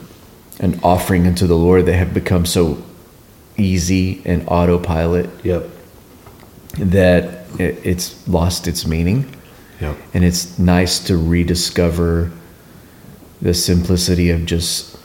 an 0.61 0.81
offering 0.83 1.27
unto 1.27 1.47
the 1.47 1.57
Lord 1.57 1.85
that 1.87 1.95
have 1.95 2.15
become 2.15 2.47
so 2.47 2.83
easy 3.59 4.23
and 4.25 4.45
autopilot 4.49 5.29
Yep. 5.45 5.69
that 6.79 7.44
it, 7.59 7.79
it's 7.85 8.27
lost 8.29 8.67
its 8.69 8.87
meaning. 8.87 9.35
Yep. 9.81 9.97
And 10.15 10.25
it's 10.25 10.59
nice 10.59 10.99
to 11.07 11.17
rediscover 11.17 12.31
the 13.43 13.55
simplicity 13.55 14.31
of 14.31 14.47
just 14.47 14.97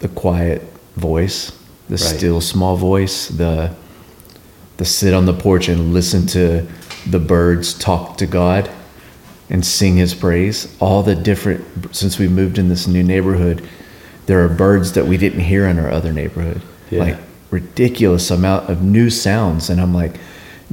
the 0.00 0.08
quiet 0.08 0.62
voice, 0.96 1.52
the 1.88 1.92
Right. 1.96 2.00
still 2.00 2.40
small 2.40 2.76
voice, 2.76 3.28
the 3.28 3.70
the 4.76 4.84
sit 4.84 5.14
on 5.14 5.24
the 5.24 5.32
porch 5.32 5.68
and 5.68 5.94
listen 5.94 6.26
to 6.26 6.66
the 7.08 7.20
birds 7.20 7.74
talk 7.74 8.18
to 8.18 8.26
God 8.26 8.68
and 9.48 9.64
sing 9.64 9.96
his 9.96 10.14
praise. 10.14 10.74
All 10.80 11.02
the 11.04 11.14
different 11.14 11.64
since 11.94 12.18
we 12.18 12.26
moved 12.26 12.58
in 12.58 12.68
this 12.68 12.88
new 12.88 13.04
neighborhood, 13.04 13.62
there 14.26 14.42
are 14.44 14.48
birds 14.48 14.92
that 14.92 15.06
we 15.06 15.16
didn't 15.16 15.40
hear 15.40 15.66
in 15.66 15.78
our 15.78 15.90
other 15.90 16.12
neighborhood. 16.12 16.60
Yeah. 16.90 17.00
Like 17.00 17.16
ridiculous 17.50 18.30
amount 18.32 18.68
of 18.68 18.82
new 18.82 19.10
sounds 19.10 19.70
and 19.70 19.80
I'm 19.80 19.94
like 19.94 20.16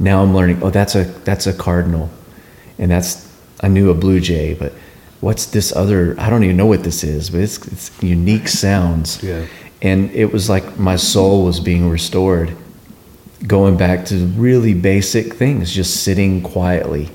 now 0.02 0.22
I'm 0.22 0.34
learning, 0.34 0.62
oh 0.62 0.70
that's 0.70 0.94
a 0.94 1.04
that's 1.24 1.46
a 1.46 1.52
cardinal 1.52 2.10
and 2.78 2.90
that's 2.90 3.32
I 3.60 3.68
knew 3.68 3.90
a 3.90 3.94
blue 3.94 4.20
jay, 4.20 4.54
but 4.54 4.72
what's 5.20 5.46
this 5.46 5.74
other? 5.74 6.16
I 6.18 6.28
don't 6.28 6.42
even 6.44 6.56
know 6.56 6.66
what 6.66 6.82
this 6.82 7.04
is, 7.04 7.30
but 7.30 7.40
it's 7.40 7.58
it's 7.68 8.02
unique 8.02 8.48
sounds. 8.48 9.22
Yeah. 9.22 9.46
And 9.80 10.10
it 10.10 10.32
was 10.32 10.48
like 10.48 10.78
my 10.78 10.96
soul 10.96 11.44
was 11.44 11.60
being 11.60 11.88
restored, 11.88 12.56
going 13.46 13.76
back 13.76 14.04
to 14.06 14.16
really 14.16 14.74
basic 14.74 15.34
things, 15.34 15.72
just 15.72 16.02
sitting 16.02 16.42
quietly, 16.42 17.08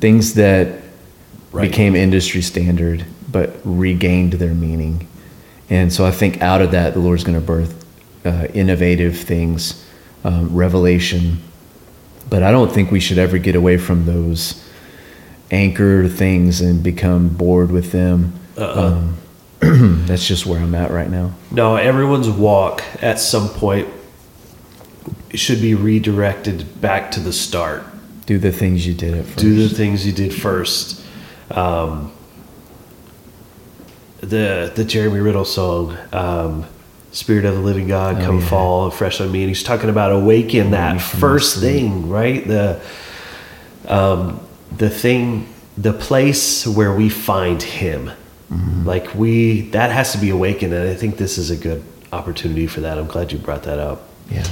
things 0.00 0.34
that 0.34 0.82
Right. 1.50 1.70
became 1.70 1.96
industry 1.96 2.42
standard 2.42 3.06
but 3.32 3.56
regained 3.64 4.34
their 4.34 4.52
meaning. 4.52 5.06
And 5.70 5.90
so 5.90 6.04
I 6.04 6.10
think 6.10 6.42
out 6.42 6.60
of 6.60 6.72
that, 6.72 6.92
the 6.92 7.00
Lord's 7.00 7.24
going 7.24 7.40
to 7.40 7.44
birth 7.44 7.84
uh, 8.24 8.48
innovative 8.52 9.16
things, 9.18 9.82
um, 10.24 10.54
revelation. 10.54 11.38
But 12.28 12.42
I 12.42 12.50
don't 12.50 12.70
think 12.70 12.90
we 12.90 13.00
should 13.00 13.18
ever 13.18 13.38
get 13.38 13.54
away 13.54 13.78
from 13.78 14.04
those 14.04 14.64
anchor 15.50 16.08
things 16.08 16.60
and 16.60 16.82
become 16.82 17.28
bored 17.28 17.70
with 17.70 17.92
them. 17.92 18.38
Um, 18.56 19.16
that's 19.60 20.26
just 20.26 20.46
where 20.46 20.60
I'm 20.60 20.74
at 20.74 20.90
right 20.90 21.10
now. 21.10 21.32
No, 21.50 21.76
everyone's 21.76 22.28
walk 22.28 22.82
at 23.02 23.18
some 23.18 23.48
point 23.48 23.88
should 25.34 25.60
be 25.60 25.74
redirected 25.74 26.80
back 26.80 27.10
to 27.12 27.20
the 27.20 27.32
start. 27.32 27.84
Do 28.26 28.38
the 28.38 28.52
things 28.52 28.86
you 28.86 28.94
did 28.94 29.14
at 29.14 29.24
first. 29.24 29.38
Do 29.38 29.68
the 29.68 29.74
things 29.74 30.06
you 30.06 30.12
did 30.12 30.34
first. 30.34 31.02
Um, 31.50 32.12
the 34.20 34.70
the 34.74 34.84
Jeremy 34.84 35.20
Riddle 35.20 35.44
song, 35.44 35.96
um, 36.12 36.66
"Spirit 37.12 37.44
of 37.44 37.54
the 37.54 37.60
Living 37.60 37.88
God, 37.88 38.20
Oh, 38.22 38.24
come 38.24 38.40
yeah. 38.40 38.46
fall 38.48 38.90
fresh 38.90 39.20
on 39.20 39.30
me." 39.32 39.40
And 39.42 39.48
he's 39.48 39.62
talking 39.62 39.90
about 39.90 40.12
awaken 40.12 40.70
that 40.72 41.00
first 41.00 41.58
thing, 41.60 42.08
right? 42.08 42.46
The 42.46 42.80
um, 43.86 44.40
the 44.76 44.90
thing, 44.90 45.48
the 45.76 45.92
place 45.92 46.66
where 46.66 46.92
we 46.94 47.08
find 47.08 47.62
Him. 47.62 48.10
Mm-hmm. 48.52 48.86
Like 48.86 49.14
we, 49.14 49.62
that 49.70 49.90
has 49.90 50.12
to 50.12 50.18
be 50.18 50.30
awakened, 50.30 50.72
and 50.72 50.88
I 50.88 50.94
think 50.94 51.16
this 51.16 51.38
is 51.38 51.50
a 51.50 51.56
good 51.56 51.82
opportunity 52.12 52.66
for 52.66 52.80
that. 52.80 52.98
I'm 52.98 53.06
glad 53.06 53.30
you 53.32 53.38
brought 53.38 53.64
that 53.64 53.78
up. 53.78 54.02
Yeah. 54.30 54.44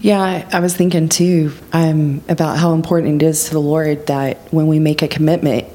Yeah, 0.00 0.20
I- 0.20 0.46
I 0.52 0.60
was 0.60 0.74
thinking 0.76 1.08
too 1.08 1.52
um, 1.72 2.22
about 2.28 2.58
how 2.58 2.72
important 2.74 3.22
it 3.22 3.26
is 3.26 3.44
to 3.46 3.52
the 3.52 3.60
Lord 3.60 4.06
that 4.06 4.38
when 4.52 4.66
we 4.66 4.78
make 4.78 5.00
a 5.02 5.08
commitment, 5.08 5.66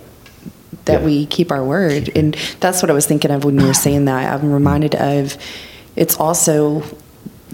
that 0.85 1.01
Yeah. 1.01 1.05
we 1.05 1.25
keep 1.27 1.51
our 1.51 1.63
word. 1.63 2.09
And 2.15 2.35
that's 2.59 2.81
what 2.81 2.89
I 2.91 2.93
was 2.93 3.05
thinking 3.05 3.29
of 3.31 3.43
when 3.43 3.59
you 3.59 3.65
were 3.67 3.73
saying 3.73 4.05
that. 4.05 4.33
I'm 4.41 4.51
reminded 4.51 4.95
of 4.95 5.37
it's 5.97 6.17
also, 6.19 6.83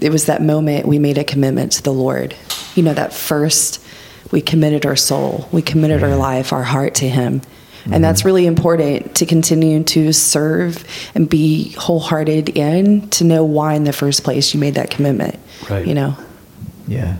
it 0.00 0.10
was 0.10 0.26
that 0.26 0.42
moment 0.42 0.86
we 0.86 0.98
made 0.98 1.18
a 1.18 1.24
commitment 1.24 1.72
to 1.72 1.82
the 1.82 1.92
Lord. 1.92 2.36
You 2.74 2.82
know, 2.82 2.94
that 2.94 3.12
first, 3.12 3.84
we 4.30 4.40
committed 4.40 4.84
our 4.86 4.96
soul, 4.96 5.48
we 5.50 5.62
committed 5.62 6.02
our 6.02 6.16
life, 6.16 6.52
our 6.52 6.62
heart 6.62 6.94
to 6.96 7.08
Him. 7.08 7.40
And 7.84 7.92
mm-hmm. 7.92 8.02
that's 8.02 8.24
really 8.24 8.46
important 8.46 9.16
to 9.16 9.26
continue 9.26 9.84
to 9.84 10.12
serve 10.12 10.84
and 11.14 11.28
be 11.28 11.72
wholehearted 11.72 12.50
in 12.50 13.08
to 13.10 13.24
know 13.24 13.44
why 13.44 13.74
in 13.74 13.84
the 13.84 13.92
first 13.92 14.24
place 14.24 14.54
you 14.54 14.60
made 14.60 14.74
that 14.74 14.90
commitment. 14.90 15.38
Right. 15.68 15.86
You 15.86 15.94
know? 15.94 16.16
Yeah. 16.88 17.16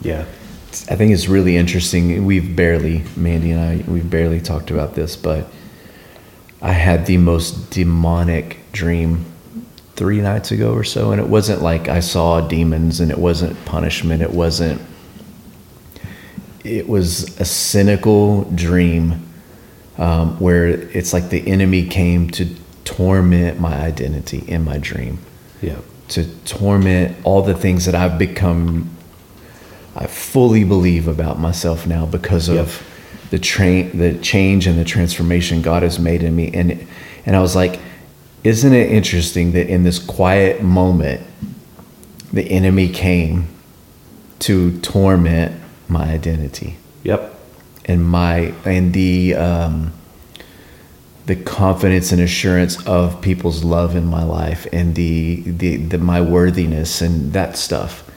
Yeah. 0.00 0.24
I 0.90 0.96
think 0.96 1.12
it's 1.12 1.28
really 1.28 1.56
interesting. 1.56 2.24
We've 2.24 2.56
barely, 2.56 3.04
Mandy 3.16 3.50
and 3.50 3.60
I, 3.60 3.90
we've 3.90 4.08
barely 4.08 4.40
talked 4.40 4.70
about 4.70 4.94
this, 4.94 5.16
but 5.16 5.48
I 6.62 6.72
had 6.72 7.06
the 7.06 7.18
most 7.18 7.70
demonic 7.70 8.58
dream 8.72 9.24
three 9.96 10.20
nights 10.20 10.50
ago 10.50 10.72
or 10.74 10.84
so. 10.84 11.10
And 11.12 11.20
it 11.20 11.26
wasn't 11.28 11.62
like 11.62 11.88
I 11.88 12.00
saw 12.00 12.40
demons 12.46 13.00
and 13.00 13.10
it 13.10 13.18
wasn't 13.18 13.62
punishment. 13.64 14.22
It 14.22 14.30
wasn't, 14.30 14.80
it 16.64 16.88
was 16.88 17.38
a 17.40 17.44
cynical 17.44 18.44
dream 18.54 19.22
um, 19.98 20.38
where 20.38 20.66
it's 20.68 21.12
like 21.12 21.30
the 21.30 21.46
enemy 21.48 21.86
came 21.86 22.28
to 22.32 22.46
torment 22.84 23.58
my 23.58 23.74
identity 23.74 24.44
in 24.46 24.64
my 24.64 24.78
dream 24.78 25.18
Yeah. 25.62 25.78
to 26.08 26.24
torment 26.44 27.16
all 27.24 27.42
the 27.42 27.54
things 27.54 27.86
that 27.86 27.94
I've 27.94 28.18
become 28.18 28.90
I 29.98 30.06
fully 30.06 30.62
believe 30.62 31.08
about 31.08 31.40
myself 31.40 31.86
now 31.86 32.04
because 32.04 32.48
of 32.48 32.56
Yep. 32.56 33.30
the 33.30 33.38
train 33.38 33.96
the 33.98 34.14
change 34.18 34.66
and 34.66 34.78
the 34.78 34.84
transformation 34.84 35.62
God 35.62 35.82
has 35.82 35.98
made 35.98 36.22
in 36.22 36.36
me 36.36 36.50
and 36.52 36.86
and 37.24 37.34
I 37.34 37.40
was 37.40 37.56
like 37.56 37.80
isn't 38.46 38.72
it 38.72 38.90
interesting 38.92 39.52
that 39.52 39.66
in 39.68 39.82
this 39.82 39.98
quiet 39.98 40.62
moment 40.62 41.20
the 42.32 42.44
enemy 42.50 42.88
came 42.88 43.48
to 44.38 44.78
torment 44.80 45.60
my 45.88 46.04
identity 46.10 46.76
Yep. 47.02 47.34
and 47.86 48.04
my 48.04 48.52
and 48.64 48.92
the 48.92 49.34
um, 49.34 49.92
the 51.26 51.36
confidence 51.36 52.12
and 52.12 52.20
assurance 52.20 52.84
of 52.86 53.20
people's 53.20 53.64
love 53.64 53.96
in 53.96 54.06
my 54.06 54.22
life 54.22 54.66
and 54.72 54.94
the, 54.94 55.42
the 55.44 55.76
the 55.76 55.98
my 55.98 56.20
worthiness 56.20 57.00
and 57.00 57.32
that 57.32 57.56
stuff 57.56 58.08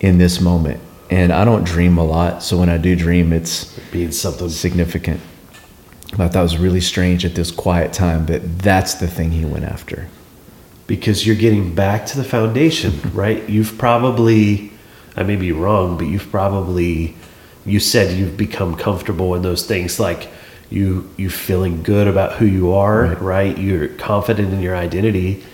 in 0.00 0.18
this 0.18 0.40
moment. 0.40 0.80
And 1.10 1.32
I 1.32 1.44
don't 1.44 1.64
dream 1.64 1.96
a 1.98 2.04
lot, 2.04 2.42
so 2.42 2.58
when 2.58 2.68
I 2.68 2.76
do 2.76 2.94
dream, 2.94 3.32
it's 3.32 3.64
Being 3.90 4.12
something. 4.12 4.50
significant. 4.50 5.20
I 6.18 6.28
thought 6.28 6.42
was 6.42 6.56
really 6.56 6.80
strange 6.80 7.24
at 7.24 7.34
this 7.34 7.50
quiet 7.50 7.92
time 7.92 8.26
that 8.26 8.58
that's 8.60 8.94
the 8.94 9.06
thing 9.08 9.30
he 9.32 9.44
went 9.44 9.64
after. 9.64 10.08
because 10.86 11.26
you're 11.26 11.36
getting 11.36 11.74
back 11.74 12.06
to 12.06 12.16
the 12.16 12.24
foundation, 12.24 12.92
right? 13.12 13.46
You've 13.48 13.76
probably, 13.76 14.70
I 15.16 15.22
may 15.22 15.36
be 15.36 15.52
wrong, 15.52 15.98
but 15.98 16.06
you've 16.06 16.30
probably, 16.30 17.14
you 17.66 17.78
said 17.78 18.16
you've 18.16 18.38
become 18.38 18.74
comfortable 18.74 19.34
in 19.34 19.42
those 19.42 19.66
things, 19.66 20.00
like 20.00 20.28
you 20.70 21.08
you 21.18 21.28
feeling 21.30 21.82
good 21.82 22.06
about 22.08 22.32
who 22.38 22.46
you 22.46 22.72
are, 22.72 23.02
Right. 23.02 23.20
right? 23.22 23.58
You're 23.58 23.88
confident 23.88 24.52
in 24.54 24.60
your 24.62 24.76
identity, 24.76 25.44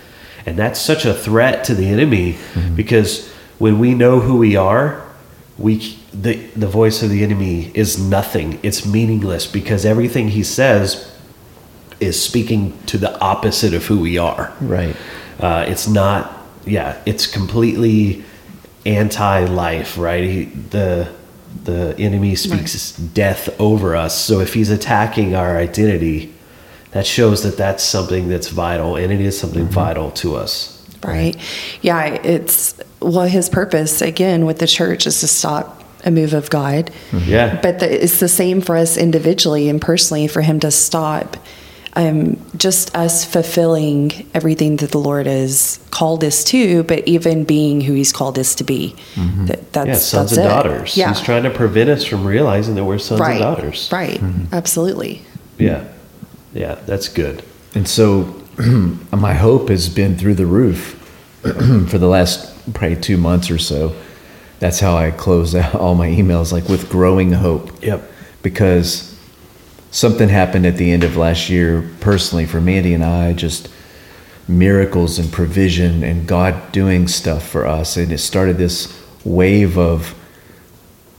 and 0.45 0.57
that's 0.57 0.79
such 0.79 1.03
a 1.05 1.13
threat 1.13 1.65
to 1.65 1.75
the 1.75 1.87
enemy 1.89 2.33
mm-hmm. 2.53 2.75
because 2.75 3.27
when 3.59 3.77
we 3.79 3.93
know 3.93 4.19
who 4.21 4.37
we 4.37 4.55
are, 4.55 5.01
we 5.57 5.97
the 6.21 6.35
the 6.55 6.67
voice 6.67 7.03
of 7.03 7.09
the 7.09 7.23
enemy 7.23 7.71
is 7.73 7.99
nothing. 7.99 8.59
It's 8.63 8.85
meaningless 8.85 9.47
because 9.47 9.85
everything 9.85 10.29
he 10.29 10.43
says 10.43 11.11
is 11.99 12.21
speaking 12.21 12.77
to 12.87 12.97
the 12.97 13.17
opposite 13.19 13.73
of 13.73 13.85
who 13.85 13.99
we 13.99 14.17
are. 14.17 14.53
Right. 14.61 14.95
Uh, 15.39 15.65
it's 15.67 15.87
not, 15.87 16.45
yeah, 16.65 17.01
it's 17.05 17.27
completely 17.27 18.23
anti-life, 18.85 19.97
right? 19.97 20.23
He, 20.23 20.45
the 20.45 21.09
the 21.63 21.95
enemy 21.97 22.35
speaks 22.35 22.91
death 22.97 23.49
over 23.59 23.95
us. 23.95 24.23
So 24.23 24.39
if 24.41 24.53
he's 24.53 24.69
attacking 24.69 25.35
our 25.35 25.57
identity, 25.57 26.33
that 26.91 27.07
shows 27.07 27.43
that 27.43 27.57
that's 27.57 27.83
something 27.83 28.27
that's 28.27 28.49
vital, 28.49 28.97
and 28.97 29.11
it 29.11 29.21
is 29.21 29.39
something 29.39 29.65
vital 29.65 30.11
to 30.11 30.35
us. 30.35 30.85
Right. 31.03 31.35
Yeah, 31.81 32.05
it's 32.05 32.75
well 32.99 33.27
his 33.27 33.49
purpose 33.49 34.01
again 34.01 34.45
with 34.45 34.59
the 34.59 34.67
church 34.67 35.07
is 35.07 35.19
to 35.21 35.27
stop 35.27 35.83
a 36.05 36.11
move 36.11 36.33
of 36.33 36.49
God. 36.49 36.91
Mm-hmm. 37.11 37.29
Yeah, 37.29 37.59
But 37.61 37.79
the, 37.79 38.03
it's 38.03 38.19
the 38.19 38.29
same 38.29 38.61
for 38.61 38.77
us 38.77 38.95
individually 38.95 39.69
and 39.69 39.81
personally 39.81 40.27
for 40.27 40.41
him 40.41 40.59
to 40.61 40.71
stop 40.71 41.37
um, 41.95 42.37
just 42.57 42.95
us 42.95 43.23
fulfilling 43.23 44.29
everything 44.33 44.77
that 44.77 44.91
the 44.91 44.97
Lord 44.97 45.27
has 45.27 45.79
called 45.91 46.23
us 46.23 46.43
to, 46.45 46.83
but 46.83 47.07
even 47.07 47.45
being 47.45 47.81
who 47.81 47.93
he's 47.93 48.11
called 48.11 48.37
us 48.37 48.55
to 48.55 48.63
be. 48.63 48.95
Mm-hmm. 49.15 49.45
That, 49.45 49.73
that's, 49.73 49.87
yeah, 49.87 49.95
sons 49.95 50.31
that's 50.31 50.37
and 50.37 50.45
it. 50.45 50.49
daughters. 50.49 50.97
Yeah. 50.97 51.09
He's 51.09 51.21
trying 51.21 51.43
to 51.43 51.49
prevent 51.49 51.89
us 51.89 52.03
from 52.03 52.25
realizing 52.25 52.75
that 52.75 52.83
we're 52.83 52.99
sons 52.99 53.21
right. 53.21 53.31
and 53.31 53.39
daughters. 53.39 53.89
Right. 53.91 54.19
Mm-hmm. 54.19 54.53
Absolutely. 54.53 55.21
Yeah, 55.57 55.87
yeah, 56.53 56.75
that's 56.85 57.07
good. 57.07 57.43
And 57.73 57.87
so 57.87 58.41
my 59.11 59.33
hope 59.33 59.69
has 59.69 59.87
been 59.87 60.17
through 60.17 60.35
the 60.35 60.45
roof 60.45 61.01
for 61.41 61.97
the 61.97 62.07
last 62.07 62.51
probably 62.73 62.97
two 62.97 63.17
months 63.17 63.49
or 63.49 63.57
so. 63.57 63.95
That's 64.59 64.79
how 64.79 64.95
I 64.95 65.11
close 65.11 65.55
out 65.55 65.75
all 65.75 65.95
my 65.95 66.09
emails, 66.09 66.51
like 66.51 66.67
with 66.69 66.89
growing 66.89 67.31
hope. 67.31 67.83
Yep. 67.83 68.11
Because 68.41 69.17
something 69.91 70.29
happened 70.29 70.65
at 70.65 70.77
the 70.77 70.91
end 70.91 71.03
of 71.03 71.17
last 71.17 71.49
year, 71.49 71.89
personally, 71.99 72.45
for 72.45 72.61
Mandy 72.61 72.93
and 72.93 73.03
I, 73.03 73.33
just 73.33 73.69
miracles 74.47 75.17
and 75.17 75.31
provision 75.31 76.03
and 76.03 76.27
God 76.27 76.71
doing 76.71 77.07
stuff 77.07 77.47
for 77.47 77.65
us. 77.65 77.97
And 77.97 78.11
it 78.11 78.19
started 78.19 78.57
this 78.57 79.01
wave 79.23 79.77
of, 79.77 80.13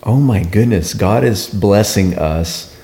oh 0.03 0.20
my 0.20 0.44
goodness, 0.44 0.94
God 0.94 1.25
is 1.25 1.49
blessing 1.49 2.16
us 2.18 2.75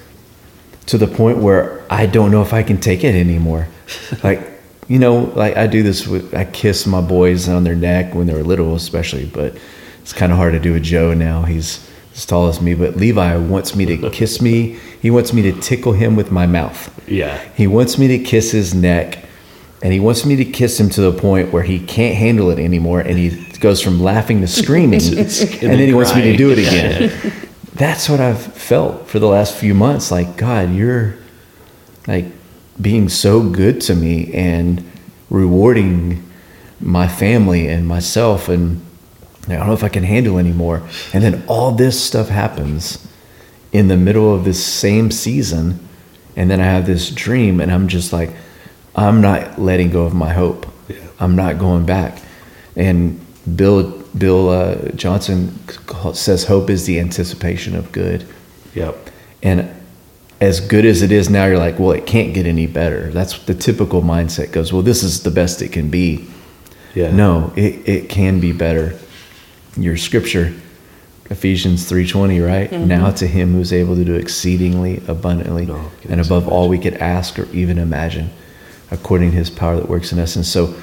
to 0.87 0.99
the 0.99 1.07
point 1.07 1.39
where 1.39 1.85
I 1.89 2.07
don't 2.07 2.31
know 2.31 2.43
if 2.43 2.53
I 2.53 2.63
can 2.63 2.81
take 2.81 3.05
it 3.05 3.15
anymore. 3.15 3.69
like, 4.25 4.41
you 4.89 4.99
know, 4.99 5.33
like 5.37 5.57
I 5.57 5.69
do 5.69 5.83
this 5.83 6.07
with, 6.07 6.35
I 6.35 6.45
kiss 6.45 6.87
my 6.87 7.01
boys 7.01 7.49
on 7.49 7.63
their 7.63 7.77
neck 7.77 8.15
when 8.15 8.27
they 8.27 8.35
were 8.35 8.43
little, 8.43 8.75
especially, 8.75 9.27
but 9.27 9.57
it's 10.03 10.13
kind 10.13 10.31
of 10.33 10.39
hard 10.39 10.53
to 10.53 10.61
do 10.61 10.75
with 10.75 10.83
Joe 10.83 11.15
now. 11.15 11.45
He's 11.45 11.89
as 12.15 12.27
tall 12.27 12.49
as 12.49 12.61
me, 12.61 12.75
but 12.75 12.97
Levi 12.97 13.37
wants 13.37 13.75
me 13.75 13.87
to 13.87 14.11
kiss 14.13 14.41
me. 14.43 14.79
He 15.01 15.11
wants 15.11 15.33
me 15.33 15.43
to 15.43 15.53
tickle 15.61 15.93
him 15.93 16.17
with 16.17 16.31
my 16.31 16.47
mouth. 16.47 17.09
Yeah. 17.09 17.41
He 17.55 17.67
wants 17.67 17.99
me 17.99 18.09
to 18.09 18.19
kiss 18.19 18.51
his 18.53 18.75
neck 18.75 19.25
and 19.83 19.93
he 19.93 19.99
wants 19.99 20.25
me 20.25 20.37
to 20.37 20.45
kiss 20.45 20.79
him 20.79 20.89
to 20.91 21.01
the 21.01 21.13
point 21.13 21.53
where 21.53 21.65
he 21.65 21.81
can't 21.81 22.17
handle 22.17 22.51
it 22.51 22.59
anymore 22.59 23.01
and 23.01 23.19
he 23.19 23.31
goes 23.59 23.81
from 23.81 24.01
laughing 24.01 24.41
to 24.41 24.47
screaming 24.47 25.01
and 25.09 25.17
then 25.19 25.79
he 25.79 25.95
wants 25.95 26.15
me 26.15 26.23
to 26.23 26.37
do 26.37 26.53
it 26.53 26.59
again. 26.59 27.51
That's 27.75 28.09
what 28.09 28.21
I've 28.21 28.41
felt 28.41 29.09
for 29.09 29.19
the 29.19 29.27
last 29.27 29.57
few 29.57 29.75
months. 29.75 30.11
Like, 30.11 30.37
God, 30.37 30.71
you're 30.73 31.17
like 32.07 32.27
being 32.81 33.09
so 33.09 33.49
good 33.49 33.81
to 33.83 33.95
me 33.95 34.33
and 34.35 34.89
rewarding 35.31 36.29
my 36.81 37.09
family 37.09 37.69
and 37.69 37.87
myself. 37.87 38.49
And 38.49 38.85
I 39.49 39.57
don't 39.57 39.67
know 39.67 39.73
if 39.73 39.85
I 39.85 39.89
can 39.89 40.05
handle 40.05 40.39
anymore. 40.39 40.83
And 41.13 41.23
then 41.23 41.43
all 41.49 41.73
this 41.73 42.03
stuff 42.03 42.29
happens 42.29 43.07
in 43.73 43.89
the 43.89 43.97
middle 43.97 44.35
of 44.35 44.45
this 44.45 44.65
same 44.65 45.11
season. 45.11 45.89
And 46.37 46.51
then 46.51 46.61
I 46.61 46.65
have 46.65 46.87
this 46.87 47.11
dream, 47.11 47.61
and 47.61 47.71
I'm 47.71 47.89
just 47.89 48.13
like, 48.13 48.31
I'm 48.95 49.21
not 49.21 49.61
letting 49.61 49.91
go 49.91 50.05
of 50.05 50.15
my 50.15 50.33
hope. 50.33 50.67
Yeah. 50.89 50.97
I'm 51.19 51.37
not 51.37 51.59
going 51.59 51.85
back. 51.85 52.23
And 52.77 53.21
Bill 53.57 53.99
Bill 54.17 54.51
uh, 54.51 54.89
Johnson 54.91 55.59
says 56.15 56.45
hope 56.45 56.71
is 56.71 56.87
the 56.87 57.01
anticipation 57.01 57.75
of 57.75 57.91
good. 57.93 58.27
Yep. 58.75 59.11
And 59.43 59.75
as 60.41 60.61
good 60.61 60.85
as 60.85 61.03
it 61.03 61.13
is 61.13 61.31
now, 61.31 61.47
you're 61.47 61.59
like, 61.59 61.79
well, 61.79 61.93
it 61.93 62.07
can't 62.07 62.35
get 62.35 62.47
any 62.47 62.67
better. 62.67 63.11
That's 63.11 63.39
the 63.45 63.55
typical 63.55 64.03
mindset 64.03 64.53
goes, 64.53 64.73
well, 64.73 64.83
this 64.83 65.03
is 65.03 65.23
the 65.23 65.31
best 65.31 65.63
it 65.63 65.73
can 65.73 65.89
be. 65.89 66.29
Yeah. 66.95 67.11
No, 67.11 67.53
it, 67.57 67.89
it 67.89 68.09
can 68.09 68.41
be 68.41 68.53
better. 68.53 68.99
Your 69.77 69.97
scripture, 69.97 70.53
Ephesians 71.31 71.91
3.20, 71.91 72.47
right? 72.47 72.71
Now 72.73 73.11
to 73.13 73.27
him 73.27 73.53
who's 73.55 73.73
able 73.73 73.95
to 73.97 74.05
do 74.05 74.15
exceedingly 74.15 75.03
abundantly 75.09 75.67
No, 75.67 75.91
and 76.09 76.21
above 76.21 76.47
all 76.49 76.69
we 76.69 76.79
could 76.79 76.95
ask 76.95 77.39
or 77.39 77.47
even 77.53 77.79
imagine, 77.79 78.31
according 78.91 79.31
to 79.31 79.37
his 79.37 79.49
power 79.51 79.77
that 79.77 79.89
works 79.89 80.13
in 80.13 80.19
us. 80.19 80.37
And 80.37 80.45
so 80.45 80.75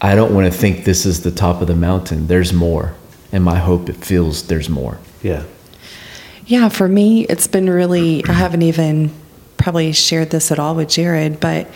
I 0.00 0.14
don't 0.14 0.34
want 0.34 0.52
to 0.52 0.56
think 0.56 0.84
this 0.84 1.04
is 1.04 1.22
the 1.22 1.32
top 1.32 1.60
of 1.60 1.66
the 1.66 1.74
mountain. 1.74 2.28
There's 2.28 2.52
more. 2.52 2.94
And 3.32 3.42
my 3.44 3.58
hope, 3.58 3.88
it 3.88 3.96
feels 3.96 4.44
there's 4.46 4.68
more. 4.68 4.98
Yeah. 5.22 5.42
Yeah, 6.46 6.68
for 6.70 6.88
me, 6.88 7.26
it's 7.26 7.46
been 7.46 7.68
really, 7.68 8.24
I 8.26 8.32
haven't 8.32 8.62
even 8.62 9.10
probably 9.58 9.92
shared 9.92 10.30
this 10.30 10.50
at 10.52 10.58
all 10.58 10.74
with 10.76 10.88
Jared, 10.88 11.40
but 11.40 11.68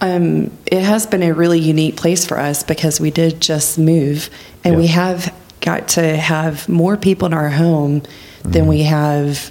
Um, 0.00 0.50
it 0.66 0.82
has 0.82 1.06
been 1.06 1.22
a 1.22 1.32
really 1.32 1.58
unique 1.60 1.96
place 1.96 2.26
for 2.26 2.38
us 2.38 2.62
because 2.62 3.00
we 3.00 3.10
did 3.10 3.40
just 3.40 3.78
move, 3.78 4.28
and 4.62 4.74
Yeah. 4.74 4.80
we 4.80 4.86
have 4.88 5.32
got 5.64 5.88
to 5.88 6.16
have 6.16 6.68
more 6.68 6.96
people 6.96 7.26
in 7.26 7.34
our 7.34 7.50
home 7.50 8.02
than 8.44 8.66
we 8.66 8.82
have 8.82 9.50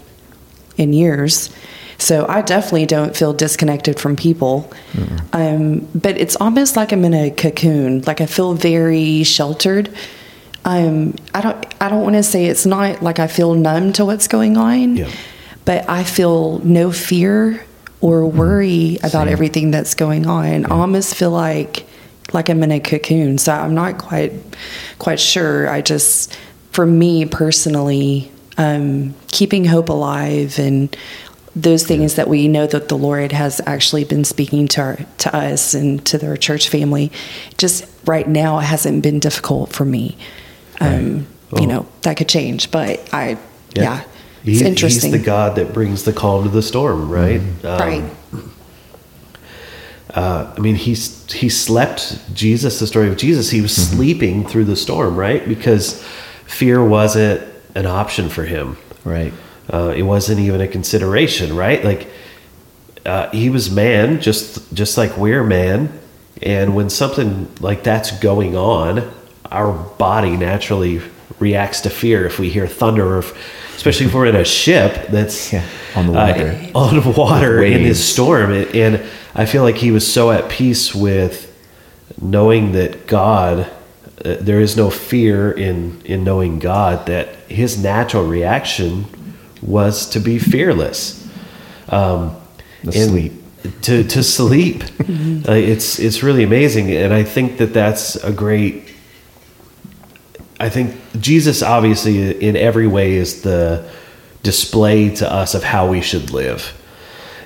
in 0.78 0.94
years. 0.94 1.50
So 1.98 2.26
I 2.28 2.42
definitely 2.42 2.86
don't 2.86 3.16
feel 3.16 3.34
disconnected 3.34 4.00
from 4.00 4.16
people. 4.16 4.72
Um, 5.34 5.88
but 5.96 6.18
it's 6.18 6.36
almost 6.36 6.76
like 6.76 6.92
I'm 6.92 7.06
in 7.06 7.14
a 7.14 7.32
cocoon. 7.32 8.02
Like 8.02 8.22
I 8.22 8.26
feel 8.26 8.54
very 8.54 9.24
sheltered. 9.24 9.94
Um, 10.66 11.16
I 11.34 11.42
don't. 11.42 11.82
I 11.82 11.90
don't 11.90 12.04
want 12.04 12.16
to 12.16 12.24
say 12.24 12.46
it's 12.46 12.66
not 12.66 13.02
like 13.04 13.20
I 13.20 13.28
feel 13.28 13.54
numb 13.54 13.94
to 13.94 14.06
what's 14.06 14.28
going 14.28 14.58
on. 14.58 14.98
Yeah. 14.98 15.12
But 15.66 15.90
I 15.90 16.04
feel 16.04 16.60
no 16.60 16.92
fear 16.92 17.66
or 18.02 18.26
worry 18.28 18.98
about 19.04 19.30
everything 19.30 19.72
that's 19.72 19.96
going 19.96 20.28
on. 20.28 20.66
I 20.66 20.70
almost 20.70 21.16
feel 21.16 21.32
like 21.32 21.86
like 22.32 22.50
I'm 22.50 22.64
in 22.64 22.72
a 22.72 22.80
cocoon. 22.80 23.38
So 23.38 23.52
I'm 23.54 23.74
not 23.76 23.98
quite 23.98 24.32
quite 25.00 25.20
sure. 25.20 25.70
I 25.70 25.82
just, 25.82 26.38
for 26.72 26.86
me 26.86 27.26
personally, 27.26 28.32
um, 28.58 29.14
keeping 29.28 29.66
hope 29.66 29.90
alive 29.90 30.58
and 30.60 30.96
those 31.56 31.86
things 31.86 32.16
that 32.16 32.28
we 32.28 32.48
know 32.48 32.66
that 32.66 32.88
the 32.90 32.98
Lord 32.98 33.32
has 33.32 33.62
actually 33.68 34.06
been 34.06 34.24
speaking 34.24 34.68
to 34.70 34.82
our, 34.82 34.98
to 35.20 35.36
us 35.36 35.74
and 35.76 36.04
to 36.08 36.18
their 36.18 36.36
church 36.36 36.70
family. 36.70 37.12
Just 37.58 37.86
right 38.06 38.28
now, 38.28 38.58
it 38.60 38.64
hasn't 38.64 39.04
been 39.04 39.20
difficult 39.20 39.72
for 39.72 39.86
me. 39.86 40.18
Um, 40.80 41.28
Oh. 41.56 41.62
You 41.62 41.68
know 41.68 41.86
that 42.02 42.18
could 42.18 42.30
change, 42.30 42.72
but 42.72 43.08
I, 43.14 43.38
yeah, 43.76 44.02
He- 44.44 44.54
it's 44.54 44.62
interesting. 44.62 45.12
He's 45.12 45.22
the 45.22 45.24
God 45.24 45.56
that 45.58 45.72
brings 45.72 46.04
the 46.04 46.12
calm 46.12 46.46
to 46.46 46.50
the 46.50 46.64
storm, 46.64 47.12
right? 47.12 47.42
Um, 47.64 47.80
right? 47.80 48.04
Uh, 50.14 50.54
I 50.56 50.60
mean, 50.60 50.76
he's 50.76 51.32
he 51.32 51.50
slept. 51.50 52.20
Jesus, 52.34 52.80
the 52.80 52.88
story 52.88 53.10
of 53.10 53.18
Jesus, 53.18 53.50
he 53.50 53.62
was 53.62 53.76
sleeping 53.76 54.46
through 54.46 54.66
the 54.66 54.76
storm, 54.76 55.16
right? 55.16 55.48
Because 55.48 56.04
fear 56.46 56.84
wasn't 56.84 57.42
an 57.76 57.86
option 57.86 58.30
for 58.30 58.44
him. 58.44 58.78
Right. 59.04 59.34
Uh, 59.72 59.94
it 59.96 60.04
wasn't 60.04 60.40
even 60.40 60.62
a 60.62 60.68
consideration, 60.68 61.56
right? 61.56 61.84
Like 61.84 62.10
uh, 63.06 63.30
he 63.32 63.50
was 63.50 63.72
man, 63.72 64.22
just 64.22 64.74
just 64.74 64.98
like 64.98 65.18
we're 65.18 65.44
man, 65.44 66.00
and 66.42 66.76
when 66.76 66.90
something 66.90 67.54
like 67.60 67.84
that's 67.84 68.12
going 68.20 68.56
on, 68.56 69.12
our 69.52 69.74
body 69.98 70.38
naturally 70.38 71.02
reacts 71.44 71.82
to 71.82 71.90
fear 71.90 72.26
if 72.26 72.40
we 72.40 72.50
hear 72.50 72.68
thunder, 72.68 73.06
or 73.16 73.20
if, 73.20 73.34
especially 73.76 74.06
if 74.08 74.14
we're 74.14 74.30
in 74.34 74.36
a 74.36 74.46
ship 74.46 74.92
that's 75.10 75.52
Yeah, 75.54 75.64
on 75.96 76.08
the 76.08 76.14
uh, 76.14 76.28
water. 76.28 76.50
on 76.76 77.14
water 77.14 77.64
in 77.64 77.84
this 77.84 78.00
storm. 78.14 78.52
And 78.74 79.02
I 79.36 79.46
feel 79.46 79.64
like 79.64 79.78
he 79.78 79.92
was 79.92 80.06
so 80.12 80.32
at 80.32 80.50
peace 80.50 80.96
with 80.96 81.36
knowing 82.22 82.72
that 82.74 82.92
God, 83.08 83.60
uh, 84.26 84.36
there 84.42 84.62
is 84.62 84.76
no 84.78 84.90
fear 84.90 85.52
in 85.52 86.02
in 86.06 86.24
knowing 86.24 86.60
God. 86.60 87.06
That 87.08 87.28
his 87.50 87.78
natural 87.78 88.26
reaction 88.26 89.06
was 89.62 90.10
to 90.10 90.20
be 90.20 90.40
fearless, 90.40 91.28
um, 91.90 92.36
sleep. 92.92 93.32
To 93.82 94.04
to 94.04 94.22
sleep. 94.24 94.84
Uh, 95.48 95.52
it's 95.74 96.00
it's 96.00 96.24
really 96.24 96.44
amazing, 96.44 96.90
and 96.92 97.14
I 97.14 97.24
think 97.24 97.58
that 97.58 97.74
that's 97.74 98.16
a 98.24 98.32
great. 98.32 98.74
I 100.64 100.70
think 100.70 100.96
Jesus 101.20 101.62
obviously 101.62 102.42
in 102.42 102.56
every 102.56 102.88
way 102.88 103.16
is 103.16 103.42
the 103.42 103.86
display 104.44 105.14
to 105.16 105.30
us 105.30 105.56
of 105.56 105.64
how 105.64 105.90
we 105.90 106.00
should 106.00 106.32
live. 106.32 106.72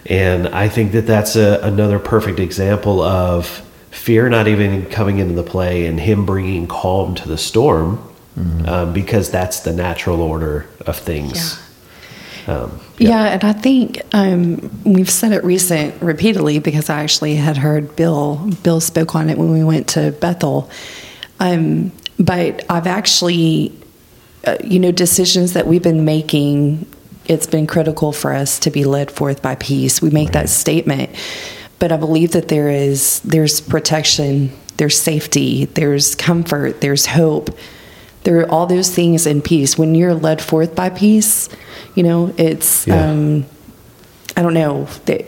And 0.05 0.47
I 0.49 0.69
think 0.69 0.91
that 0.91 1.07
that's 1.07 1.35
a, 1.35 1.59
another 1.63 1.97
perfect 1.97 2.39
example 2.39 3.01
of 3.01 3.47
fear 3.89 4.29
not 4.29 4.47
even 4.47 4.85
coming 4.85 5.17
into 5.17 5.33
the 5.33 5.41
play 5.41 5.87
and 5.87 5.99
him 5.99 6.27
bringing 6.27 6.67
calm 6.67 7.15
to 7.15 7.27
the 7.27 7.39
storm 7.39 8.07
um, 8.67 8.93
because 8.93 9.31
that's 9.31 9.61
the 9.61 9.73
natural 9.73 10.21
order 10.21 10.67
of 10.81 10.95
things. 10.95 11.59
Um, 12.45 12.79
Yeah, 12.99 13.25
and 13.25 13.43
I 13.43 13.53
think 13.53 13.99
um, 14.13 14.69
we've 14.83 15.09
said 15.09 15.31
it 15.31 15.43
recent 15.43 15.99
repeatedly 16.03 16.59
because 16.59 16.87
I 16.91 17.01
actually 17.01 17.35
had 17.35 17.57
heard 17.57 17.95
Bill. 17.95 18.47
Bill 18.61 18.79
spoke 18.79 19.15
on 19.15 19.31
it 19.31 19.39
when 19.39 19.51
we 19.51 19.63
went 19.63 19.87
to 19.89 20.11
Bethel. 20.11 20.69
Um, 21.39 21.91
but 22.19 22.65
I've 22.69 22.87
actually, 22.87 23.71
uh, 24.45 24.57
you 24.63 24.79
know, 24.79 24.91
decisions 24.91 25.53
that 25.53 25.67
we've 25.67 25.83
been 25.83 26.05
making. 26.05 26.85
It's 27.25 27.47
been 27.47 27.67
critical 27.67 28.13
for 28.13 28.31
us 28.33 28.57
to 28.59 28.71
be 28.71 28.85
led 28.85 29.11
forth 29.11 29.41
by 29.41 29.55
peace. 29.55 30.01
We 30.01 30.09
make 30.11 30.31
that 30.31 30.47
statement, 30.49 31.09
but 31.77 31.91
I 31.91 31.97
believe 31.97 32.31
that 32.31 32.47
there 32.47 32.69
is 32.69 33.19
there's 33.21 33.59
protection, 33.59 34.51
there's 34.77 34.97
safety, 34.99 35.65
there's 35.65 36.15
comfort, 36.15 36.81
there's 36.81 37.05
hope 37.05 37.49
there 38.23 38.39
are 38.41 38.51
all 38.51 38.65
those 38.67 38.93
things 38.93 39.25
in 39.25 39.41
peace 39.41 39.77
when 39.77 39.95
you're 39.95 40.13
led 40.13 40.41
forth 40.41 40.75
by 40.75 40.89
peace 40.89 41.47
you 41.95 42.03
know 42.03 42.33
it's 42.37 42.85
Yeah. 42.85 43.09
um 43.11 43.45
i 44.35 44.41
don't 44.41 44.53
know 44.53 44.85
that 45.05 45.25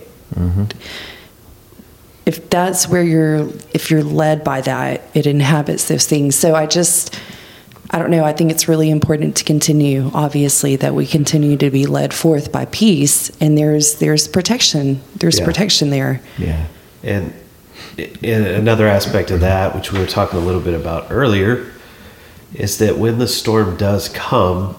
if 2.30 2.36
that's 2.50 2.88
where 2.92 3.02
you're 3.13 3.48
if 3.74 3.89
you're 3.89 4.04
led 4.04 4.44
by 4.44 4.62
that 4.62 5.02
it 5.13 5.26
inhabits 5.26 5.88
those 5.88 6.06
things 6.06 6.36
so 6.36 6.54
i 6.54 6.65
just 6.80 7.20
i 7.92 7.98
don't 8.00 8.12
know 8.12 8.24
i 8.24 8.34
think 8.38 8.52
it's 8.52 8.68
really 8.68 8.89
important 8.89 9.36
to 9.39 9.44
continue 9.44 10.12
obviously 10.13 10.76
that 10.76 10.94
we 10.94 11.06
continue 11.08 11.56
to 11.58 11.70
be 11.72 11.86
led 11.88 12.13
forth 12.13 12.52
by 12.52 12.65
peace 12.65 13.32
and 13.42 13.58
there's 13.58 13.96
there's 13.96 14.28
protection 14.28 15.02
there's 15.15 15.39
Yeah. 15.39 15.46
protection 15.46 15.89
there 15.89 16.22
Yeah. 16.38 16.65
And, 17.04 17.34
and 17.98 18.46
another 18.46 18.88
aspect 18.88 19.32
of 19.32 19.39
that, 19.39 19.74
which 19.76 19.92
we 19.94 20.00
were 20.00 20.06
talking 20.20 20.38
a 20.38 20.42
little 20.42 20.62
bit 20.62 20.74
about 20.74 21.08
earlier, 21.10 21.65
is 22.54 22.78
that 22.80 22.98
when 22.98 23.20
the 23.20 23.28
storm 23.28 23.78
does 23.78 24.10
come, 24.10 24.76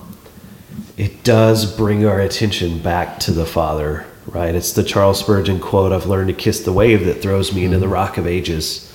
it 0.99 1.25
does 1.25 1.65
bring 1.77 2.05
our 2.07 2.21
attention 2.21 2.79
back 2.79 3.19
to 3.21 3.31
the 3.33 3.47
Father, 3.47 4.05
right? 4.33 4.55
It's 4.55 4.73
the 4.73 4.83
Charles 4.83 5.19
Spurgeon 5.21 5.61
quote 5.61 5.93
I've 5.93 6.07
learned 6.07 6.29
to 6.29 6.35
kiss 6.35 6.61
the 6.61 6.73
wave 6.73 7.05
that 7.07 7.23
throws 7.23 7.55
me 7.55 7.65
into 7.65 7.79
the 7.79 7.89
rock 7.89 8.17
of 8.17 8.27
ages. 8.27 8.93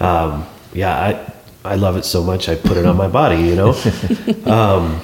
Um, 0.00 0.46
yeah, 0.72 0.94
I, 0.94 1.32
I 1.72 1.74
love 1.74 1.96
it 1.96 2.04
so 2.04 2.22
much, 2.22 2.48
I 2.48 2.54
put 2.54 2.76
it 2.76 2.86
on 2.86 2.96
my 2.96 3.08
body, 3.08 3.42
you 3.42 3.56
know? 3.56 3.70
um, 4.46 5.00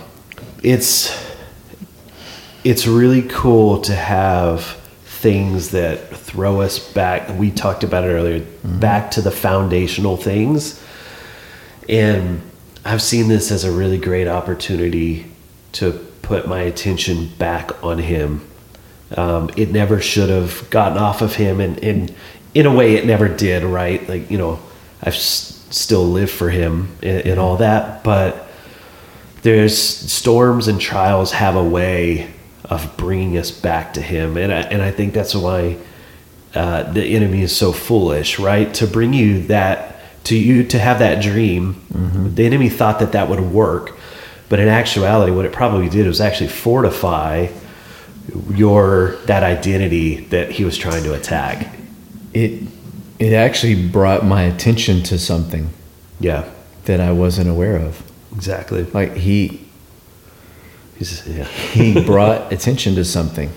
it's, 0.62 1.18
it's 2.64 2.86
really 2.86 3.22
cool 3.22 3.80
to 3.82 3.94
have 3.94 4.78
things 5.04 5.70
that 5.70 6.08
throw 6.16 6.60
us 6.60 6.78
back. 6.78 7.38
We 7.38 7.50
talked 7.50 7.84
about 7.84 8.04
it 8.04 8.08
earlier, 8.08 8.44
back 8.64 9.10
to 9.12 9.22
the 9.22 9.30
foundational 9.30 10.16
things. 10.16 10.82
And 11.88 12.42
I've 12.84 13.02
seen 13.02 13.28
this 13.28 13.50
as 13.50 13.64
a 13.64 13.72
really 13.72 13.98
great 13.98 14.28
opportunity 14.28 15.26
to 15.72 15.92
put 16.22 16.46
my 16.46 16.62
attention 16.62 17.28
back 17.38 17.82
on 17.84 17.98
him. 17.98 18.48
Um, 19.16 19.50
it 19.56 19.70
never 19.70 20.00
should 20.00 20.28
have 20.30 20.68
gotten 20.70 20.98
off 20.98 21.22
of 21.22 21.34
him, 21.36 21.60
and, 21.60 21.78
and 21.82 22.14
in 22.54 22.66
a 22.66 22.74
way, 22.74 22.94
it 22.94 23.06
never 23.06 23.28
did, 23.28 23.64
right? 23.64 24.06
Like, 24.08 24.30
you 24.30 24.38
know, 24.38 24.60
I've 25.02 25.14
s- 25.14 25.64
still 25.70 26.04
lived 26.04 26.30
for 26.32 26.50
him 26.50 26.96
and, 27.02 27.26
and 27.26 27.40
all 27.40 27.56
that, 27.56 28.04
but 28.04 28.48
there's 29.42 29.76
storms 29.76 30.68
and 30.68 30.80
trials 30.80 31.32
have 31.32 31.56
a 31.56 31.64
way 31.64 32.32
of 32.64 32.96
bringing 32.96 33.36
us 33.38 33.50
back 33.50 33.94
to 33.94 34.00
him 34.00 34.36
and 34.36 34.52
I, 34.52 34.60
and 34.60 34.80
I 34.80 34.92
think 34.92 35.14
that's 35.14 35.34
why 35.34 35.78
uh, 36.54 36.84
the 36.92 37.02
enemy 37.02 37.42
is 37.42 37.54
so 37.56 37.72
foolish 37.72 38.38
right? 38.38 38.72
To 38.74 38.86
bring 38.86 39.12
you 39.12 39.42
that 39.44 39.98
to 40.24 40.36
you 40.38 40.62
to 40.68 40.78
have 40.78 41.00
that 41.00 41.20
dream. 41.20 41.82
The 42.36 42.46
enemy 42.46 42.68
thought 42.68 43.00
that 43.00 43.12
that 43.12 43.28
would 43.28 43.40
work 43.40 43.98
but 44.48 44.60
in 44.60 44.68
actuality 44.68 45.32
what 45.32 45.44
it 45.44 45.52
probably 45.52 45.88
did 45.88 46.06
was 46.06 46.20
actually 46.20 46.50
fortify 46.50 47.48
your 48.50 49.16
that 49.26 49.42
identity 49.42 50.24
that 50.26 50.50
he 50.50 50.64
was 50.64 50.76
trying 50.78 51.02
to 51.04 51.14
attack. 51.14 51.74
It 52.32 52.62
it 53.18 53.32
actually 53.32 53.88
brought 53.88 54.24
my 54.24 54.42
attention 54.42 55.02
to 55.04 55.18
something 55.18 55.70
yeah. 56.18 56.48
that 56.84 57.00
I 57.00 57.12
wasn't 57.12 57.48
aware 57.48 57.76
of. 57.76 58.02
exactly. 58.32 58.84
Like 58.84 59.14
he 59.14 59.62
He's, 60.96 61.26
yeah. 61.26 61.44
he 61.44 62.04
brought 62.04 62.52
attention 62.52 62.94
to 62.94 63.04
something, 63.04 63.50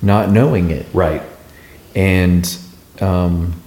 not 0.00 0.30
knowing 0.30 0.70
it, 0.70 0.86
right. 0.92 1.22
And 1.96 2.56
um, 3.00 3.60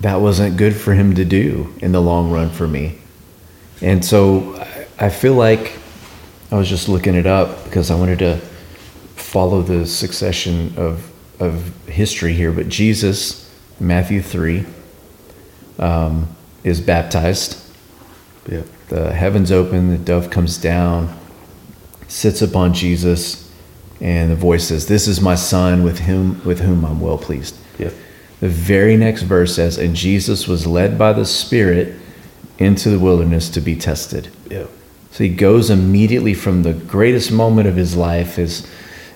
that 0.00 0.22
wasn't 0.22 0.56
good 0.56 0.74
for 0.74 0.94
him 0.94 1.14
to 1.16 1.26
do 1.26 1.74
in 1.80 1.92
the 1.92 2.00
long 2.00 2.30
run 2.30 2.48
for 2.48 2.66
me. 2.66 2.98
And 3.82 4.02
so 4.02 4.56
I, 4.56 5.06
I 5.06 5.08
feel 5.10 5.34
like 5.34 5.78
I 6.50 6.56
was 6.56 6.70
just 6.70 6.88
looking 6.88 7.14
it 7.14 7.26
up 7.26 7.64
because 7.64 7.90
I 7.90 7.96
wanted 7.96 8.20
to 8.20 8.40
follow 9.34 9.60
the 9.62 9.84
succession 9.86 10.72
of 10.76 11.10
of 11.40 11.54
history 11.88 12.32
here. 12.32 12.52
But 12.52 12.68
Jesus, 12.68 13.50
Matthew 13.80 14.22
three, 14.22 14.64
um, 15.78 16.28
is 16.62 16.80
baptized. 16.80 17.58
yeah 18.48 18.62
The 18.88 19.12
heavens 19.12 19.50
open, 19.50 19.90
the 19.90 19.98
dove 19.98 20.30
comes 20.30 20.56
down, 20.56 21.08
sits 22.06 22.40
upon 22.42 22.72
Jesus, 22.74 23.50
and 24.00 24.30
the 24.30 24.40
voice 24.48 24.68
says, 24.68 24.86
"This 24.86 25.08
is 25.08 25.20
my 25.20 25.34
son, 25.34 25.82
with 25.82 25.98
whom 26.08 26.40
with 26.44 26.60
whom 26.60 26.84
I'm 26.84 27.00
well 27.00 27.18
pleased." 27.18 27.54
yeah 27.78 27.90
The 28.40 28.48
very 28.48 28.96
next 28.96 29.22
verse 29.22 29.54
says, 29.54 29.78
And 29.78 29.96
Jesus 29.96 30.46
was 30.46 30.66
led 30.66 30.98
by 30.98 31.12
the 31.12 31.24
Spirit 31.24 31.94
into 32.58 32.90
the 32.90 32.98
wilderness 32.98 33.48
to 33.50 33.60
be 33.60 33.74
tested. 33.74 34.28
Yeah. 34.50 34.66
So 35.10 35.24
he 35.24 35.30
goes 35.30 35.70
immediately 35.70 36.34
from 36.34 36.62
the 36.62 36.72
greatest 36.72 37.32
moment 37.32 37.68
of 37.68 37.76
his 37.76 37.96
life, 37.96 38.36
his 38.36 38.66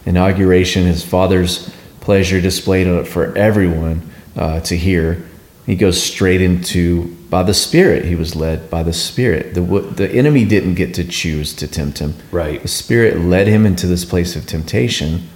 inauguration, 0.09 0.85
his 0.85 1.05
father's 1.05 1.71
pleasure 2.01 2.41
displayed 2.41 3.07
for 3.07 3.37
everyone 3.37 4.11
uh, 4.37 4.61
to 4.61 4.77
hear. 4.77 5.23
He 5.67 5.77
goes 5.77 6.03
straight 6.03 6.41
into 6.41 7.15
by 7.29 7.43
the 7.43 7.53
Spirit. 7.53 8.07
He 8.07 8.15
was 8.15 8.35
led 8.35 8.71
by 8.71 8.83
the 8.83 8.95
Spirit. 8.95 9.53
The 9.53 9.61
the 9.61 10.11
enemy 10.11 10.47
didn't 10.47 10.75
get 10.75 10.95
to 10.95 11.05
choose 11.05 11.53
to 11.57 11.69
tempt 11.69 11.99
him. 11.99 12.15
Right. 12.33 12.63
The 12.63 12.69
Spirit 12.69 13.21
led 13.21 13.47
him 13.49 13.67
into 13.67 13.87
this 13.87 14.07
place 14.07 14.35
of 14.35 14.47
temptation, 14.47 15.29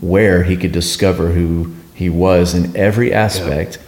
where 0.00 0.42
he 0.42 0.56
could 0.56 0.72
discover 0.72 1.28
who 1.28 1.76
he 1.94 2.10
was 2.10 2.52
in 2.52 2.76
every 2.76 3.12
aspect. 3.12 3.76
Yeah. 3.76 3.86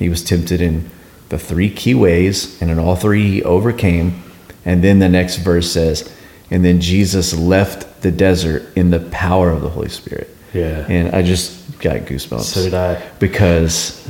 He 0.00 0.08
was 0.08 0.24
tempted 0.24 0.60
in 0.60 0.90
the 1.28 1.38
three 1.38 1.70
key 1.70 1.94
ways, 1.94 2.60
and 2.60 2.70
in 2.72 2.78
all 2.80 2.96
three 2.96 3.30
he 3.30 3.42
overcame. 3.44 4.20
And 4.64 4.82
then 4.82 4.98
the 4.98 5.08
next 5.08 5.36
verse 5.36 5.70
says, 5.70 6.12
and 6.50 6.64
then 6.64 6.80
Jesus 6.80 7.36
left 7.36 8.02
the 8.02 8.10
desert 8.10 8.66
in 8.76 8.90
the 8.90 9.00
power 9.00 9.50
of 9.50 9.62
the 9.62 9.68
Holy 9.68 9.88
Spirit. 9.88 10.34
Yeah. 10.52 10.84
And 10.88 11.14
I 11.14 11.22
just 11.22 11.78
got 11.80 12.00
goosebumps. 12.00 12.42
So 12.42 12.62
did 12.62 12.74
I. 12.74 13.00
Because 13.18 14.08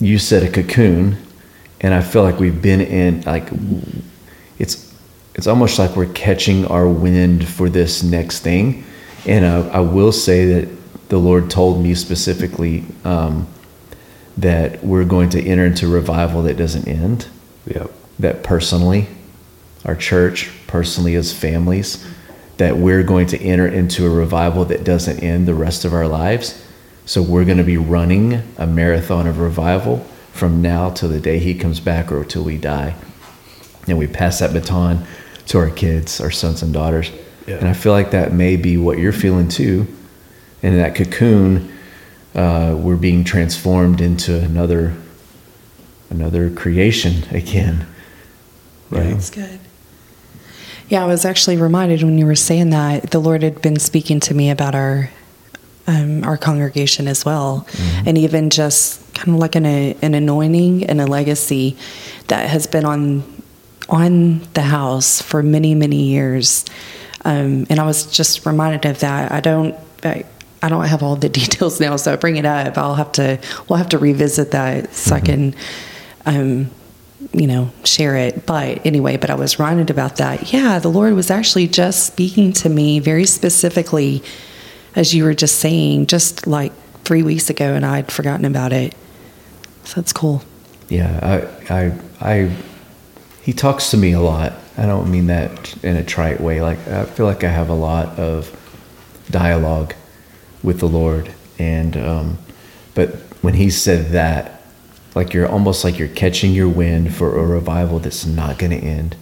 you 0.00 0.18
said 0.18 0.42
a 0.42 0.50
cocoon, 0.50 1.16
and 1.80 1.92
I 1.92 2.00
feel 2.00 2.22
like 2.22 2.38
we've 2.38 2.60
been 2.60 2.80
in 2.80 3.22
like 3.22 3.48
it's 4.58 4.94
it's 5.34 5.46
almost 5.46 5.78
like 5.78 5.94
we're 5.96 6.12
catching 6.12 6.66
our 6.66 6.88
wind 6.88 7.46
for 7.46 7.68
this 7.68 8.02
next 8.02 8.40
thing. 8.40 8.84
And 9.26 9.44
I, 9.44 9.68
I 9.68 9.80
will 9.80 10.12
say 10.12 10.46
that 10.54 11.08
the 11.10 11.18
Lord 11.18 11.50
told 11.50 11.82
me 11.82 11.94
specifically 11.94 12.84
um, 13.04 13.46
that 14.38 14.82
we're 14.82 15.04
going 15.04 15.28
to 15.30 15.44
enter 15.44 15.66
into 15.66 15.88
revival 15.88 16.42
that 16.44 16.56
doesn't 16.56 16.88
end. 16.88 17.26
Yeah. 17.66 17.86
That 18.18 18.42
personally, 18.42 19.08
our 19.84 19.96
church, 19.96 20.50
personally 20.66 21.14
as 21.14 21.32
families, 21.32 22.06
that 22.58 22.76
we're 22.76 23.02
going 23.02 23.26
to 23.28 23.40
enter 23.40 23.66
into 23.66 24.06
a 24.06 24.10
revival 24.10 24.64
that 24.66 24.84
doesn't 24.84 25.20
end 25.20 25.48
the 25.48 25.54
rest 25.54 25.84
of 25.84 25.94
our 25.94 26.06
lives. 26.06 26.62
So 27.06 27.22
we're 27.22 27.44
going 27.44 27.58
to 27.58 27.64
be 27.64 27.78
running 27.78 28.42
a 28.58 28.66
marathon 28.66 29.26
of 29.26 29.38
revival 29.38 30.06
from 30.32 30.62
now 30.62 30.90
till 30.90 31.08
the 31.08 31.20
day 31.20 31.38
he 31.38 31.54
comes 31.54 31.80
back 31.80 32.12
or 32.12 32.24
till 32.24 32.44
we 32.44 32.58
die. 32.58 32.94
And 33.88 33.98
we 33.98 34.06
pass 34.06 34.38
that 34.40 34.52
baton 34.52 35.06
to 35.46 35.58
our 35.58 35.70
kids, 35.70 36.20
our 36.20 36.30
sons 36.30 36.62
and 36.62 36.72
daughters. 36.72 37.10
Yeah. 37.46 37.56
And 37.56 37.66
I 37.66 37.72
feel 37.72 37.92
like 37.92 38.10
that 38.10 38.32
may 38.32 38.56
be 38.56 38.76
what 38.76 38.98
you're 38.98 39.12
feeling 39.12 39.48
too. 39.48 39.86
And 40.62 40.74
in 40.74 40.80
that 40.80 40.94
cocoon, 40.94 41.72
uh, 42.34 42.76
we're 42.78 42.96
being 42.96 43.24
transformed 43.24 44.00
into 44.00 44.38
another 44.38 44.94
another 46.10 46.50
creation 46.50 47.24
again. 47.34 47.86
Right. 48.90 49.04
That's 49.10 49.30
good. 49.30 49.60
Yeah, 50.90 51.04
I 51.04 51.06
was 51.06 51.24
actually 51.24 51.56
reminded 51.56 52.02
when 52.02 52.18
you 52.18 52.26
were 52.26 52.34
saying 52.34 52.70
that 52.70 53.12
the 53.12 53.20
Lord 53.20 53.44
had 53.44 53.62
been 53.62 53.78
speaking 53.78 54.18
to 54.20 54.34
me 54.34 54.50
about 54.50 54.74
our 54.74 55.08
um, 55.86 56.24
our 56.24 56.36
congregation 56.36 57.06
as 57.06 57.24
well, 57.24 57.64
mm-hmm. 57.70 58.08
and 58.08 58.18
even 58.18 58.50
just 58.50 59.14
kind 59.14 59.28
of 59.28 59.36
like 59.36 59.54
an 59.54 59.64
an 59.64 60.14
anointing 60.14 60.84
and 60.86 61.00
a 61.00 61.06
legacy 61.06 61.76
that 62.26 62.50
has 62.50 62.66
been 62.66 62.84
on 62.84 63.22
on 63.88 64.40
the 64.54 64.62
house 64.62 65.22
for 65.22 65.44
many 65.44 65.76
many 65.76 66.02
years. 66.02 66.64
Um, 67.24 67.66
and 67.70 67.78
I 67.78 67.86
was 67.86 68.06
just 68.06 68.44
reminded 68.44 68.84
of 68.90 68.98
that. 68.98 69.30
I 69.30 69.38
don't. 69.38 69.76
I, 70.02 70.24
I 70.60 70.68
don't 70.68 70.86
have 70.86 71.04
all 71.04 71.14
the 71.14 71.28
details 71.40 71.78
now, 71.78 71.94
so 71.96 72.12
I 72.12 72.16
bring 72.16 72.36
it 72.36 72.44
up. 72.44 72.76
I'll 72.76 72.96
have 72.96 73.12
to. 73.12 73.38
We'll 73.68 73.76
have 73.76 73.90
to 73.90 73.98
revisit 73.98 74.50
that 74.50 74.92
so 74.92 75.14
mm-hmm. 75.14 75.22
I 75.22 75.26
can 75.26 75.54
um, 76.26 76.70
you 77.32 77.46
know, 77.46 77.70
share 77.84 78.16
it. 78.16 78.46
But 78.46 78.84
anyway, 78.84 79.16
but 79.16 79.30
I 79.30 79.34
was 79.34 79.58
reminded 79.58 79.90
about 79.90 80.16
that. 80.16 80.52
Yeah, 80.52 80.78
the 80.78 80.88
Lord 80.88 81.14
was 81.14 81.30
actually 81.30 81.68
just 81.68 82.06
speaking 82.06 82.52
to 82.54 82.68
me 82.68 82.98
very 82.98 83.26
specifically, 83.26 84.22
as 84.96 85.14
you 85.14 85.24
were 85.24 85.34
just 85.34 85.58
saying, 85.58 86.06
just 86.06 86.46
like 86.46 86.72
three 87.04 87.22
weeks 87.22 87.50
ago, 87.50 87.74
and 87.74 87.84
I'd 87.84 88.10
forgotten 88.10 88.44
about 88.44 88.72
it. 88.72 88.94
So 89.84 90.00
that's 90.00 90.12
cool. 90.12 90.42
Yeah, 90.88 91.50
I, 91.70 91.74
I, 91.74 91.98
I, 92.20 92.56
he 93.42 93.52
talks 93.52 93.90
to 93.90 93.96
me 93.96 94.12
a 94.12 94.20
lot. 94.20 94.54
I 94.76 94.86
don't 94.86 95.10
mean 95.10 95.26
that 95.26 95.82
in 95.84 95.96
a 95.96 96.04
trite 96.04 96.40
way. 96.40 96.60
Like 96.62 96.78
I 96.88 97.04
feel 97.04 97.26
like 97.26 97.44
I 97.44 97.50
have 97.50 97.68
a 97.68 97.74
lot 97.74 98.18
of 98.18 98.56
dialogue 99.30 99.94
with 100.62 100.80
the 100.80 100.88
Lord, 100.88 101.32
and 101.58 101.96
um, 101.96 102.38
but 102.94 103.14
when 103.42 103.54
he 103.54 103.70
said 103.70 104.12
that, 104.12 104.59
like 105.14 105.32
you're 105.32 105.48
almost 105.48 105.84
like 105.84 105.98
you're 105.98 106.08
catching 106.08 106.52
your 106.52 106.68
wind 106.68 107.14
for 107.14 107.38
a 107.38 107.46
revival 107.46 107.98
that's 107.98 108.24
not 108.24 108.58
going 108.58 108.72
to 108.72 108.78
end. 108.78 109.16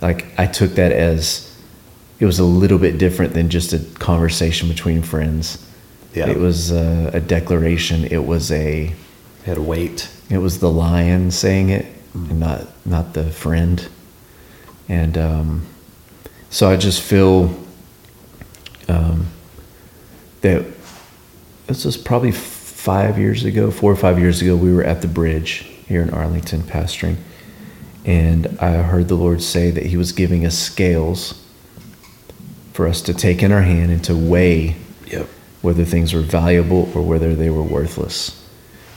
Like 0.00 0.26
I 0.38 0.46
took 0.46 0.72
that 0.72 0.92
as 0.92 1.46
it 2.18 2.26
was 2.26 2.38
a 2.38 2.44
little 2.44 2.78
bit 2.78 2.98
different 2.98 3.34
than 3.34 3.48
just 3.48 3.72
a 3.72 3.78
conversation 3.98 4.68
between 4.68 5.02
friends. 5.02 5.64
Yeah. 6.14 6.28
It 6.28 6.38
was 6.38 6.70
a, 6.70 7.10
a 7.12 7.20
declaration. 7.20 8.04
It 8.04 8.24
was 8.24 8.50
a 8.50 8.86
it 8.86 8.94
had 9.44 9.58
a 9.58 9.62
weight. 9.62 10.10
It 10.30 10.38
was 10.38 10.60
the 10.60 10.70
lion 10.70 11.30
saying 11.30 11.68
it, 11.68 11.86
mm. 12.14 12.30
and 12.30 12.40
not 12.40 12.66
not 12.86 13.14
the 13.14 13.30
friend. 13.30 13.86
And 14.88 15.18
um, 15.18 15.66
so 16.50 16.70
I 16.70 16.76
just 16.76 17.02
feel 17.02 17.54
um, 18.88 19.26
that 20.40 20.64
this 21.66 21.84
was 21.84 21.96
probably 21.96 22.32
five 22.86 23.18
years 23.18 23.42
ago, 23.42 23.72
four 23.72 23.90
or 23.90 23.96
five 23.96 24.16
years 24.16 24.40
ago, 24.40 24.54
we 24.54 24.72
were 24.72 24.84
at 24.84 25.02
the 25.02 25.08
bridge 25.08 25.66
here 25.88 26.00
in 26.00 26.08
Arlington 26.10 26.60
pastoring. 26.60 27.16
And 28.04 28.46
I 28.60 28.74
heard 28.74 29.08
the 29.08 29.16
Lord 29.16 29.42
say 29.42 29.72
that 29.72 29.86
He 29.86 29.96
was 29.96 30.12
giving 30.12 30.46
us 30.46 30.56
scales 30.56 31.44
for 32.74 32.86
us 32.86 33.02
to 33.02 33.12
take 33.12 33.42
in 33.42 33.50
our 33.50 33.62
hand 33.62 33.90
and 33.90 34.04
to 34.04 34.14
weigh 34.14 34.76
yep. 35.04 35.26
whether 35.62 35.84
things 35.84 36.14
were 36.14 36.20
valuable 36.20 36.88
or 36.94 37.02
whether 37.02 37.34
they 37.34 37.50
were 37.50 37.64
worthless. 37.64 38.40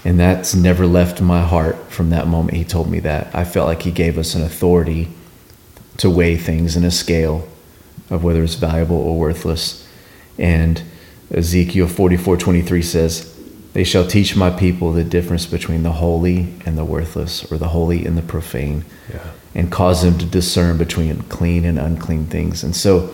And 0.05 0.19
that's 0.19 0.53
never 0.53 0.85
left 0.85 1.19
my 1.19 1.41
heart 1.41 1.91
from 1.91 2.11
that 2.11 2.27
moment 2.27 2.57
he 2.57 2.65
told 2.65 2.91
me 2.91 2.99
that. 2.99 3.33
I 3.33 3.43
felt 3.43 3.65
like 3.65 3.81
he 3.81 3.91
gave 3.91 4.19
us 4.19 4.35
an 4.35 4.43
authority 4.43 5.07
to 5.97 6.11
weigh 6.11 6.37
things 6.37 6.75
in 6.75 6.83
a 6.83 6.91
scale 6.91 7.47
of 8.11 8.23
whether 8.23 8.43
it's 8.43 8.53
valuable 8.53 8.97
or 8.97 9.17
worthless. 9.17 9.83
And 10.37 10.83
Ezekiel 11.31 11.87
44:23 11.87 12.83
says, 12.83 13.28
they 13.73 13.83
shall 13.83 14.05
teach 14.05 14.35
my 14.35 14.49
people 14.49 14.91
the 14.91 15.03
difference 15.03 15.45
between 15.45 15.83
the 15.83 15.93
holy 15.93 16.53
and 16.65 16.77
the 16.77 16.85
worthless, 16.85 17.49
or 17.51 17.57
the 17.57 17.69
holy 17.69 18.05
and 18.05 18.17
the 18.17 18.21
profane, 18.21 18.85
yeah. 19.09 19.31
and 19.53 19.71
cause 19.71 20.01
them 20.01 20.17
to 20.17 20.25
discern 20.25 20.77
between 20.77 21.21
clean 21.23 21.65
and 21.65 21.77
unclean 21.77 22.25
things. 22.25 22.63
And 22.63 22.75
so, 22.75 23.13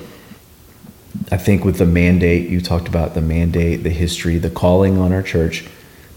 I 1.32 1.38
think 1.38 1.64
with 1.64 1.78
the 1.78 1.86
mandate, 1.86 2.50
you 2.50 2.62
talked 2.62 2.88
about 2.88 3.14
the 3.14 3.22
mandate, 3.22 3.84
the 3.84 3.90
history, 3.90 4.38
the 4.38 4.50
calling 4.50 4.98
on 4.98 5.14
our 5.14 5.24
church, 5.24 5.66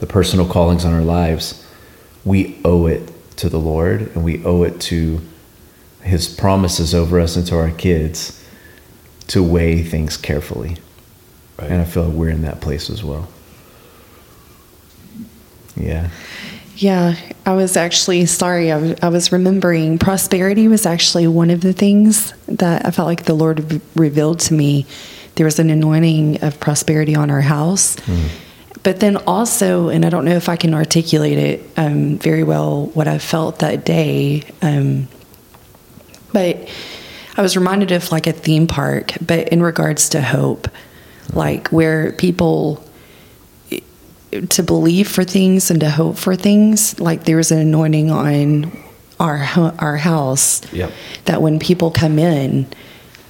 the 0.01 0.07
personal 0.07 0.46
callings 0.46 0.85
on 0.85 0.92
our 0.92 1.03
lives, 1.03 1.64
we 2.24 2.61
owe 2.64 2.87
it 2.87 3.11
to 3.37 3.48
the 3.48 3.59
Lord 3.59 4.03
and 4.14 4.24
we 4.24 4.44
owe 4.44 4.64
it 4.64 4.81
to 4.83 5.20
His 6.03 6.29
promises 6.29 6.94
over 6.94 7.20
us 7.20 7.37
and 7.37 7.46
to 7.46 7.57
our 7.57 7.70
kids 7.70 8.44
to 9.29 9.42
weigh 9.42 9.83
things 9.83 10.16
carefully. 10.16 10.77
Right. 11.59 11.70
And 11.70 11.81
I 11.81 11.85
feel 11.85 12.05
like 12.05 12.14
we're 12.14 12.31
in 12.31 12.42
that 12.42 12.61
place 12.61 12.90
as 12.90 13.03
well. 13.03 13.29
Yeah. 15.78 16.10
Yeah, 16.76 17.16
I 17.44 17.54
was 17.54 17.76
actually 17.76 18.24
sorry. 18.26 18.70
I, 18.70 19.08
was 19.08 19.32
remembering 19.32 19.98
prosperity 19.98 20.68
was 20.68 20.86
actually 20.86 21.26
one 21.26 21.50
of 21.50 21.60
the 21.60 21.72
things 21.72 22.32
that 22.46 22.86
I 22.86 22.92
felt 22.92 23.06
like 23.06 23.24
the 23.24 23.34
Lord 23.34 23.80
revealed 23.96 24.38
to 24.40 24.54
me. 24.54 24.86
There 25.34 25.44
was 25.44 25.58
an 25.58 25.70
anointing 25.70 26.44
of 26.44 26.60
prosperity 26.60 27.16
on 27.16 27.30
our 27.30 27.40
house. 27.40 27.96
Mm. 27.96 28.28
But 28.84 29.00
then 29.00 29.16
also, 29.16 29.88
and 29.88 30.06
I 30.06 30.10
don't 30.10 30.24
know 30.24 30.36
if 30.36 30.48
I 30.48 30.54
can 30.54 30.72
articulate 30.72 31.38
it 31.38 31.68
um, 31.76 32.18
very 32.18 32.44
well, 32.44 32.87
what 32.87 33.08
I 33.08 33.18
felt 33.18 33.58
that 33.58 33.85
day. 33.85 34.44
Um, 34.62 35.08
but 36.33 36.68
I 37.37 37.42
was 37.42 37.56
reminded 37.56 37.90
of 37.90 38.12
like 38.12 38.29
a 38.29 38.33
theme 38.33 38.68
park, 38.68 39.14
but 39.20 39.48
in 39.48 39.62
regards 39.62 40.10
to 40.10 40.22
hope, 40.22 40.68
like 41.33 41.68
where 41.68 42.12
people 42.12 42.85
to 44.31 44.62
believe 44.62 45.08
for 45.08 45.24
things 45.24 45.70
and 45.70 45.81
to 45.81 45.90
hope 45.90 46.16
for 46.16 46.37
things. 46.37 46.98
Like 47.00 47.24
there's 47.24 47.50
an 47.50 47.58
anointing 47.58 48.10
on 48.10 48.72
our 49.20 49.38
our 49.79 49.96
house 49.96 50.72
yep. 50.72 50.92
that 51.24 51.42
when 51.42 51.58
people 51.58 51.90
come 51.90 52.18
in, 52.18 52.66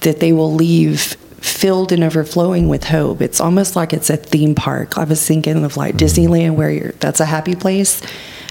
that 0.01 0.19
they 0.19 0.33
will 0.33 0.53
leave 0.53 1.15
filled 1.41 1.91
and 1.91 2.03
overflowing 2.03 2.67
with 2.67 2.83
hope. 2.83 3.21
It's 3.21 3.39
almost 3.39 3.75
like 3.75 3.93
it's 3.93 4.09
a 4.09 4.17
theme 4.17 4.55
park. 4.55 4.97
I 4.97 5.05
was 5.05 5.25
thinking 5.25 5.63
of 5.63 5.77
like 5.77 5.95
mm-hmm. 5.95 6.05
Disneyland, 6.05 6.55
where 6.55 6.91
that's 6.99 7.19
a 7.19 7.25
happy 7.25 7.55
place, 7.55 8.01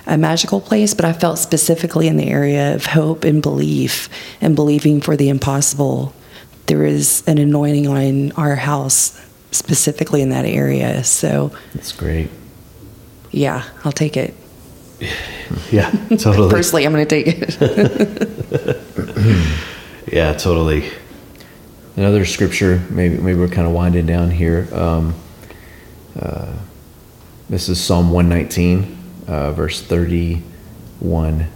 a 0.06 0.16
magical 0.16 0.60
place. 0.60 0.94
But 0.94 1.04
I 1.04 1.12
felt 1.12 1.38
specifically 1.38 2.08
in 2.08 2.16
the 2.16 2.28
area 2.28 2.74
of 2.74 2.86
hope 2.86 3.24
and 3.24 3.42
belief 3.42 4.08
and 4.40 4.56
believing 4.56 5.00
for 5.00 5.16
the 5.16 5.28
impossible. 5.28 6.14
There 6.66 6.84
is 6.84 7.22
an 7.26 7.38
anointing 7.38 7.88
on 7.88 8.32
our 8.32 8.54
house 8.54 9.18
specifically 9.58 10.22
in 10.22 10.30
that 10.30 10.44
area. 10.46 11.04
So 11.04 11.52
that's 11.74 11.92
great. 11.92 12.30
yeah, 13.30 13.64
I'll 13.84 13.92
take 13.92 14.16
it. 14.16 14.34
Yeah, 15.72 15.90
totally. 16.18 16.50
Personally, 16.50 16.84
I'm 16.84 16.92
going 16.92 17.06
to 17.06 17.22
take 17.22 17.26
it. 17.26 17.56
yeah, 20.12 20.34
totally. 20.34 20.90
Another 21.96 22.26
scripture, 22.26 22.82
maybe 22.90 23.16
maybe 23.16 23.38
we're 23.38 23.48
kind 23.48 23.66
of 23.66 23.72
winding 23.72 24.04
down 24.04 24.30
here. 24.30 24.68
Um, 24.72 25.14
uh, 26.20 26.52
this 27.48 27.70
is 27.70 27.80
Psalm 27.82 28.10
119, 28.12 28.98
uh, 29.26 29.52
verse 29.52 29.80
31, 29.80 31.46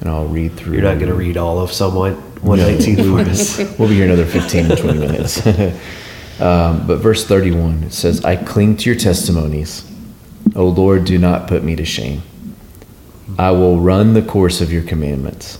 and 0.00 0.08
I'll 0.08 0.28
read 0.28 0.56
through. 0.56 0.74
You're 0.74 0.82
not 0.82 0.98
going 1.00 1.10
to 1.10 1.14
read 1.14 1.36
all 1.36 1.58
of 1.58 1.72
Psalm 1.72 1.96
119 1.96 2.96
for 2.96 3.18
us. 3.28 3.58
We'll 3.78 3.88
be 3.88 3.96
here 3.96 4.04
another 4.04 4.26
15 4.26 4.68
to 4.68 4.76
20 4.76 4.98
minutes. 4.98 5.44
Um, 6.42 6.86
but 6.86 6.96
verse 6.96 7.24
31 7.26 7.84
it 7.84 7.92
says, 7.92 8.24
I 8.24 8.36
cling 8.36 8.76
to 8.78 8.90
your 8.90 8.98
testimonies. 8.98 9.88
O 10.56 10.66
Lord, 10.68 11.04
do 11.04 11.16
not 11.18 11.48
put 11.48 11.62
me 11.62 11.76
to 11.76 11.84
shame. 11.84 12.22
I 13.38 13.52
will 13.52 13.80
run 13.80 14.12
the 14.12 14.22
course 14.22 14.60
of 14.60 14.72
your 14.72 14.82
commandments, 14.82 15.58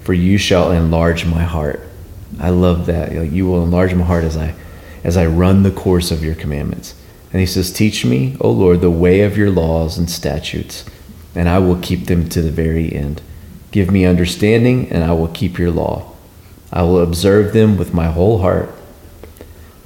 for 0.00 0.14
you 0.14 0.38
shall 0.38 0.72
enlarge 0.72 1.24
my 1.24 1.44
heart. 1.44 1.80
I 2.40 2.50
love 2.50 2.86
that. 2.86 3.14
Like, 3.14 3.30
you 3.30 3.46
will 3.46 3.62
enlarge 3.62 3.94
my 3.94 4.04
heart 4.04 4.24
as 4.24 4.36
I 4.36 4.54
as 5.04 5.16
I 5.16 5.26
run 5.26 5.62
the 5.62 5.70
course 5.70 6.10
of 6.10 6.24
your 6.24 6.34
commandments. 6.34 6.94
And 7.32 7.40
he 7.40 7.46
says, 7.46 7.72
Teach 7.72 8.04
me, 8.04 8.36
O 8.40 8.50
Lord, 8.50 8.80
the 8.80 8.90
way 8.90 9.20
of 9.20 9.36
your 9.36 9.50
laws 9.50 9.98
and 9.98 10.10
statutes, 10.10 10.84
and 11.34 11.48
I 11.48 11.58
will 11.58 11.78
keep 11.80 12.06
them 12.06 12.28
to 12.30 12.42
the 12.42 12.50
very 12.50 12.92
end. 12.92 13.22
Give 13.70 13.90
me 13.90 14.04
understanding, 14.04 14.90
and 14.90 15.04
I 15.04 15.12
will 15.12 15.28
keep 15.28 15.58
your 15.58 15.70
law. 15.70 16.12
I 16.72 16.82
will 16.82 17.00
observe 17.00 17.52
them 17.52 17.76
with 17.76 17.94
my 17.94 18.06
whole 18.06 18.38
heart. 18.38 18.74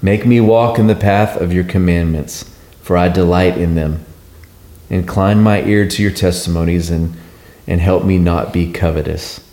Make 0.02 0.26
me 0.26 0.40
walk 0.40 0.80
in 0.80 0.88
the 0.88 0.96
path 0.96 1.40
of 1.40 1.52
your 1.52 1.62
commandments, 1.62 2.52
for 2.82 2.96
I 2.96 3.08
delight 3.08 3.56
in 3.56 3.76
them. 3.76 4.04
Incline 4.90 5.40
my 5.40 5.62
ear 5.62 5.86
to 5.88 6.02
your 6.02 6.10
testimonies 6.10 6.90
and, 6.90 7.14
and 7.68 7.80
help 7.80 8.04
me 8.04 8.18
not 8.18 8.52
be 8.52 8.72
covetous. 8.72 9.48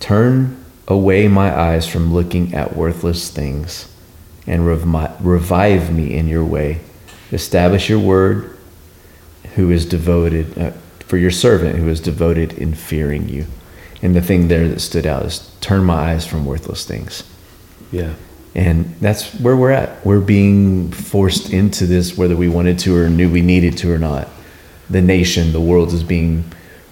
Turn 0.00 0.62
away 0.86 1.28
my 1.28 1.58
eyes 1.58 1.88
from 1.88 2.12
looking 2.12 2.54
at 2.54 2.76
worthless 2.76 3.30
things 3.30 3.90
and 4.46 4.62
revi- 4.62 5.16
revive 5.20 5.92
me 5.92 6.14
in 6.14 6.28
your 6.28 6.44
way. 6.44 6.80
Establish 7.32 7.88
your 7.88 7.98
word, 7.98 8.56
who 9.54 9.70
is 9.70 9.86
devoted, 9.86 10.58
uh, 10.58 10.70
for 11.00 11.16
your 11.16 11.30
servant 11.30 11.78
who 11.78 11.88
is 11.88 12.00
devoted 12.00 12.52
in 12.52 12.74
fearing 12.74 13.28
you. 13.28 13.46
And 14.02 14.14
the 14.14 14.22
thing 14.22 14.48
there 14.48 14.68
that 14.68 14.80
stood 14.80 15.06
out 15.06 15.24
is 15.24 15.50
turn 15.60 15.84
my 15.84 16.12
eyes 16.12 16.26
from 16.26 16.46
worthless 16.46 16.84
things. 16.84 17.24
Yeah. 17.90 18.14
And 18.54 18.94
that's 19.00 19.32
where 19.34 19.56
we're 19.56 19.70
at. 19.70 20.04
We're 20.04 20.20
being 20.20 20.90
forced 20.90 21.52
into 21.52 21.86
this 21.86 22.16
whether 22.16 22.36
we 22.36 22.48
wanted 22.48 22.78
to 22.80 22.96
or 22.96 23.08
knew 23.08 23.30
we 23.30 23.42
needed 23.42 23.76
to 23.78 23.92
or 23.92 23.98
not. 23.98 24.28
The 24.90 25.02
nation, 25.02 25.52
the 25.52 25.60
world 25.60 25.92
is 25.92 26.02
being 26.02 26.44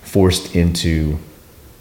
forced 0.02 0.54
into 0.54 1.18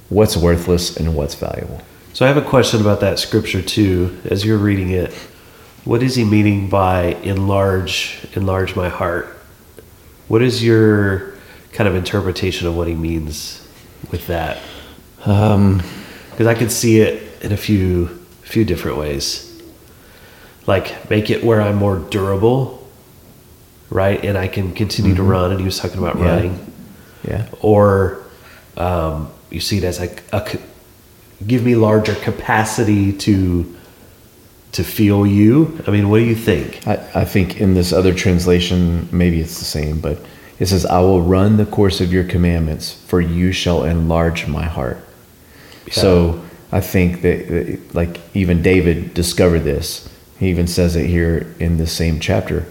what's 0.10 0.38
worthless 0.38 0.98
and 0.98 1.16
what's 1.16 1.36
valuable. 1.36 1.82
So 2.14 2.26
I 2.26 2.30
have 2.30 2.38
a 2.38 2.42
question 2.42 2.80
about 2.80 3.02
that 3.02 3.20
scripture 3.20 3.62
too. 3.62 4.18
As 4.26 4.46
you're 4.46 4.58
reading 4.58 4.92
it, 4.92 5.14
what 5.84 6.02
is 6.02 6.16
he 6.16 6.24
meaning 6.24 6.70
by 6.70 7.16
enlarge, 7.24 8.26
enlarge 8.34 8.76
my 8.76 8.90
heart? 8.90 9.28
What 10.28 10.42
is 10.42 10.64
your 10.64 11.34
kind 11.74 11.88
of 11.88 11.96
interpretation 11.96 12.68
of 12.68 12.76
what 12.76 12.88
he 12.88 12.96
means 12.96 13.68
with 14.10 14.26
that? 14.28 14.60
Um, 15.26 15.84
Because 16.32 16.48
I 16.48 16.54
could 16.54 16.72
see 16.72 17.00
it 17.00 17.44
in 17.44 17.54
a 17.54 17.58
few, 17.58 18.08
few 18.42 18.66
different 18.66 18.98
ways. 18.98 19.55
Like 20.68 21.09
make 21.09 21.30
it 21.30 21.43
where 21.43 21.61
I'm 21.61 21.76
more 21.76 21.97
durable, 21.99 22.88
right? 23.89 24.24
And 24.24 24.38
I 24.38 24.47
can 24.47 24.74
continue 24.74 25.16
to 25.16 25.24
run. 25.24 25.51
And 25.51 25.59
he 25.59 25.66
was 25.66 25.78
talking 25.80 25.99
about 25.99 26.16
Mm-hmm. 26.16 26.26
Yeah. 26.26 26.36
running. 26.36 26.74
yeah. 27.28 27.47
or 27.61 28.24
um, 28.78 29.30
you 29.49 29.59
see 29.59 29.78
it 29.78 29.84
as 29.84 29.99
like 29.99 30.24
a, 30.34 30.57
give 31.45 31.63
me 31.63 31.76
larger 31.76 32.16
capacity 32.16 33.13
to 33.13 33.76
to 34.72 34.84
feel 34.84 35.26
you. 35.26 35.82
I 35.88 35.91
mean, 35.91 36.09
what 36.09 36.20
do 36.20 36.26
you 36.26 36.36
think? 36.36 36.86
I, 36.86 36.95
I 37.16 37.26
think 37.26 37.61
in 37.61 37.76
this 37.76 37.93
other 37.93 38.13
translation, 38.13 39.07
maybe 39.11 39.39
it's 39.39 39.57
the 39.59 39.63
same, 39.66 40.01
but 40.01 40.18
it 40.59 40.66
says, 40.66 40.86
I 40.86 40.99
will 40.99 41.22
run 41.22 41.55
the 41.55 41.66
course 41.66 42.01
of 42.01 42.11
your 42.11 42.26
commandments, 42.26 42.91
for 43.07 43.22
you 43.22 43.53
shall 43.53 43.84
enlarge 43.86 44.47
my 44.47 44.66
heart. 44.66 44.97
So 45.91 46.43
I 46.74 46.82
think 46.82 47.22
that, 47.22 47.80
like, 47.93 48.20
even 48.34 48.61
David 48.61 49.13
discovered 49.13 49.59
this. 49.61 50.09
He 50.38 50.50
even 50.50 50.68
says 50.68 50.96
it 50.96 51.08
here 51.08 51.54
in 51.60 51.78
the 51.78 51.88
same 51.88 52.20
chapter. 52.20 52.66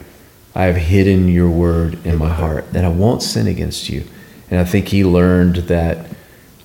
I 0.55 0.65
have 0.65 0.77
hidden 0.77 1.29
your 1.29 1.49
word 1.49 2.05
in 2.07 2.19
my 2.19 2.29
heart 2.29 2.73
that 2.73 2.85
I 2.85 2.89
won't 2.89 3.23
sin 3.23 3.47
against 3.47 3.89
you. 3.89 4.05
And 4.51 4.61
I 4.61 4.65
think 4.65 4.89
he 4.89 5.05
learned 5.05 5.57
that 5.57 6.07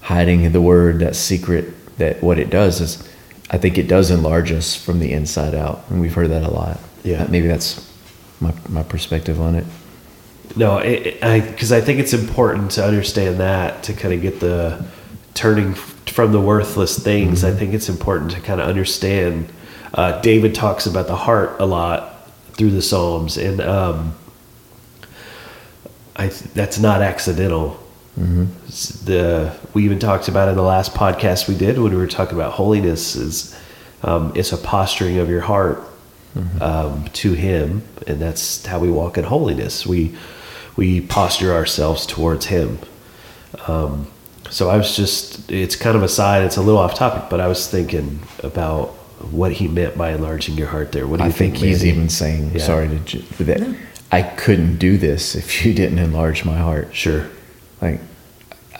hiding 0.01 0.51
the 0.51 0.61
word, 0.61 0.99
that 0.99 1.15
secret, 1.15 1.97
that 1.97 2.21
what 2.21 2.37
it 2.37 2.49
does 2.49 2.81
is, 2.81 3.09
I 3.49 3.57
think 3.57 3.77
it 3.77 3.87
does 3.87 4.11
enlarge 4.11 4.51
us 4.51 4.75
from 4.75 4.99
the 4.99 5.11
inside 5.11 5.55
out. 5.55 5.85
And 5.89 5.99
we've 5.99 6.13
heard 6.13 6.29
that 6.29 6.43
a 6.43 6.51
lot. 6.51 6.79
Yeah. 7.03 7.25
Maybe 7.29 7.47
that's 7.47 7.89
my, 8.39 8.53
my 8.67 8.83
perspective 8.83 9.41
on 9.41 9.55
it. 9.55 9.65
No, 10.55 10.77
it- 10.79 11.23
I 11.23 11.39
because 11.39 11.71
I 11.71 11.81
think 11.81 11.99
it's 11.99 12.13
important 12.13 12.71
to 12.71 12.85
understand 12.85 13.39
that 13.39 13.83
to 13.83 13.93
kind 13.93 14.13
of 14.13 14.21
get 14.21 14.39
the 14.39 14.83
turning 15.33 15.73
from 15.73 16.31
the 16.31 16.41
worthless 16.41 16.97
things. 16.97 17.43
Mm-hmm. 17.43 17.55
I 17.55 17.59
think 17.59 17.73
it's 17.73 17.89
important 17.89 18.31
to 18.31 18.41
kind 18.41 18.59
of 18.59 18.67
understand. 18.67 19.51
Uh, 19.93 20.21
David 20.21 20.53
talks 20.53 20.85
about 20.85 21.07
the 21.07 21.15
heart 21.15 21.59
a 21.59 21.65
lot 21.65 22.29
through 22.53 22.71
the 22.71 22.81
Psalms, 22.81 23.37
and 23.37 23.61
um, 23.61 24.15
I 26.15 26.27
that's 26.27 26.79
not 26.79 27.01
accidental. 27.01 27.79
It's 28.67 28.89
The 28.89 29.57
we 29.73 29.85
even 29.85 29.97
talked 29.97 30.27
about 30.27 30.49
in 30.49 30.55
the 30.55 30.61
last 30.61 30.93
podcast 30.93 31.47
we 31.47 31.55
did 31.55 31.79
when 31.79 31.91
we 31.91 31.97
were 31.97 32.07
talking 32.07 32.35
about 32.35 32.51
holiness 32.53 33.15
is 33.15 33.57
um, 34.03 34.33
it's 34.35 34.51
a 34.51 34.57
posturing 34.57 35.17
of 35.19 35.29
your 35.29 35.41
heart 35.41 35.83
um, 36.61 37.05
to 37.13 37.33
Him, 37.33 37.83
and 38.07 38.19
that's 38.19 38.65
how 38.65 38.79
we 38.79 38.89
walk 38.91 39.17
in 39.17 39.23
holiness. 39.23 39.85
We 39.87 40.15
we 40.75 41.01
posture 41.01 41.53
ourselves 41.53 42.05
towards 42.05 42.45
Him. 42.47 42.79
Um, 43.67 44.07
so 44.49 44.69
I 44.69 44.77
was 44.77 44.95
just 44.95 45.49
it's 45.49 45.75
kind 45.75 45.95
of 45.95 46.03
a 46.03 46.09
side. 46.09 46.43
It's 46.43 46.57
a 46.57 46.61
little 46.61 46.79
off 46.79 46.95
topic, 46.95 47.29
but 47.29 47.39
I 47.39 47.47
was 47.47 47.67
thinking 47.67 48.19
about 48.43 48.95
what 49.31 49.53
He 49.53 49.67
meant 49.67 49.97
by 49.97 50.11
enlarging 50.11 50.55
your 50.55 50.67
heart. 50.67 50.91
There, 50.91 51.07
what 51.07 51.17
do 51.17 51.23
you 51.23 51.29
I 51.29 51.33
think, 51.33 51.57
he's 51.57 51.85
even 51.85 52.09
saying, 52.09 52.51
Yeah. 52.53 52.59
sorry 52.61 52.87
to 52.87 52.99
j- 52.99 53.25
that 53.39 53.75
I 54.11 54.21
couldn't 54.23 54.77
do 54.77 54.97
this 54.97 55.35
if 55.35 55.65
you 55.65 55.73
didn't 55.73 55.99
enlarge 55.99 56.45
my 56.45 56.57
heart. 56.57 56.89
Sure. 56.93 57.27
Like, 57.81 57.99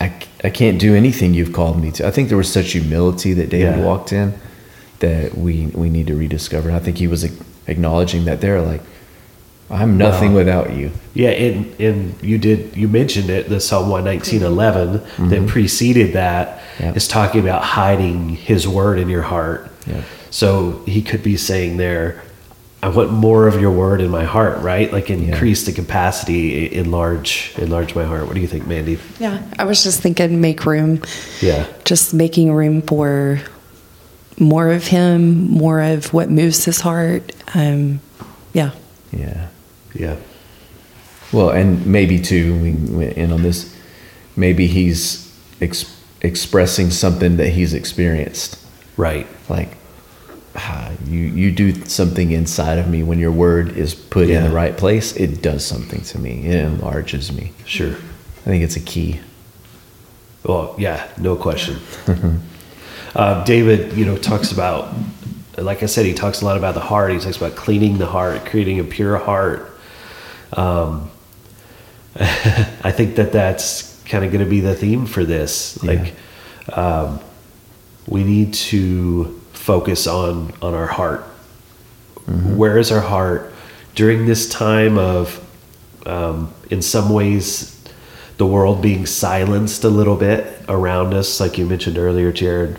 I, 0.00 0.12
I 0.42 0.50
can't 0.50 0.78
do 0.78 0.94
anything 0.94 1.34
you've 1.34 1.52
called 1.52 1.80
me 1.80 1.90
to. 1.92 2.06
I 2.06 2.10
think 2.10 2.28
there 2.28 2.38
was 2.38 2.50
such 2.52 2.72
humility 2.72 3.32
that 3.34 3.50
David 3.50 3.78
Yeah. 3.78 3.84
walked 3.84 4.12
in 4.12 4.34
that 5.00 5.36
we 5.36 5.66
we 5.74 5.88
need 5.90 6.06
to 6.08 6.14
rediscover. 6.14 6.70
I 6.70 6.78
think 6.78 6.98
he 6.98 7.06
was 7.06 7.24
acknowledging 7.66 8.24
that 8.26 8.40
there, 8.40 8.60
like, 8.60 8.82
I'm 9.70 9.96
nothing 9.96 10.32
Wow. 10.32 10.38
without 10.38 10.72
you. 10.74 10.90
Yeah, 11.14 11.30
and 11.30 11.80
and 11.80 12.14
you 12.22 12.38
did 12.38 12.76
you 12.76 12.88
mentioned 12.88 13.30
it 13.30 13.48
the 13.48 13.60
Psalm 13.60 13.88
one 13.88 14.04
nineteen 14.04 14.42
eleven 14.42 14.92
that 14.94 15.02
mm-hmm. 15.16 15.46
preceded 15.46 16.12
that 16.14 16.60
is 16.80 17.06
Yeah. 17.06 17.12
talking 17.12 17.40
about 17.42 17.62
hiding 17.62 18.30
His 18.30 18.66
word 18.66 18.98
in 18.98 19.08
your 19.08 19.22
heart. 19.22 19.70
Yeah. 19.86 20.02
So 20.30 20.82
he 20.86 21.02
could 21.02 21.22
be 21.22 21.36
saying 21.36 21.76
there, 21.76 22.22
I 22.82 22.88
want 22.88 23.12
more 23.12 23.46
of 23.46 23.60
your 23.60 23.72
word 23.72 24.00
in 24.00 24.10
my 24.10 24.24
heart, 24.24 24.60
right? 24.62 24.90
Like 24.90 25.10
increase 25.10 25.66
the 25.66 25.72
capacity, 25.72 26.72
enlarge 26.74 27.52
enlarge 27.58 27.94
my 27.94 28.04
heart. 28.04 28.26
What 28.26 28.34
do 28.34 28.40
you 28.40 28.46
think, 28.46 28.66
Mandy? 28.66 28.98
yeah, 29.18 29.42
I 29.58 29.64
was 29.64 29.82
just 29.82 30.00
thinking 30.00 30.40
make 30.40 30.64
room. 30.64 31.02
Yeah, 31.42 31.66
Just 31.84 32.14
making 32.14 32.52
room 32.52 32.80
for 32.80 33.40
more 34.38 34.70
of 34.70 34.86
him, 34.86 35.50
more 35.50 35.82
of 35.82 36.14
what 36.14 36.30
moves 36.30 36.64
his 36.64 36.80
heart. 36.80 37.32
Um, 37.54 38.00
yeah. 38.54 38.70
Yeah. 39.12 39.48
yeah, 39.92 40.16
Well, 41.32 41.50
and 41.50 41.84
maybe 41.84 42.18
too, 42.20 42.58
we 42.62 42.72
went 42.72 43.16
in 43.18 43.32
on 43.32 43.42
this. 43.42 43.76
Maybe 44.36 44.66
he's 44.68 45.36
ex- 45.60 46.00
expressing 46.22 46.90
something 46.90 47.36
that 47.36 47.48
he's 47.50 47.74
experienced. 47.74 48.56
right. 48.96 49.26
like 49.50 49.76
ah, 50.62 50.90
you 51.06 51.20
you 51.20 51.50
do 51.50 51.72
something 51.86 52.30
inside 52.32 52.78
of 52.78 52.86
me 52.88 53.02
when 53.02 53.18
your 53.18 53.32
word 53.32 53.76
is 53.76 53.94
put 53.94 54.28
in 54.28 54.42
the 54.44 54.50
right 54.50 54.76
place 54.76 55.16
it 55.16 55.40
does 55.42 55.64
something 55.64 56.00
to 56.02 56.18
me 56.18 56.46
it 56.46 56.64
enlarges 56.64 57.32
me 57.32 57.52
Sure. 57.64 57.92
i 57.92 58.48
think 58.50 58.62
it's 58.64 58.76
a 58.76 58.80
key 58.80 59.20
Well, 60.44 60.74
yeah, 60.78 61.06
no 61.18 61.36
question. 61.36 61.76
uh, 63.14 63.44
David, 63.44 63.92
you 63.92 64.04
know, 64.06 64.16
talks 64.16 64.52
about, 64.52 64.94
like 65.58 65.82
I 65.82 65.86
said, 65.86 66.06
he 66.06 66.14
talks 66.14 66.40
a 66.42 66.44
lot 66.46 66.56
about 66.56 66.74
the 66.74 66.80
heart. 66.80 67.12
He 67.12 67.18
talks 67.18 67.36
about 67.36 67.56
cleaning 67.56 67.98
the 67.98 68.06
heart, 68.06 68.46
creating 68.46 68.80
a 68.80 68.84
pure 68.84 69.18
heart. 69.18 69.70
Um, 70.54 71.10
I 72.16 72.90
think 72.92 73.16
that 73.16 73.32
that's 73.32 74.02
kind 74.04 74.24
of 74.24 74.32
going 74.32 74.42
to 74.44 74.50
be 74.50 74.60
the 74.60 74.74
theme 74.74 75.06
for 75.06 75.24
this. 75.24 75.82
Like, 75.84 76.14
um, 76.72 77.20
we 78.06 78.24
need 78.24 78.54
to 78.72 79.39
focus 79.60 80.06
on 80.06 80.52
on 80.62 80.74
our 80.74 80.86
heart. 80.86 81.20
Where 82.56 82.78
is 82.78 82.90
our 82.92 83.00
heart 83.00 83.52
during 83.94 84.26
this 84.26 84.48
time 84.48 84.98
of 84.98 85.40
Um, 86.06 86.48
in 86.70 86.80
some 86.82 87.10
ways, 87.12 87.76
the 88.38 88.46
world 88.46 88.80
being 88.80 89.04
silenced 89.06 89.84
a 89.84 89.90
little 89.90 90.16
bit 90.16 90.46
around 90.66 91.12
us, 91.12 91.40
like 91.40 91.58
you 91.58 91.66
mentioned 91.66 91.98
earlier, 91.98 92.32
Jared, 92.32 92.78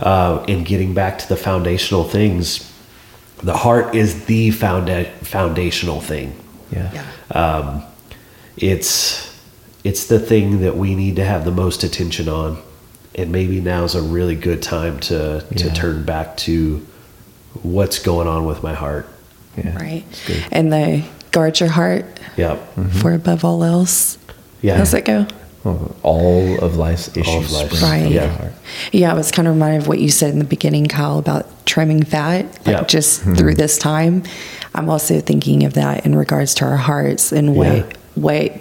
uh, 0.00 0.42
in 0.48 0.64
getting 0.64 0.94
back 0.94 1.18
to 1.18 1.28
the 1.28 1.36
foundational 1.36 2.04
things. 2.04 2.64
The 3.42 3.56
heart 3.56 3.94
is 3.94 4.24
the 4.24 4.50
founda- 4.50 5.10
foundational 5.22 6.00
thing. 6.00 6.32
Yeah. 6.70 6.90
Um, 7.34 7.82
it's 8.56 9.28
it's 9.84 10.06
the 10.06 10.18
thing 10.18 10.60
that 10.62 10.76
we 10.76 10.94
need 10.94 11.16
to 11.16 11.24
have 11.24 11.44
the 11.44 11.50
most 11.64 11.84
attention 11.84 12.28
on, 12.28 12.56
and 13.14 13.30
maybe 13.32 13.60
now's 13.60 13.94
a 13.94 14.02
really 14.02 14.34
good 14.36 14.62
time 14.62 14.98
to 15.00 15.40
to 15.56 15.64
Yeah. 15.66 15.72
turn 15.74 16.04
back 16.04 16.36
to 16.38 16.84
what's 17.62 17.98
going 17.98 18.28
on 18.28 18.44
with 18.46 18.62
my 18.62 18.74
heart. 18.74 19.06
Yeah. 19.56 19.76
Right. 19.76 20.04
And 20.50 20.72
the 20.72 21.02
guard 21.30 21.60
your 21.60 21.68
heart 21.68 22.04
Yep. 22.36 22.58
Mm-hmm. 22.76 22.98
for 23.00 23.12
above 23.12 23.44
all 23.44 23.62
else. 23.64 24.16
Yeah. 24.62 24.76
How's 24.78 24.92
that 24.92 25.04
go? 25.04 25.26
Well, 25.64 25.94
all 26.02 26.58
of 26.64 26.76
life's 26.76 27.14
issues 27.16 27.46
of 27.46 27.52
life's- 27.52 27.82
Right. 27.82 28.10
Yeah. 28.10 28.48
Yeah, 28.90 29.12
I 29.12 29.14
was 29.14 29.30
kind 29.30 29.46
of 29.46 29.54
reminded 29.54 29.82
of 29.82 29.88
what 29.88 30.00
you 30.00 30.08
said 30.10 30.30
in 30.32 30.38
the 30.38 30.44
beginning, 30.44 30.86
Kyle, 30.86 31.18
about 31.18 31.46
trimming 31.66 32.02
fat, 32.02 32.46
like 32.66 32.76
Yeah. 32.76 32.82
just 32.84 33.20
mm-hmm. 33.20 33.34
through 33.34 33.54
this 33.54 33.78
time. 33.78 34.22
I'm 34.74 34.88
also 34.88 35.20
thinking 35.20 35.64
of 35.64 35.74
that 35.74 36.04
in 36.06 36.14
regards 36.16 36.54
to 36.54 36.64
our 36.64 36.76
hearts 36.78 37.30
and 37.32 37.54
what 37.54 37.66
Yeah. 37.76 37.82
what 38.14 38.52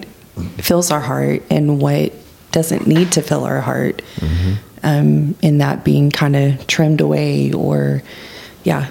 fills 0.58 0.91
our 0.91 0.99
heart 1.02 1.43
and 1.49 1.80
what 1.82 2.12
doesn't 2.52 2.88
need 2.88 3.12
to 3.14 3.22
fill 3.22 3.43
our 3.43 3.62
heart. 3.62 4.02
Um, 4.84 5.36
and 5.43 5.62
that 5.62 5.84
being 5.84 6.10
kind 6.10 6.36
of 6.36 6.66
trimmed 6.68 7.02
away 7.02 7.52
or, 7.54 8.02
yeah, 8.64 8.89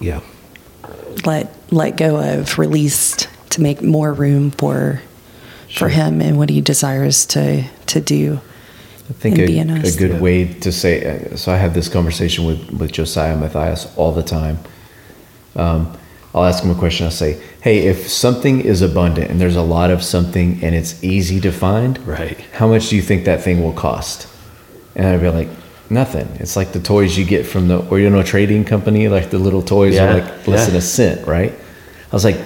Yeah. 0.00 0.20
let 1.24 1.54
let 1.72 1.96
go 1.96 2.16
of, 2.18 2.58
released 2.58 3.28
to 3.50 3.60
make 3.62 3.82
more 3.82 4.12
room 4.12 4.50
for 4.52 5.00
for 5.74 5.88
him 5.88 6.20
and 6.20 6.38
what 6.38 6.50
he 6.50 6.60
desires 6.60 7.26
to 7.26 7.64
to 7.86 8.00
do. 8.00 8.40
I 9.10 9.12
think 9.14 9.38
a, 9.38 9.42
a 9.42 9.48
good 9.98 10.12
Yeah. 10.12 10.18
way 10.20 10.46
to 10.60 10.70
say 10.72 11.04
uh, 11.32 11.36
so. 11.36 11.52
I 11.52 11.56
have 11.56 11.74
this 11.74 11.88
conversation 11.88 12.44
with 12.46 12.70
with 12.70 12.92
Josiah 12.92 13.36
Matthias 13.36 13.88
all 13.96 14.12
the 14.12 14.22
time. 14.22 14.58
Um, 15.56 15.96
I'll 16.34 16.44
ask 16.44 16.62
them 16.62 16.70
a 16.72 16.74
question. 16.74 17.04
I'll 17.06 17.12
say, 17.12 17.36
"Hey, 17.60 17.80
if 17.86 18.08
something 18.08 18.60
is 18.62 18.80
abundant 18.82 19.30
and 19.30 19.38
there's 19.40 19.56
a 19.56 19.62
lot 19.62 19.90
of 19.90 20.02
something 20.02 20.58
and 20.62 20.74
it's 20.74 20.94
easy 21.04 21.40
to 21.40 21.52
find, 21.52 21.98
Right. 22.06 22.38
How 22.52 22.66
much 22.66 22.88
do 22.88 22.96
you 22.96 23.02
think 23.02 23.24
that 23.24 23.42
thing 23.42 23.62
will 23.62 23.72
cost?" 23.74 24.26
And 24.96 25.06
I'd 25.06 25.20
be 25.20 25.28
like, 25.28 25.48
"Nothing. 25.90 26.28
It's 26.40 26.56
like 26.56 26.72
the 26.72 26.80
toys 26.80 27.18
you 27.18 27.24
get 27.26 27.44
from 27.46 27.68
the 27.68 27.78
or 27.90 27.98
you 27.98 28.08
know 28.08 28.22
trading 28.22 28.64
company, 28.64 29.08
like 29.08 29.28
the 29.30 29.38
little 29.38 29.62
toys 29.62 29.94
Yeah, 29.94 30.06
are 30.10 30.14
like 30.14 30.46
less 30.46 30.60
yeah. 30.60 30.66
than 30.66 30.76
a 30.76 30.80
cent, 30.80 31.26
right?" 31.26 31.52
I 32.10 32.16
was 32.16 32.24
like, 32.24 32.38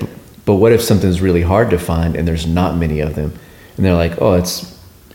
"But 0.44 0.54
what 0.56 0.72
if 0.72 0.82
something's 0.82 1.20
really 1.20 1.42
hard 1.42 1.70
to 1.70 1.78
find 1.78 2.16
and 2.16 2.26
there's 2.26 2.46
not 2.46 2.76
many 2.76 2.98
of 3.00 3.14
them?" 3.14 3.32
And 3.76 3.84
they're 3.86 3.94
like, 3.94 4.20
"Oh, 4.20 4.32
it's 4.34 4.66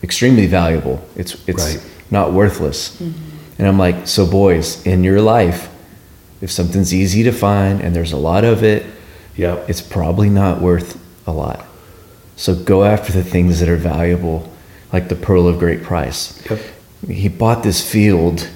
extremely 0.02 0.46
valuable. 0.46 1.00
It's 1.16 1.36
it's 1.46 1.64
Right. 1.64 1.80
not 2.10 2.32
worthless." 2.32 2.92
Mm-hmm. 3.02 3.12
And 3.58 3.68
I'm 3.68 3.78
like, 3.78 4.06
"So 4.06 4.24
boys, 4.26 4.78
in 4.86 5.04
your 5.04 5.20
life, 5.20 5.68
if 6.42 6.50
something's 6.50 6.92
easy 6.92 7.22
to 7.22 7.32
find 7.32 7.80
and 7.80 7.96
there's 7.96 8.12
a 8.12 8.18
lot 8.18 8.44
of 8.44 8.62
it, 8.62 8.84
Yep. 9.36 9.70
it's 9.70 9.80
probably 9.80 10.28
not 10.28 10.60
worth 10.60 11.00
a 11.26 11.32
lot. 11.32 11.64
So 12.36 12.54
go 12.54 12.84
after 12.84 13.12
the 13.12 13.24
things 13.24 13.60
that 13.60 13.68
are 13.70 13.76
valuable, 13.76 14.52
like 14.92 15.08
the 15.08 15.14
pearl 15.14 15.48
of 15.48 15.58
great 15.58 15.82
price. 15.82 16.44
Yep. 16.50 16.60
He 17.08 17.28
bought 17.28 17.62
this 17.62 17.80
field, 17.88 18.46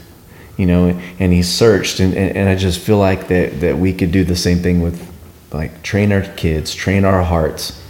you 0.59 0.67
know, 0.67 1.01
and 1.19 1.33
he 1.33 1.43
searched, 1.43 2.01
and, 2.01 2.13
and, 2.15 2.37
and 2.37 2.49
I 2.49 2.57
just 2.57 2.79
feel 2.81 2.99
like 2.99 3.29
that, 3.29 3.61
that 3.61 3.79
we 3.79 3.93
could 3.95 4.13
do 4.13 4.25
the 4.25 4.37
same 4.37 4.59
thing 4.59 4.83
with, 4.83 5.11
like, 5.53 5.83
train 5.83 6.13
our 6.13 6.23
kids, 6.23 6.75
train 6.75 7.05
our 7.05 7.23
hearts. 7.23 7.83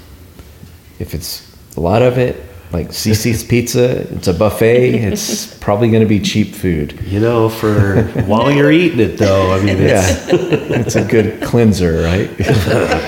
If 0.99 1.15
it's 1.15 1.57
a 1.77 1.81
lot 1.81 2.03
of 2.03 2.19
it, 2.19 2.37
like 2.77 2.89
CiCi's 2.89 3.43
Pizza, 3.43 4.01
it's 4.15 4.29
a 4.29 4.35
buffet, 4.35 4.95
it's 5.13 5.47
probably 5.59 5.89
going 5.89 6.03
to 6.03 6.09
be 6.09 6.21
cheap 6.21 6.55
food. 6.55 7.01
You 7.07 7.21
know, 7.21 7.49
for 7.49 8.03
while 8.27 8.51
you're 8.53 8.71
eating 8.71 9.01
it, 9.01 9.17
though, 9.17 9.53
I 9.53 9.63
mean, 9.63 9.79
Yeah, 9.79 10.03
it's, 10.07 10.95
it's 10.95 10.97
a 10.97 11.05
good 11.05 11.43
cleanser, 11.43 12.03
right? 12.03 12.29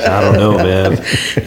I 0.09 0.21
don't 0.23 0.37
know, 0.37 0.57
man. 0.57 0.93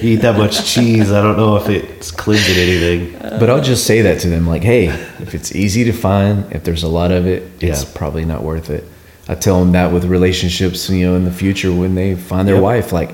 You 0.01 0.11
eat 0.13 0.15
that 0.22 0.38
much 0.38 0.65
cheese, 0.72 1.11
I 1.11 1.22
don't 1.24 1.36
know 1.38 1.55
if 1.55 1.67
it's 1.67 2.11
cleansing 2.11 2.55
anything. 2.57 3.17
But 3.39 3.49
I'll 3.49 3.61
just 3.63 3.88
say 3.88 4.01
that 4.03 4.19
to 4.22 4.30
them, 4.30 4.45
like, 4.45 4.63
hey, 4.63 4.86
if 5.19 5.34
it's 5.34 5.55
easy 5.55 5.84
to 5.86 5.91
find, 5.93 6.45
if 6.51 6.63
there's 6.63 6.84
a 6.84 6.88
lot 6.89 7.11
of 7.11 7.26
it, 7.26 7.41
it's 7.59 7.84
Yeah. 7.84 7.89
probably 7.95 8.24
not 8.26 8.43
worth 8.43 8.69
it. 8.69 8.84
I 9.28 9.34
tell 9.36 9.59
them 9.59 9.72
that 9.72 9.91
with 9.91 10.05
relationships, 10.05 10.89
you 10.89 11.07
know, 11.07 11.15
in 11.15 11.26
the 11.26 11.32
future 11.32 11.72
when 11.74 11.95
they 11.95 12.13
find 12.15 12.47
their 12.47 12.55
Yep. 12.61 12.63
wife, 12.63 12.93
like, 12.93 13.11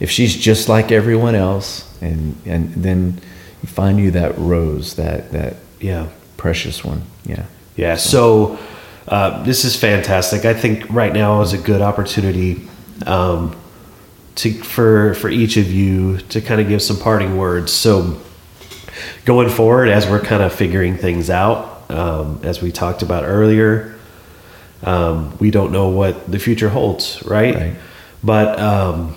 if 0.00 0.10
she's 0.10 0.34
just 0.36 0.68
like 0.68 0.90
everyone 0.92 1.34
else, 1.34 1.84
and 2.00 2.36
and 2.46 2.72
then 2.76 2.98
you 3.14 3.20
find 3.66 3.98
you 3.98 4.10
that 4.12 4.38
rose, 4.38 4.94
that 4.94 5.32
that 5.32 5.56
Yeah. 5.80 6.06
precious 6.36 6.84
one, 6.84 7.02
yeah, 7.26 7.44
Yeah. 7.76 7.96
So 7.96 8.58
uh, 9.08 9.42
this 9.44 9.64
is 9.64 9.74
fantastic. 9.76 10.44
I 10.44 10.54
think 10.54 10.84
right 10.90 11.12
now 11.12 11.40
is 11.40 11.52
a 11.52 11.58
good 11.58 11.80
opportunity 11.80 12.68
um, 13.06 13.54
to 14.36 14.52
for 14.52 15.14
for 15.14 15.28
each 15.30 15.56
of 15.56 15.70
you 15.70 16.18
to 16.28 16.40
kind 16.40 16.60
of 16.60 16.68
give 16.68 16.82
some 16.82 16.96
parting 16.98 17.36
words. 17.36 17.72
So 17.72 18.18
going 19.24 19.48
forward, 19.48 19.88
as 19.88 20.06
we're 20.08 20.20
kind 20.20 20.42
of 20.42 20.52
figuring 20.52 20.96
things 20.96 21.30
out, 21.30 21.90
um, 21.90 22.40
as 22.42 22.60
we 22.60 22.70
talked 22.72 23.02
about 23.02 23.24
earlier, 23.24 23.94
um, 24.84 25.36
we 25.38 25.50
don't 25.50 25.72
know 25.72 25.88
what 25.88 26.30
the 26.30 26.38
future 26.38 26.68
holds, 26.68 27.22
right? 27.24 27.54
Right. 27.54 27.74
But 28.22 28.58
um, 28.60 29.14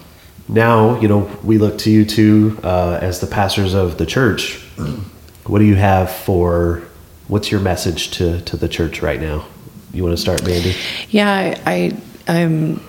now, 0.51 0.99
you 0.99 1.07
know, 1.07 1.29
we 1.43 1.57
look 1.57 1.77
to 1.79 1.89
you 1.89 2.05
two 2.05 2.59
uh, 2.63 2.99
as 3.01 3.19
the 3.19 3.27
pastors 3.27 3.73
of 3.73 3.97
the 3.97 4.05
church. 4.05 4.61
What 5.43 5.57
do 5.57 5.65
you 5.65 5.75
have 5.75 6.11
for? 6.11 6.83
What's 7.27 7.49
your 7.51 7.61
message 7.61 8.11
to 8.11 8.41
to 8.41 8.55
the 8.57 8.69
church 8.69 9.01
right 9.01 9.19
now? 9.19 9.43
You 9.91 10.03
want 10.03 10.15
to 10.15 10.21
start, 10.21 10.45
Mandy? 10.45 10.75
Yeah, 11.09 11.59
I 11.65 11.97
I'm 12.27 12.79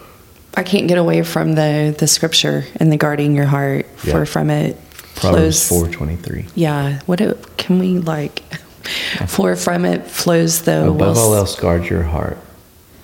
I 0.54 0.62
can't 0.62 0.86
get 0.86 0.98
away 0.98 1.22
from 1.22 1.54
the 1.54 1.94
the 1.98 2.06
scripture 2.06 2.64
and 2.76 2.92
the 2.92 2.98
guarding 2.98 3.34
your 3.34 3.46
heart 3.46 3.86
Yeah. 4.04 4.12
for 4.12 4.26
from 4.26 4.50
it 4.50 4.76
Proverbs 5.14 5.66
flows 5.66 5.68
four 5.68 5.88
twenty 5.88 6.16
three. 6.16 6.44
Yeah, 6.54 7.00
what 7.06 7.18
do, 7.20 7.38
can 7.56 7.78
we 7.78 7.98
like 7.98 8.40
for 9.26 9.56
from 9.56 9.86
it 9.86 10.06
flows 10.06 10.62
the 10.62 10.88
Above 10.88 11.16
all 11.16 11.34
else, 11.34 11.56
guard 11.58 11.86
your 11.86 12.02
heart, 12.02 12.36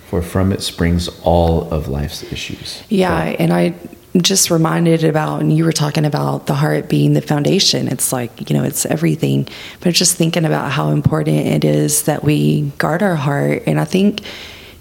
for 0.08 0.20
from 0.20 0.52
it 0.52 0.60
springs 0.60 1.08
all 1.22 1.72
of 1.72 1.88
life's 1.88 2.22
issues. 2.22 2.82
Yeah, 2.90 3.16
and 3.38 3.50
I 3.52 3.74
just 4.22 4.50
reminded 4.50 5.04
about, 5.04 5.40
and 5.40 5.54
you 5.56 5.64
were 5.64 5.72
talking 5.72 6.04
about 6.04 6.46
the 6.46 6.54
heart 6.54 6.88
being 6.88 7.12
the 7.12 7.20
foundation. 7.20 7.88
It's 7.88 8.12
like, 8.12 8.50
you 8.50 8.56
know, 8.56 8.64
it's 8.64 8.86
everything. 8.86 9.48
But 9.80 9.94
just 9.94 10.16
thinking 10.16 10.44
about 10.44 10.72
how 10.72 10.90
important 10.90 11.46
it 11.46 11.64
is 11.64 12.04
that 12.04 12.24
we 12.24 12.62
guard 12.78 13.02
our 13.02 13.16
heart. 13.16 13.64
And 13.66 13.80
I 13.80 13.84
think, 13.84 14.22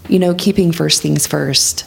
you 0.07 0.19
know, 0.19 0.33
keeping 0.33 0.71
first 0.71 1.01
things 1.01 1.27
first, 1.27 1.85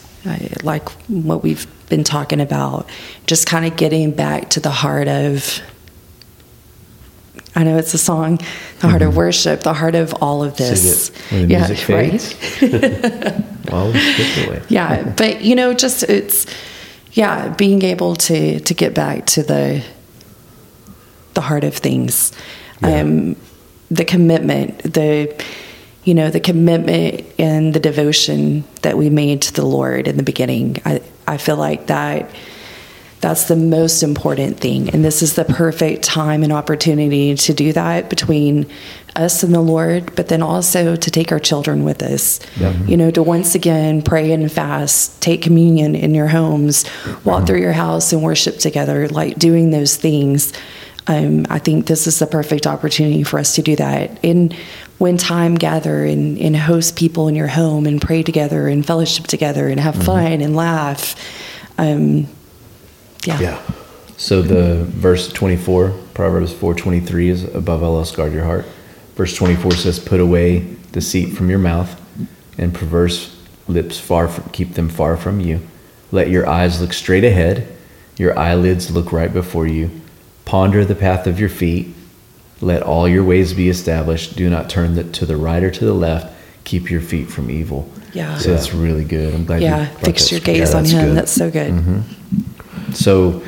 like 0.63 0.89
what 1.07 1.43
we've 1.43 1.67
been 1.89 2.03
talking 2.03 2.41
about, 2.41 2.89
just 3.27 3.47
kind 3.47 3.65
of 3.65 3.75
getting 3.75 4.11
back 4.11 4.49
to 4.51 4.59
the 4.59 4.71
heart 4.71 5.07
of, 5.07 5.61
I 7.55 7.63
know 7.63 7.77
it's 7.77 7.93
a 7.93 7.97
song, 7.97 8.39
the 8.79 8.87
heart 8.87 9.01
of 9.01 9.15
worship, 9.15 9.61
the 9.61 9.73
heart 9.73 9.95
of 9.95 10.13
all 10.21 10.43
of 10.43 10.55
this. 10.55 11.11
Music 11.31 11.89
right. 11.89 13.43
Well, 13.71 13.89
away. 13.89 14.61
yeah 14.69 15.13
but 15.15 15.41
you 15.41 15.55
know 15.55 15.73
just 15.73 16.03
it's 16.03 16.45
yeah 17.13 17.49
being 17.49 17.81
able 17.83 18.15
to 18.15 18.59
to 18.59 18.73
get 18.73 18.93
back 18.93 19.25
to 19.25 19.43
the 19.43 19.83
the 21.33 21.41
heart 21.41 21.63
of 21.63 21.75
things. 21.75 22.31
Um 22.83 23.35
the 23.89 24.05
commitment 24.05 24.79
the 24.83 25.43
you 26.03 26.13
know 26.13 26.29
the 26.29 26.39
commitment 26.39 27.25
and 27.37 27.73
the 27.73 27.79
devotion 27.79 28.63
that 28.81 28.97
we 28.97 29.09
made 29.09 29.41
to 29.43 29.53
the 29.53 29.65
lord 29.65 30.07
in 30.07 30.17
the 30.17 30.23
beginning. 30.23 30.77
I 30.85 31.01
i 31.27 31.37
feel 31.37 31.57
like 31.57 31.87
that 31.87 32.29
that's 33.21 33.47
the 33.47 33.55
most 33.55 34.01
important 34.01 34.59
thing. 34.59 34.89
And 34.89 35.05
this 35.05 35.21
is 35.21 35.35
the 35.35 35.45
perfect 35.45 36.03
time 36.03 36.41
and 36.41 36.51
opportunity 36.51 37.35
to 37.35 37.53
do 37.53 37.71
that 37.73 38.09
between 38.09 38.65
us 39.15 39.43
and 39.43 39.53
the 39.53 39.61
Lord, 39.61 40.15
but 40.15 40.27
then 40.27 40.41
also 40.41 40.95
to 40.95 41.11
take 41.11 41.31
our 41.31 41.39
children 41.39 41.83
with 41.83 42.01
us. 42.01 42.39
You 42.87 42.97
know, 42.97 43.11
to 43.11 43.21
once 43.21 43.53
again 43.53 44.01
pray 44.01 44.31
and 44.31 44.51
fast, 44.51 45.21
take 45.21 45.43
communion 45.43 45.93
in 45.93 46.15
your 46.15 46.27
homes, 46.27 46.85
walk 47.23 47.45
through 47.45 47.59
your 47.61 47.73
house 47.73 48.11
and 48.11 48.23
worship 48.23 48.57
together, 48.57 49.07
like 49.09 49.37
doing 49.37 49.69
those 49.69 49.95
things. 49.97 50.51
Um, 51.07 51.45
I 51.49 51.59
think 51.59 51.87
this 51.87 52.07
is 52.07 52.19
the 52.19 52.27
perfect 52.27 52.65
opportunity 52.65 53.23
for 53.23 53.37
us 53.37 53.55
to 53.55 53.61
do 53.61 53.75
that. 53.75 54.23
And 54.23 54.53
when 54.97 55.17
time 55.17 55.55
gather 55.55 56.05
and, 56.05 56.37
and 56.39 56.55
host 56.55 56.95
people 56.95 57.27
in 57.27 57.35
your 57.35 57.47
home 57.47 57.85
and 57.85 58.01
pray 58.01 58.23
together 58.23 58.67
and 58.67 58.85
fellowship 58.85 59.27
together 59.27 59.67
and 59.67 59.79
have 59.79 59.95
fun 59.95 60.41
and 60.41 60.55
laugh. 60.55 61.15
Um, 61.77 62.27
yeah. 63.25 63.39
Yeah. 63.39 63.61
So 64.17 64.41
the 64.41 64.83
verse 64.85 65.31
24, 65.31 65.89
Proverbs 66.13 66.53
4:23 66.53 67.29
is 67.29 67.43
above 67.55 67.81
all 67.83 67.97
else 67.97 68.11
guard 68.15 68.33
your 68.33 68.43
heart. 68.45 68.65
Verse 69.15 69.35
24 69.35 69.71
says 69.73 69.99
put 69.99 70.19
away 70.19 70.75
deceit 70.91 71.33
from 71.35 71.49
your 71.49 71.59
mouth 71.59 71.99
and 72.57 72.73
perverse 72.73 73.35
lips 73.67 73.99
far 73.99 74.27
from 74.27 74.49
keep 74.51 74.73
them 74.75 74.89
far 74.89 75.17
from 75.17 75.39
you. 75.39 75.61
Let 76.11 76.29
your 76.29 76.47
eyes 76.47 76.81
look 76.81 76.93
straight 76.93 77.23
ahead 77.23 77.67
Your 78.17 78.37
eyelids 78.37 78.91
look 78.91 79.11
right 79.11 79.33
before 79.33 79.65
you. 79.65 79.89
Ponder 80.45 80.85
the 80.85 80.95
path 80.95 81.25
of 81.27 81.39
your 81.39 81.49
feet. 81.49 81.87
Let 82.59 82.83
all 82.83 83.07
your 83.07 83.23
ways 83.23 83.53
be 83.53 83.69
established. 83.69 84.35
Do 84.35 84.49
not 84.49 84.69
turn 84.69 84.93
the, 84.95 85.03
to 85.03 85.25
the 85.25 85.37
right 85.37 85.63
or 85.63 85.71
to 85.71 85.85
the 85.85 85.93
left. 85.93 86.31
Keep 86.63 86.91
your 86.91 87.01
feet 87.01 87.29
from 87.31 87.49
evil. 87.49 87.89
Yeah. 88.13 88.37
So 88.37 88.51
that's 88.51 88.73
really 88.73 89.05
good. 89.05 89.33
I'm 89.33 89.45
glad. 89.45 89.61
you 89.61 89.67
Yeah, 89.67 89.89
brought 89.89 90.05
fix 90.05 90.31
your 90.31 90.41
gaze 90.41 90.71
Yeah, 90.71 90.77
on 90.77 90.85
him. 90.85 91.05
good. 91.07 91.17
That's 91.17 91.31
so 91.31 91.49
good. 91.49 91.71
Mm-hmm. 91.73 92.41
So, 92.93 93.43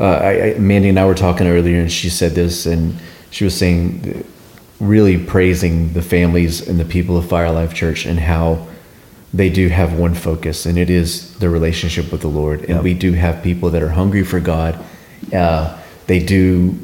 uh, 0.00 0.04
I, 0.04 0.54
I, 0.54 0.58
Mandy 0.58 0.88
and 0.88 0.98
I 0.98 1.06
were 1.06 1.14
talking 1.14 1.46
earlier, 1.46 1.80
and 1.80 1.90
she 1.90 2.08
said 2.10 2.32
this, 2.32 2.66
and 2.66 2.94
she 3.30 3.44
was 3.44 3.56
saying, 3.56 4.24
really 4.80 5.18
praising 5.18 5.92
the 5.92 6.02
families 6.02 6.66
and 6.66 6.78
the 6.78 6.84
people 6.84 7.16
of 7.16 7.28
Fire 7.28 7.50
Life 7.50 7.74
Church 7.74 8.06
and 8.06 8.18
how 8.18 8.66
they 9.34 9.50
do 9.50 9.68
have 9.68 9.98
one 9.98 10.14
focus, 10.14 10.66
and 10.66 10.78
it 10.78 10.88
is 10.88 11.36
the 11.38 11.50
relationship 11.50 12.10
with 12.10 12.22
the 12.22 12.28
Lord. 12.28 12.60
And 12.60 12.70
Yep. 12.70 12.82
we 12.82 12.94
do 12.94 13.12
have 13.12 13.42
people 13.42 13.70
that 13.70 13.82
are 13.82 13.90
hungry 13.90 14.24
for 14.24 14.40
God. 14.40 14.78
Uh, 15.32 15.76
they 16.06 16.18
do 16.18 16.78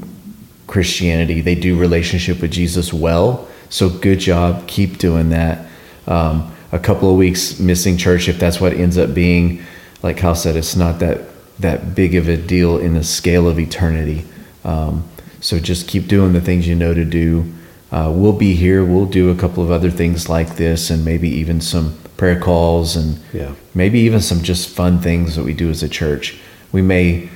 Christianity, 0.67 1.41
they 1.41 1.55
do 1.55 1.79
relationship 1.79 2.43
with 2.43 2.51
Jesus 2.51 2.93
well. 2.93 3.49
So, 3.71 3.89
good 3.89 4.19
job. 4.19 4.67
Keep 4.67 4.99
doing 4.99 5.31
that. 5.31 5.67
Um, 6.07 6.53
a 6.71 6.79
couple 6.79 7.11
of 7.11 7.17
weeks 7.17 7.59
missing 7.59 7.97
church, 7.97 8.29
if 8.29 8.39
that's 8.39 8.61
what 8.61 8.75
ends 8.75 8.99
up 8.99 9.15
being, 9.15 9.63
like 10.03 10.19
Kyle 10.19 10.35
said, 10.35 10.57
it's 10.57 10.77
not 10.77 10.99
that 10.99 11.21
that 11.59 11.95
big 11.95 12.15
of 12.15 12.29
a 12.29 12.37
deal 12.37 12.79
in 12.79 12.95
the 12.95 13.05
scale 13.05 13.49
of 13.49 13.59
eternity. 13.59 14.25
Um, 14.65 15.05
so 15.41 15.59
just 15.59 15.87
keep 15.89 16.09
doing 16.09 16.33
the 16.33 16.41
things 16.41 16.67
you 16.67 16.75
know 16.75 16.95
to 16.95 17.05
do. 17.05 17.53
Uh, 17.93 18.11
we'll 18.15 18.33
be 18.33 18.55
here. 18.55 18.85
We'll 18.85 19.07
do 19.07 19.31
a 19.31 19.35
couple 19.37 19.63
of 19.63 19.71
other 19.71 19.91
things 19.91 20.29
like 20.29 20.57
this, 20.57 20.91
and 20.91 21.05
maybe 21.05 21.29
even 21.29 21.61
some 21.61 21.97
prayer 22.17 22.39
calls, 22.41 22.97
and 22.97 23.19
Yeah. 23.33 23.53
maybe 23.75 24.01
even 24.01 24.21
some 24.21 24.43
just 24.43 24.69
fun 24.69 25.01
things 25.01 25.37
that 25.37 25.45
we 25.45 25.53
do 25.53 25.71
as 25.71 25.83
a 25.83 25.89
church. 25.89 26.37
We 26.73 26.83
may. 26.83 27.29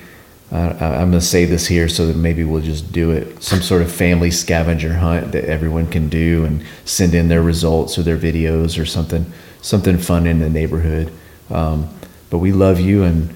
Uh, 0.50 0.72
I'm 0.80 1.10
going 1.10 1.12
to 1.12 1.20
say 1.20 1.44
this 1.44 1.66
here 1.66 1.90
so 1.90 2.06
that 2.06 2.16
maybe 2.16 2.42
we'll 2.42 2.62
just 2.62 2.90
do 2.90 3.10
it. 3.10 3.42
Some 3.42 3.60
sort 3.60 3.82
of 3.82 3.92
family 3.92 4.30
scavenger 4.30 4.94
hunt 4.94 5.32
that 5.32 5.44
everyone 5.44 5.88
can 5.88 6.08
do 6.08 6.46
and 6.46 6.62
send 6.86 7.14
in 7.14 7.28
their 7.28 7.42
results 7.42 7.98
or 7.98 8.02
their 8.02 8.16
videos 8.16 8.80
or 8.80 8.86
something, 8.86 9.26
something 9.60 9.98
fun 9.98 10.26
in 10.26 10.38
the 10.38 10.48
neighborhood. 10.48 11.12
Um, 11.50 11.90
but 12.30 12.38
we 12.38 12.50
love 12.52 12.80
you, 12.80 13.02
and 13.02 13.28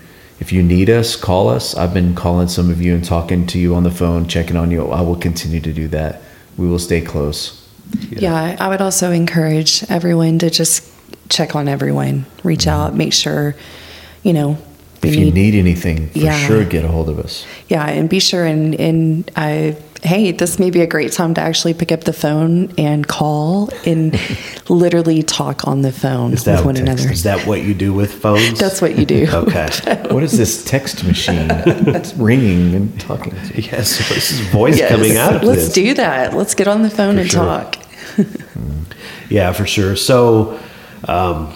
if 0.42 0.50
you 0.50 0.60
need 0.60 0.90
us, 0.90 1.14
call 1.14 1.48
us. 1.48 1.76
I've 1.76 1.94
been 1.94 2.16
calling 2.16 2.48
some 2.48 2.68
of 2.68 2.82
you 2.82 2.96
and 2.96 3.04
talking 3.04 3.46
to 3.46 3.60
you 3.60 3.76
on 3.76 3.84
the 3.84 3.92
phone, 3.92 4.26
checking 4.26 4.56
on 4.56 4.72
you. 4.72 4.90
I 4.90 5.00
will 5.00 5.14
continue 5.14 5.60
to 5.60 5.72
do 5.72 5.86
that. 5.88 6.20
We 6.56 6.66
will 6.66 6.80
stay 6.80 7.00
close. 7.00 7.64
Yeah. 8.10 8.56
I 8.58 8.68
would 8.68 8.80
also 8.80 9.12
encourage 9.12 9.84
everyone 9.88 10.40
to 10.40 10.50
just 10.50 10.92
check 11.28 11.54
on 11.54 11.68
everyone, 11.68 12.26
reach 12.42 12.62
mm-hmm. 12.62 12.70
out, 12.70 12.96
make 12.96 13.12
sure, 13.12 13.54
you 14.24 14.32
know, 14.32 14.58
If 15.00 15.14
you 15.14 15.30
need 15.30 15.54
anything, 15.54 16.08
for 16.08 16.18
Yeah. 16.18 16.46
sure, 16.48 16.64
get 16.64 16.84
a 16.84 16.88
hold 16.88 17.08
of 17.08 17.20
us. 17.20 17.46
Yeah, 17.68 17.86
and 17.88 18.08
be 18.08 18.18
sure 18.18 18.44
and 18.44 18.74
and 18.74 19.30
I 19.36 19.76
hey, 20.04 20.32
this 20.32 20.58
may 20.58 20.70
be 20.70 20.80
a 20.80 20.86
great 20.86 21.12
time 21.12 21.32
to 21.34 21.40
actually 21.40 21.74
pick 21.74 21.92
up 21.92 22.04
the 22.04 22.12
phone 22.12 22.72
and 22.76 23.06
call 23.06 23.70
and 23.86 24.18
literally 24.68 25.22
talk 25.22 25.66
on 25.66 25.82
the 25.82 25.92
phone 25.92 26.32
with 26.32 26.64
one 26.64 26.76
another. 26.76 27.10
is 27.10 27.22
that 27.22 27.46
what 27.46 27.62
you 27.62 27.72
do 27.72 27.92
with 27.92 28.12
phones? 28.12 28.58
That's 28.58 28.82
what 28.82 28.98
you 28.98 29.06
do. 29.06 29.26
Okay. 29.32 29.68
What 30.12 30.22
is 30.22 30.36
this 30.36 30.64
text 30.64 31.04
machine? 31.04 31.46
it's 31.50 32.12
ringing 32.14 32.74
and 32.74 33.00
talking. 33.00 33.32
yes. 33.54 33.98
This 34.10 34.30
is 34.32 34.40
voice 34.48 34.76
Yes, 34.78 34.90
coming 34.90 35.16
out 35.16 35.36
of 35.36 35.42
Let's 35.42 35.66
this. 35.66 35.72
do 35.72 35.94
that. 35.94 36.34
Let's 36.34 36.54
get 36.54 36.68
on 36.68 36.82
the 36.82 36.90
phone 36.90 37.18
and 37.18 37.30
sure. 37.30 37.44
talk. 37.44 37.76
Yeah, 39.30 39.52
for 39.52 39.66
sure. 39.66 39.96
So, 39.96 40.60
um, 41.08 41.54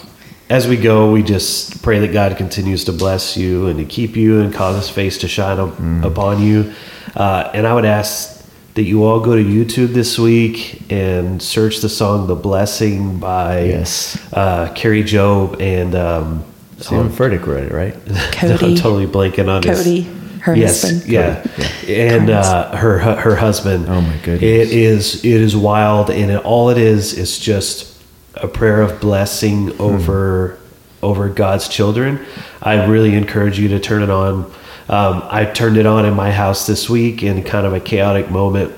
as 0.48 0.66
we 0.68 0.76
go, 0.76 1.10
we 1.12 1.22
just 1.22 1.82
pray 1.82 1.98
that 1.98 2.12
God 2.12 2.36
continues 2.36 2.84
to 2.84 2.92
bless 2.92 3.36
you 3.36 3.66
and 3.66 3.78
to 3.78 3.84
keep 3.84 4.16
you 4.16 4.40
and 4.40 4.54
cause 4.54 4.76
His 4.76 4.88
face 4.88 5.18
to 5.18 5.28
shine 5.28 5.58
up, 5.58 5.74
upon 6.04 6.40
you. 6.40 6.72
Uh, 7.14 7.50
and 7.52 7.66
I 7.66 7.74
would 7.74 7.84
ask 7.84 8.35
that 8.76 8.82
you 8.84 9.04
all 9.04 9.20
go 9.20 9.34
to 9.34 9.42
YouTube 9.42 9.88
this 9.94 10.18
week 10.18 10.82
and 10.92 11.42
search 11.42 11.78
the 11.78 11.88
song 11.88 12.26
"The 12.28 12.34
Blessing" 12.36 13.18
by 13.18 13.64
Yes. 13.64 14.32
uh, 14.32 14.72
Kari 14.74 15.02
Jobe 15.02 15.60
and 15.60 15.94
um, 15.94 16.44
Steven 16.78 17.08
Furtick 17.08 17.46
wrote 17.46 17.64
it, 17.64 17.72
right? 17.72 17.94
Cody. 18.32 18.66
I'm 18.66 18.76
totally 18.76 19.06
blanking 19.06 19.48
on 19.48 19.62
his- 19.62 19.78
Cody, 19.78 20.02
her 20.40 20.54
yes, 20.54 20.82
husband. 20.82 21.10
Yeah, 21.10 21.46
and 21.88 22.30
uh, 22.30 22.76
her 22.76 22.98
her 22.98 23.34
husband. 23.36 23.86
Oh, 23.88 24.00
my 24.00 24.16
goodness. 24.18 24.42
It 24.42 24.70
is 24.70 25.24
it 25.24 25.40
is 25.40 25.56
wild, 25.56 26.10
and 26.10 26.30
it, 26.30 26.44
all 26.44 26.70
it 26.70 26.78
is 26.78 27.14
is 27.14 27.38
just 27.38 27.94
a 28.34 28.46
prayer 28.46 28.82
of 28.82 29.00
blessing 29.00 29.72
over 29.80 30.58
over 31.02 31.28
God's 31.30 31.68
children. 31.68 32.24
I 32.62 32.84
really 32.84 33.14
encourage 33.14 33.58
you 33.58 33.68
to 33.68 33.80
turn 33.80 34.02
it 34.02 34.10
on. 34.10 34.52
Um, 34.88 35.22
I 35.28 35.44
turned 35.44 35.76
it 35.76 35.86
on 35.86 36.04
in 36.04 36.14
my 36.14 36.30
house 36.30 36.66
this 36.66 36.88
week 36.88 37.22
in 37.22 37.42
kind 37.42 37.66
of 37.66 37.72
a 37.72 37.80
chaotic 37.80 38.30
moment, 38.30 38.72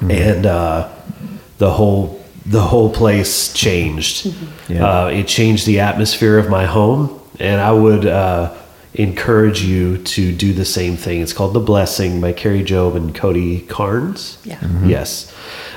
and 0.00 0.46
uh, 0.46 0.88
the 1.58 1.70
whole 1.70 2.20
the 2.44 2.60
whole 2.60 2.92
place 2.92 3.52
changed. 3.52 4.34
Yeah. 4.68 4.84
Uh, 4.84 5.06
it 5.08 5.28
changed 5.28 5.66
the 5.66 5.80
atmosphere 5.80 6.38
of 6.38 6.50
my 6.50 6.66
home, 6.66 7.20
and 7.38 7.60
I 7.60 7.70
would 7.70 8.04
uh, 8.04 8.52
encourage 8.94 9.62
you 9.62 9.98
to 9.98 10.32
do 10.32 10.52
the 10.52 10.64
same 10.64 10.96
thing. 10.96 11.20
It's 11.20 11.32
called 11.32 11.54
"The 11.54 11.60
Blessing" 11.60 12.20
by 12.20 12.32
Kari 12.32 12.64
Jobe 12.64 12.96
and 12.96 13.14
Cody 13.14 13.60
Carnes. 13.60 14.38
Yeah. 14.44 14.58
Yes, 14.84 15.32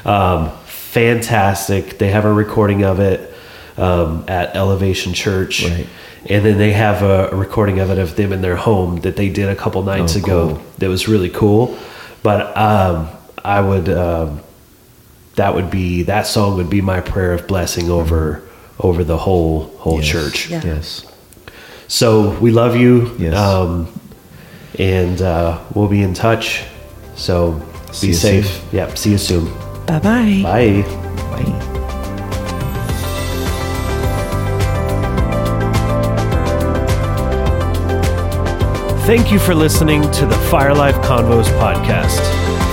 um, 0.05 0.49
fantastic. 0.65 1.99
They 1.99 2.09
have 2.09 2.25
a 2.25 2.33
recording 2.33 2.83
of 2.83 2.99
it 2.99 3.34
um, 3.77 4.23
at 4.27 4.55
Elevation 4.55 5.13
Church, 5.13 5.63
Right. 5.63 5.87
and 6.29 6.45
then 6.45 6.57
they 6.57 6.71
have 6.73 7.01
a, 7.03 7.29
a 7.31 7.35
recording 7.35 7.79
of 7.79 7.89
it 7.91 7.97
of 7.99 8.15
them 8.15 8.31
in 8.33 8.41
their 8.41 8.55
home 8.55 9.01
that 9.01 9.15
they 9.15 9.29
did 9.29 9.49
a 9.49 9.55
couple 9.55 9.83
nights 9.83 10.15
Oh, 10.15 10.19
ago. 10.19 10.47
cool. 10.55 10.61
That 10.77 10.89
was 10.89 11.07
really 11.07 11.29
cool. 11.29 11.77
But 12.23 12.55
um, 12.57 13.09
I 13.43 13.61
would 13.61 13.89
um, 13.89 14.41
that 15.35 15.53
would 15.53 15.69
be 15.69 16.03
that 16.03 16.25
song 16.25 16.55
would 16.57 16.69
be 16.69 16.81
my 16.81 17.01
prayer 17.01 17.33
of 17.33 17.45
blessing 17.47 17.89
over 17.91 18.41
over 18.79 19.03
the 19.03 19.17
whole 19.17 19.65
whole 19.77 19.99
Yes. 20.01 20.07
church. 20.09 20.49
Yeah. 20.49 20.61
Yes. 20.65 21.05
So 21.87 22.31
we 22.39 22.49
love 22.51 22.75
you, 22.75 23.13
Yes. 23.19 23.35
um, 23.37 23.87
and 24.79 25.21
uh, 25.21 25.59
we'll 25.75 25.87
be 25.87 26.01
in 26.01 26.13
touch. 26.15 26.63
So 27.15 27.61
See 27.91 28.07
be 28.07 28.13
safe. 28.13 28.47
soon. 28.47 28.61
Yep. 28.71 28.97
See 28.97 29.11
you 29.11 29.17
soon. 29.19 29.45
Bye-bye. 29.85 30.41
Bye. 30.43 30.81
Bye. 31.29 31.74
Thank 39.05 39.31
you 39.31 39.37
for 39.37 39.53
listening 39.53 40.01
to 40.13 40.25
the 40.25 40.33
Fire 40.49 40.73
Life 40.73 40.95
Convos 40.95 41.45
podcast. 41.59 42.19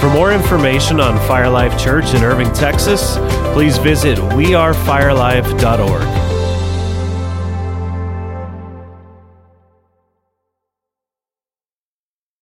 For 0.00 0.08
more 0.08 0.32
information 0.32 0.98
on 0.98 1.18
Fire 1.28 1.50
Life 1.50 1.78
Church 1.78 2.14
in 2.14 2.24
Irving, 2.24 2.50
Texas, 2.54 3.18
please 3.52 3.76
visit 3.76 4.16
wearefirelife.org. 4.16 6.31